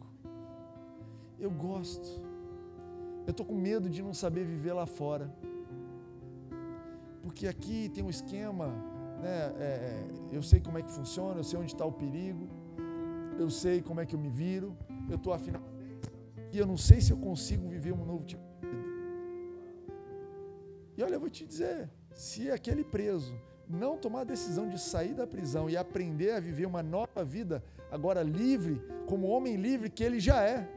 Eu 1.39 1.49
gosto. 1.49 2.21
Eu 3.25 3.31
estou 3.31 3.45
com 3.45 3.55
medo 3.55 3.89
de 3.89 4.01
não 4.01 4.13
saber 4.13 4.45
viver 4.45 4.73
lá 4.73 4.85
fora. 4.85 5.33
Porque 7.21 7.47
aqui 7.47 7.89
tem 7.89 8.03
um 8.03 8.09
esquema, 8.09 8.73
né? 9.19 9.53
É, 9.59 9.63
é 9.63 10.07
eu 10.31 10.41
sei 10.41 10.59
como 10.59 10.77
é 10.77 10.81
que 10.81 10.91
funciona, 10.91 11.39
eu 11.39 11.43
sei 11.43 11.59
onde 11.59 11.73
está 11.73 11.85
o 11.85 11.91
perigo 11.91 12.47
eu 13.39 13.49
sei 13.49 13.81
como 13.81 14.01
é 14.01 14.05
que 14.05 14.13
eu 14.13 14.19
me 14.19 14.29
viro, 14.29 14.77
eu 15.09 15.15
estou 15.15 15.31
afinal 15.33 15.63
e 16.51 16.57
eu 16.57 16.65
não 16.65 16.77
sei 16.77 16.99
se 16.99 17.11
eu 17.11 17.17
consigo 17.17 17.67
viver 17.69 17.93
um 17.93 18.03
novo 18.03 18.25
tipo 18.25 18.43
de 18.59 18.67
vida. 18.67 18.87
E 20.97 21.03
olha, 21.03 21.13
eu 21.13 21.19
vou 21.19 21.29
te 21.29 21.45
dizer, 21.45 21.89
se 22.11 22.49
aquele 22.49 22.83
preso 22.83 23.33
não 23.67 23.97
tomar 23.97 24.21
a 24.21 24.23
decisão 24.23 24.67
de 24.67 24.79
sair 24.81 25.13
da 25.13 25.27
prisão 25.27 25.69
e 25.69 25.77
aprender 25.77 26.31
a 26.31 26.39
viver 26.39 26.65
uma 26.65 26.81
nova 26.81 27.23
vida, 27.23 27.63
agora 27.91 28.23
livre, 28.23 28.81
como 29.05 29.27
homem 29.27 29.55
livre 29.55 29.91
que 29.91 30.03
ele 30.03 30.19
já 30.19 30.43
é, 30.43 30.67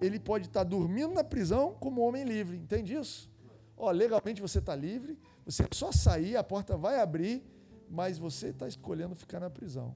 ele 0.00 0.18
pode 0.18 0.48
estar 0.48 0.64
dormindo 0.64 1.14
na 1.14 1.22
prisão 1.22 1.76
como 1.78 2.00
homem 2.00 2.24
livre, 2.24 2.56
entende 2.56 2.94
isso? 2.94 3.30
Ó, 3.76 3.90
legalmente 3.92 4.42
você 4.42 4.58
está 4.58 4.74
livre, 4.74 5.16
você 5.44 5.64
só 5.72 5.92
sair, 5.92 6.36
a 6.36 6.42
porta 6.42 6.76
vai 6.76 7.00
abrir, 7.00 7.44
mas 7.90 8.18
você 8.18 8.48
está 8.48 8.66
escolhendo 8.68 9.14
ficar 9.14 9.40
na 9.40 9.50
prisão 9.50 9.94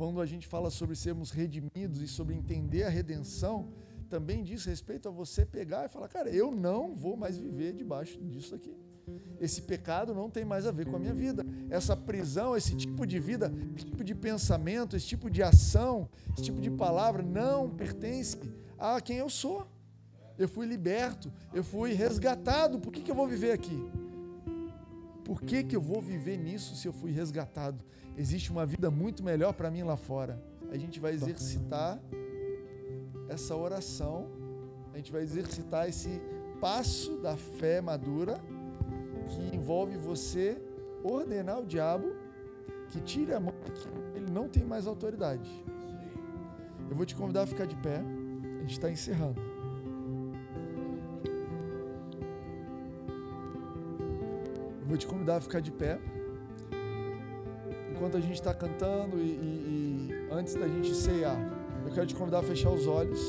quando 0.00 0.18
a 0.18 0.24
gente 0.24 0.46
fala 0.46 0.70
sobre 0.70 0.96
sermos 0.96 1.30
redimidos 1.30 2.00
e 2.00 2.08
sobre 2.08 2.34
entender 2.34 2.84
a 2.84 2.88
redenção, 2.88 3.68
também 4.08 4.42
diz 4.42 4.64
respeito 4.64 5.06
a 5.06 5.12
você 5.12 5.44
pegar 5.44 5.84
e 5.84 5.90
falar, 5.90 6.08
cara, 6.08 6.30
eu 6.30 6.50
não 6.50 6.96
vou 6.96 7.18
mais 7.18 7.36
viver 7.36 7.74
debaixo 7.74 8.18
disso 8.24 8.54
aqui. 8.54 8.74
Esse 9.38 9.60
pecado 9.60 10.14
não 10.14 10.30
tem 10.30 10.42
mais 10.42 10.64
a 10.64 10.70
ver 10.70 10.86
com 10.86 10.96
a 10.96 10.98
minha 10.98 11.12
vida. 11.12 11.44
Essa 11.68 11.94
prisão, 11.94 12.56
esse 12.56 12.74
tipo 12.74 13.06
de 13.06 13.18
vida, 13.18 13.52
esse 13.76 13.84
tipo 13.84 14.02
de 14.02 14.14
pensamento, 14.14 14.96
esse 14.96 15.06
tipo 15.06 15.28
de 15.28 15.42
ação, 15.42 16.08
esse 16.32 16.44
tipo 16.44 16.62
de 16.62 16.70
palavra 16.70 17.22
não 17.22 17.68
pertence 17.68 18.38
a 18.78 19.02
quem 19.02 19.18
eu 19.18 19.28
sou. 19.28 19.68
Eu 20.38 20.48
fui 20.48 20.64
liberto, 20.64 21.30
eu 21.52 21.62
fui 21.62 21.92
resgatado. 21.92 22.80
Por 22.80 22.90
que, 22.90 23.02
que 23.02 23.10
eu 23.10 23.14
vou 23.14 23.28
viver 23.28 23.52
aqui? 23.52 23.86
Por 25.30 25.42
que, 25.42 25.62
que 25.62 25.76
eu 25.76 25.80
vou 25.80 26.02
viver 26.02 26.36
nisso 26.36 26.74
se 26.74 26.88
eu 26.88 26.92
fui 26.92 27.12
resgatado? 27.12 27.84
Existe 28.16 28.50
uma 28.50 28.66
vida 28.66 28.90
muito 28.90 29.22
melhor 29.22 29.52
para 29.52 29.70
mim 29.70 29.84
lá 29.84 29.96
fora. 29.96 30.42
A 30.72 30.76
gente 30.76 30.98
vai 30.98 31.12
exercitar 31.12 32.00
essa 33.28 33.54
oração, 33.54 34.26
a 34.92 34.96
gente 34.96 35.12
vai 35.12 35.22
exercitar 35.22 35.88
esse 35.88 36.20
passo 36.60 37.16
da 37.18 37.36
fé 37.36 37.80
madura 37.80 38.40
que 39.28 39.54
envolve 39.54 39.96
você 39.96 40.60
ordenar 41.04 41.60
o 41.60 41.64
diabo 41.64 42.12
que 42.88 43.00
tire 43.00 43.32
a 43.32 43.38
mão, 43.38 43.54
que 43.72 44.18
ele 44.18 44.28
não 44.28 44.48
tem 44.48 44.64
mais 44.64 44.84
autoridade. 44.84 45.48
Eu 46.90 46.96
vou 46.96 47.06
te 47.06 47.14
convidar 47.14 47.42
a 47.42 47.46
ficar 47.46 47.66
de 47.66 47.76
pé, 47.76 48.02
a 48.56 48.60
gente 48.62 48.72
está 48.72 48.90
encerrando. 48.90 49.49
Vou 54.90 54.98
te 54.98 55.06
convidar 55.06 55.36
a 55.36 55.40
ficar 55.40 55.60
de 55.60 55.70
pé. 55.70 55.98
Enquanto 57.92 58.16
a 58.16 58.20
gente 58.20 58.34
está 58.34 58.52
cantando 58.52 59.18
e, 59.18 59.20
e, 59.20 60.10
e, 60.10 60.28
antes 60.32 60.54
da 60.54 60.66
gente 60.66 60.92
ceiar, 60.94 61.38
eu 61.86 61.92
quero 61.92 62.06
te 62.06 62.14
convidar 62.14 62.40
a 62.40 62.42
fechar 62.42 62.70
os 62.70 62.88
olhos 62.88 63.20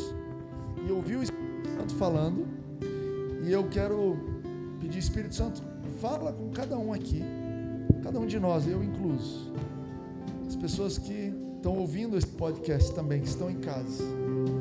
e 0.87 0.91
ouvir 0.91 1.17
o 1.17 1.23
Espírito 1.23 1.69
Santo 1.77 1.95
falando. 1.95 2.47
E 3.43 3.51
eu 3.51 3.69
quero 3.69 4.17
pedir, 4.79 4.97
Espírito 4.97 5.35
Santo, 5.35 5.61
fala 5.99 6.33
com 6.33 6.49
cada 6.49 6.77
um 6.79 6.91
aqui, 6.91 7.21
cada 8.03 8.19
um 8.19 8.25
de 8.25 8.39
nós, 8.39 8.67
eu 8.67 8.83
incluso. 8.83 9.53
As 10.47 10.55
pessoas 10.55 10.97
que 10.97 11.31
estão 11.57 11.77
ouvindo 11.77 12.17
esse 12.17 12.27
podcast 12.27 12.91
também, 12.95 13.21
que 13.21 13.27
estão 13.27 13.51
em 13.51 13.59
casa. 13.59 14.03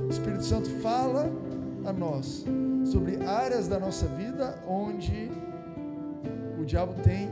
O 0.07 0.11
Espírito 0.11 0.45
Santo 0.45 0.69
fala 0.83 1.33
a 1.87 1.95
nós 1.95 2.45
sobre 2.85 3.25
áreas 3.25 3.69
da 3.69 3.79
nossa 3.79 4.07
vida 4.07 4.63
onde 4.69 5.31
diabo 6.71 6.95
tem, 7.03 7.29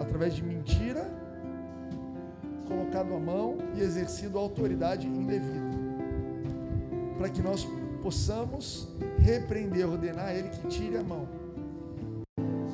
através 0.00 0.34
de 0.34 0.42
mentira, 0.42 1.06
colocado 2.66 3.14
a 3.14 3.20
mão 3.20 3.58
e 3.74 3.80
exercido 3.80 4.38
autoridade 4.38 5.06
indevida. 5.06 5.76
Para 7.18 7.28
que 7.28 7.42
nós 7.42 7.68
possamos 8.02 8.88
repreender, 9.18 9.86
ordenar 9.86 10.34
ele 10.34 10.48
que 10.48 10.66
tire 10.68 10.96
a 10.96 11.02
mão. 11.02 11.28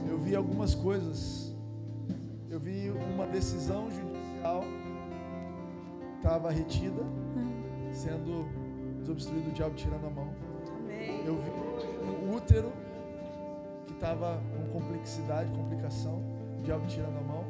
Eu 0.09 0.19
vi 0.19 0.37
algumas 0.37 0.77
coisas. 0.77 1.53
Eu 2.49 2.61
vi 2.61 2.93
uma 3.15 3.27
decisão 3.27 3.91
judicial 3.91 4.65
estava 6.19 6.53
retida, 6.53 7.03
sendo 7.93 8.47
desobstruído 9.01 9.51
o 9.51 9.53
diabo 9.53 9.75
tirando 9.75 10.07
a 10.07 10.11
mão. 10.11 10.33
Eu 11.27 11.37
vi 11.37 11.51
um 12.07 12.37
útero 12.37 12.71
estava 14.03 14.43
com 14.57 14.81
complexidade, 14.81 15.53
complicação, 15.53 16.21
diabo 16.65 16.85
tirando 16.89 17.17
a 17.19 17.21
mão. 17.21 17.45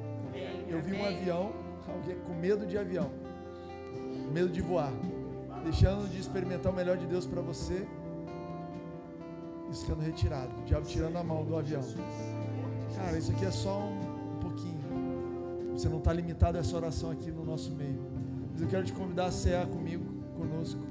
Eu 0.69 0.83
vi 0.83 0.93
um 0.93 1.05
avião, 1.05 1.51
alguém 1.89 2.17
com 2.27 2.35
medo 2.35 2.67
de 2.67 2.77
avião, 2.77 3.11
medo 4.31 4.51
de 4.51 4.61
voar, 4.61 4.93
deixando 5.65 6.07
de 6.11 6.21
experimentar 6.21 6.71
o 6.71 6.77
melhor 6.77 6.99
de 6.99 7.07
Deus 7.07 7.27
para 7.27 7.41
você 7.41 7.89
e 9.71 9.75
sendo 9.75 10.03
retirado, 10.03 10.53
diabo 10.67 10.87
tirando 10.87 11.17
a 11.17 11.25
mão 11.25 11.43
do 11.43 11.57
avião. 11.57 11.83
Cara, 12.97 13.17
isso 13.17 13.33
aqui 13.33 13.47
é 13.47 13.51
só 13.51 13.79
um, 13.79 14.35
um 14.35 14.39
pouquinho. 14.39 15.73
Você 15.73 15.89
não 15.89 15.99
está 15.99 16.13
limitado 16.13 16.59
a 16.59 16.61
essa 16.61 16.77
oração 16.77 17.11
aqui 17.11 17.31
no 17.31 17.47
nosso 17.47 17.73
meio. 17.73 17.99
Mas 18.53 18.61
eu 18.61 18.69
quero 18.69 18.85
te 18.85 18.93
convidar 18.93 19.27
a 19.27 19.33
cear 19.33 19.67
comigo, 19.67 20.05
conosco. 20.37 20.83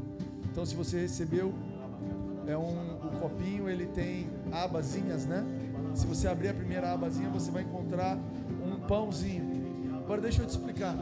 Então, 0.52 0.66
se 0.66 0.76
você 0.76 1.02
recebeu, 1.02 1.54
é 2.48 2.58
um, 2.58 2.96
um 2.96 3.20
copinho, 3.20 3.70
ele 3.70 3.86
tem 3.86 4.28
abazinhas, 4.52 5.26
né? 5.26 5.46
Se 5.94 6.06
você 6.06 6.28
abrir 6.28 6.50
a 6.50 6.54
primeira 6.54 6.92
abazinha, 6.92 7.30
você 7.30 7.52
vai 7.52 7.64
encontrar 7.64 8.18
um 8.66 8.80
pãozinho. 8.88 9.62
Agora, 9.98 10.22
deixa 10.22 10.42
eu 10.42 10.46
te 10.46 10.50
explicar. 10.50 10.96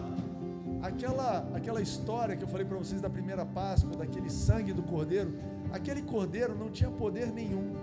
Aquela, 0.81 1.47
aquela 1.53 1.81
história 1.81 2.35
que 2.35 2.43
eu 2.43 2.47
falei 2.47 2.65
para 2.65 2.77
vocês 2.77 3.01
da 3.01 3.09
primeira 3.09 3.45
Páscoa, 3.45 3.95
daquele 3.97 4.29
sangue 4.29 4.71
do 4.71 4.81
cordeiro, 4.83 5.33
aquele 5.71 6.01
cordeiro 6.01 6.57
não 6.57 6.69
tinha 6.69 6.89
poder 6.89 7.31
nenhum. 7.31 7.73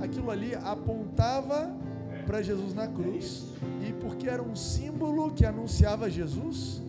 Aquilo 0.00 0.30
ali 0.30 0.54
apontava 0.54 1.74
para 2.26 2.42
Jesus 2.42 2.74
na 2.74 2.86
cruz, 2.86 3.46
e 3.86 3.92
porque 3.94 4.28
era 4.28 4.42
um 4.42 4.54
símbolo 4.54 5.32
que 5.32 5.44
anunciava 5.44 6.10
Jesus, 6.10 6.82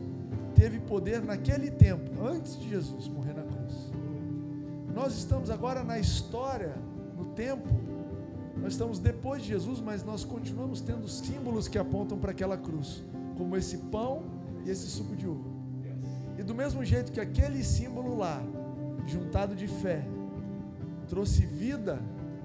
teve 0.54 0.80
poder 0.80 1.24
naquele 1.24 1.72
tempo, 1.72 2.22
antes 2.22 2.60
de 2.60 2.70
Jesus 2.70 3.08
morrer 3.08 3.34
na 3.34 3.44
cruz. 3.44 3.92
Nós 4.94 5.16
estamos 5.16 5.50
agora 5.50 5.84
na 5.84 5.98
história, 5.98 6.76
no 7.18 7.26
tempo, 7.28 7.70
nós 8.62 8.74
estamos 8.74 9.00
depois 9.00 9.42
de 9.42 9.50
Jesus, 9.50 9.80
mas 9.80 10.04
nós 10.04 10.24
continuamos 10.24 10.82
tendo 10.82 11.08
símbolos 11.08 11.68
que 11.68 11.78
apontam 11.78 12.18
para 12.18 12.32
aquela 12.32 12.58
cruz, 12.58 13.04
como 13.38 13.56
esse 13.56 13.78
pão 13.78 14.24
e 14.66 14.70
esse 14.70 14.88
suco 14.88 15.16
de 15.16 15.28
uva. 15.28 15.50
E 16.38 16.44
do 16.44 16.54
mesmo 16.54 16.84
jeito 16.84 17.12
que 17.12 17.20
aquele 17.20 17.64
símbolo 17.64 18.18
lá, 18.18 18.42
juntado 19.06 19.56
de 19.56 19.68
fé, 19.68 20.06
trouxe 21.08 21.46
vida 21.46 22.00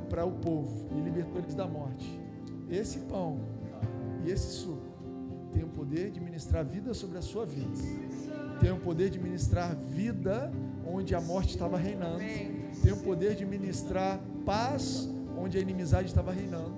para 0.08 0.24
o 0.24 0.32
povo 0.32 0.88
e 0.96 1.00
libertou 1.00 1.38
eles 1.38 1.54
da 1.54 1.66
morte. 1.66 2.20
Esse 2.70 3.00
pão 3.00 3.40
e 4.24 4.30
esse 4.30 4.50
suco 4.50 4.94
tem 5.52 5.62
o 5.62 5.68
poder 5.68 6.10
de 6.10 6.20
ministrar 6.20 6.64
vida 6.64 6.92
sobre 6.94 7.18
a 7.18 7.22
sua 7.22 7.46
vida. 7.46 7.70
Tem 8.60 8.72
o 8.72 8.78
poder 8.78 9.10
de 9.10 9.18
ministrar 9.18 9.76
vida 9.76 10.52
onde 10.86 11.14
a 11.14 11.20
morte 11.20 11.50
estava 11.50 11.76
reinando. 11.76 12.18
Tem 12.82 12.92
o 12.92 12.96
poder 13.02 13.36
de 13.36 13.46
ministrar 13.46 14.18
paz 14.44 15.08
onde 15.44 15.58
a 15.58 15.60
inimizade 15.60 16.08
estava 16.08 16.32
reinando. 16.32 16.74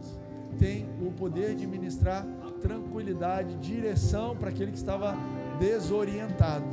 Tem 0.58 0.88
o 1.00 1.12
poder 1.12 1.54
de 1.54 1.66
ministrar 1.66 2.26
tranquilidade, 2.60 3.54
direção 3.56 4.36
para 4.36 4.48
aquele 4.48 4.72
que 4.72 4.78
estava 4.78 5.14
desorientado. 5.58 6.66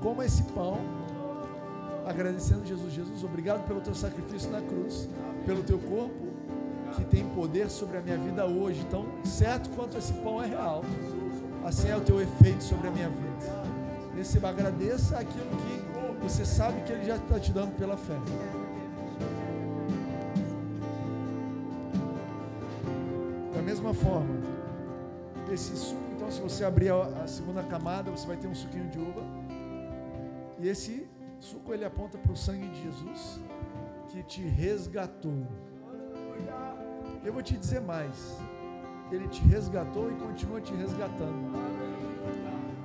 Coma 0.00 0.24
esse 0.24 0.42
pão, 0.44 0.78
agradecendo 2.06 2.66
Jesus. 2.66 2.92
Jesus, 2.92 3.22
obrigado 3.24 3.66
pelo 3.66 3.80
teu 3.80 3.94
sacrifício 3.94 4.50
na 4.50 4.60
cruz, 4.60 5.08
pelo 5.44 5.62
teu 5.62 5.78
corpo 5.78 6.28
que 6.94 7.04
tem 7.04 7.28
poder 7.30 7.68
sobre 7.68 7.98
a 7.98 8.00
minha 8.00 8.16
vida 8.16 8.46
hoje. 8.46 8.84
Tão 8.90 9.06
certo 9.24 9.68
quanto 9.70 9.98
esse 9.98 10.12
pão 10.14 10.42
é 10.42 10.46
real, 10.46 10.82
assim 11.64 11.88
é 11.88 11.96
o 11.96 12.00
teu 12.00 12.20
efeito 12.20 12.64
sobre 12.64 12.88
a 12.88 12.90
minha 12.90 13.08
vida. 13.08 13.68
Receba, 14.16 14.48
agradeça 14.48 15.18
aquilo 15.18 15.50
que 15.50 16.22
você 16.22 16.44
sabe 16.44 16.80
que 16.82 16.92
Ele 16.92 17.04
já 17.04 17.16
está 17.16 17.38
te 17.38 17.52
dando 17.52 17.76
pela 17.76 17.96
fé. 17.96 18.18
Forma, 24.02 24.34
esse 25.52 25.76
suco, 25.76 26.08
então, 26.18 26.30
se 26.30 26.40
você 26.40 26.64
abrir 26.64 26.90
a 26.90 27.26
segunda 27.26 27.62
camada, 27.62 28.10
você 28.10 28.26
vai 28.26 28.36
ter 28.36 28.48
um 28.48 28.54
suquinho 28.54 28.88
de 28.88 28.98
uva. 28.98 29.22
E 30.58 30.68
esse 30.68 31.08
suco 31.38 31.72
ele 31.72 31.84
aponta 31.84 32.18
para 32.18 32.32
o 32.32 32.36
sangue 32.36 32.68
de 32.68 32.82
Jesus 32.82 33.40
que 34.08 34.22
te 34.24 34.42
resgatou. 34.42 35.46
Eu 37.24 37.32
vou 37.32 37.42
te 37.42 37.56
dizer 37.56 37.80
mais. 37.80 38.36
Ele 39.12 39.28
te 39.28 39.40
resgatou 39.42 40.10
e 40.10 40.16
continua 40.16 40.60
te 40.60 40.74
resgatando. 40.74 41.52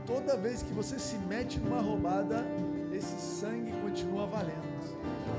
Toda 0.06 0.38
vez 0.38 0.62
que 0.62 0.72
você 0.72 1.00
se 1.00 1.18
mete 1.18 1.60
numa 1.60 1.82
roubada, 1.82 2.46
esse 2.94 3.20
sangue 3.20 3.72
continua 3.82 4.28
valendo. 4.28 4.74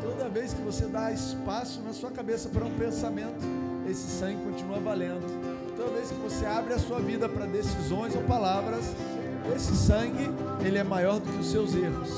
Toda 0.02 0.28
vez 0.28 0.52
que 0.52 0.62
você 0.62 0.86
dá 0.86 1.12
espaço 1.12 1.80
na 1.80 1.92
sua 1.92 2.10
cabeça 2.10 2.48
para 2.48 2.64
um 2.64 2.76
pensamento, 2.76 3.46
esse 3.88 4.10
sangue 4.10 4.42
continua 4.42 4.80
valendo. 4.80 5.53
Toda 5.84 5.96
vez 5.96 6.10
que 6.10 6.18
você 6.18 6.46
abre 6.46 6.72
a 6.72 6.78
sua 6.78 6.98
vida 6.98 7.28
para 7.28 7.44
decisões 7.44 8.16
ou 8.16 8.22
palavras, 8.22 8.94
esse 9.54 9.76
sangue, 9.76 10.30
ele 10.64 10.78
é 10.78 10.82
maior 10.82 11.20
do 11.20 11.30
que 11.30 11.38
os 11.38 11.50
seus 11.50 11.74
erros. 11.74 12.08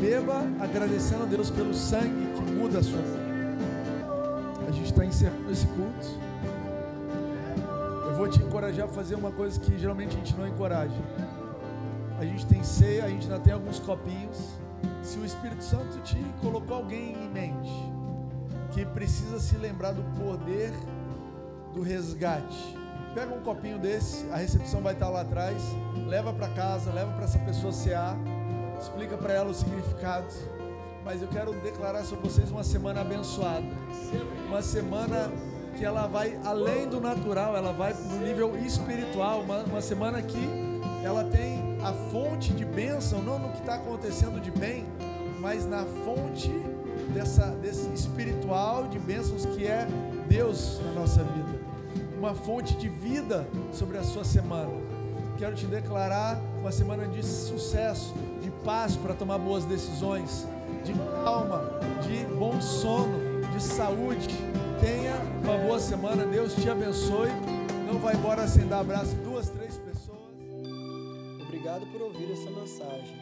Beba 0.00 0.42
agradecendo 0.58 1.22
a 1.22 1.26
Deus 1.26 1.48
pelo 1.48 1.72
sangue 1.72 2.26
que 2.34 2.42
muda 2.50 2.80
a 2.80 2.82
sua 2.82 2.98
vida. 2.98 3.20
A 4.66 4.70
gente 4.72 4.90
está 4.90 5.04
encerrando 5.04 5.48
esse 5.52 5.64
culto. 5.68 6.08
Eu 8.08 8.16
vou 8.16 8.28
te 8.28 8.42
encorajar 8.42 8.86
a 8.86 8.88
fazer 8.88 9.14
uma 9.14 9.30
coisa 9.30 9.60
que 9.60 9.78
geralmente 9.78 10.16
a 10.16 10.18
gente 10.18 10.36
não 10.36 10.48
encoraja. 10.48 11.00
A 12.18 12.24
gente 12.24 12.44
tem 12.46 12.64
ceia, 12.64 13.04
a 13.04 13.08
gente 13.08 13.30
ainda 13.30 13.38
tem 13.38 13.52
alguns 13.52 13.78
copinhos. 13.78 14.58
Se 15.04 15.20
o 15.20 15.24
Espírito 15.24 15.62
Santo 15.62 16.00
te 16.00 16.18
colocou 16.40 16.78
alguém 16.78 17.12
em 17.12 17.28
mente 17.28 17.70
que 18.72 18.84
precisa 18.86 19.38
se 19.38 19.56
lembrar 19.56 19.92
do 19.92 20.02
poder 20.20 20.72
do 21.74 21.82
resgate, 21.82 22.76
pega 23.14 23.34
um 23.34 23.40
copinho 23.40 23.78
desse, 23.78 24.26
a 24.30 24.36
recepção 24.36 24.80
vai 24.80 24.94
estar 24.94 25.08
lá 25.08 25.22
atrás, 25.22 25.62
leva 26.06 26.32
para 26.32 26.48
casa, 26.48 26.92
leva 26.92 27.12
para 27.12 27.24
essa 27.24 27.38
pessoa 27.38 27.72
cear, 27.72 28.16
explica 28.80 29.16
para 29.16 29.32
ela 29.32 29.50
o 29.50 29.54
significado. 29.54 30.26
Mas 31.04 31.22
eu 31.22 31.28
quero 31.28 31.52
declarar 31.60 32.04
sobre 32.04 32.28
vocês 32.28 32.50
uma 32.50 32.62
semana 32.62 33.00
abençoada, 33.00 33.64
uma 34.46 34.60
semana 34.60 35.32
que 35.76 35.84
ela 35.84 36.06
vai 36.06 36.38
além 36.44 36.88
do 36.88 37.00
natural, 37.00 37.56
ela 37.56 37.72
vai 37.72 37.94
no 37.94 38.18
nível 38.18 38.56
espiritual, 38.58 39.40
uma, 39.40 39.62
uma 39.62 39.80
semana 39.80 40.20
que 40.20 40.70
ela 41.02 41.24
tem 41.24 41.78
a 41.82 41.92
fonte 42.10 42.52
de 42.52 42.64
bênção, 42.64 43.22
não 43.22 43.38
no 43.38 43.48
que 43.50 43.60
está 43.60 43.76
acontecendo 43.76 44.40
de 44.40 44.50
bem, 44.50 44.86
mas 45.40 45.66
na 45.66 45.84
fonte 46.04 46.50
dessa, 47.14 47.46
desse 47.62 47.88
espiritual 47.94 48.86
de 48.88 48.98
bênçãos 48.98 49.46
que 49.46 49.66
é 49.66 49.86
Deus 50.28 50.80
na 50.84 50.92
nossa 50.92 51.24
vida. 51.24 51.49
Uma 52.20 52.34
fonte 52.34 52.76
de 52.76 52.86
vida 52.86 53.48
sobre 53.72 53.96
a 53.96 54.04
sua 54.04 54.24
semana. 54.24 54.70
Quero 55.38 55.56
te 55.56 55.64
declarar 55.64 56.38
uma 56.60 56.70
semana 56.70 57.08
de 57.08 57.24
sucesso, 57.24 58.12
de 58.42 58.50
paz 58.62 58.94
para 58.94 59.14
tomar 59.14 59.38
boas 59.38 59.64
decisões, 59.64 60.46
de 60.84 60.92
calma, 61.24 61.80
de 62.02 62.26
bom 62.34 62.60
sono, 62.60 63.40
de 63.50 63.62
saúde. 63.62 64.28
Tenha 64.82 65.14
uma 65.42 65.56
boa 65.66 65.80
semana. 65.80 66.26
Deus 66.26 66.54
te 66.54 66.68
abençoe. 66.68 67.30
Não 67.90 67.98
vai 67.98 68.14
embora 68.14 68.46
sem 68.46 68.68
dar 68.68 68.80
abraço 68.80 69.16
duas, 69.24 69.48
três 69.48 69.78
pessoas. 69.78 70.20
Obrigado 71.40 71.86
por 71.90 72.02
ouvir 72.02 72.30
essa 72.32 72.50
mensagem. 72.50 73.16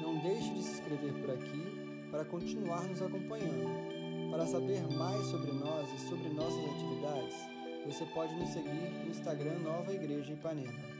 Não 0.00 0.20
deixe 0.20 0.54
de 0.54 0.62
se 0.62 0.70
inscrever 0.74 1.14
por 1.14 1.30
aqui 1.32 2.08
para 2.12 2.24
continuar 2.24 2.84
nos 2.84 3.02
acompanhando. 3.02 4.30
Para 4.30 4.46
saber 4.46 4.86
mais 4.96 5.26
sobre 5.26 5.50
nós 5.50 5.88
e 5.92 6.08
sobre 6.08 6.28
nossas 6.28 6.64
atividades, 6.64 7.55
você 7.86 8.04
pode 8.06 8.34
nos 8.34 8.48
seguir 8.48 8.68
no 9.04 9.10
Instagram 9.10 9.58
Nova 9.60 9.92
Igreja 9.92 10.32
Ipanema. 10.32 10.95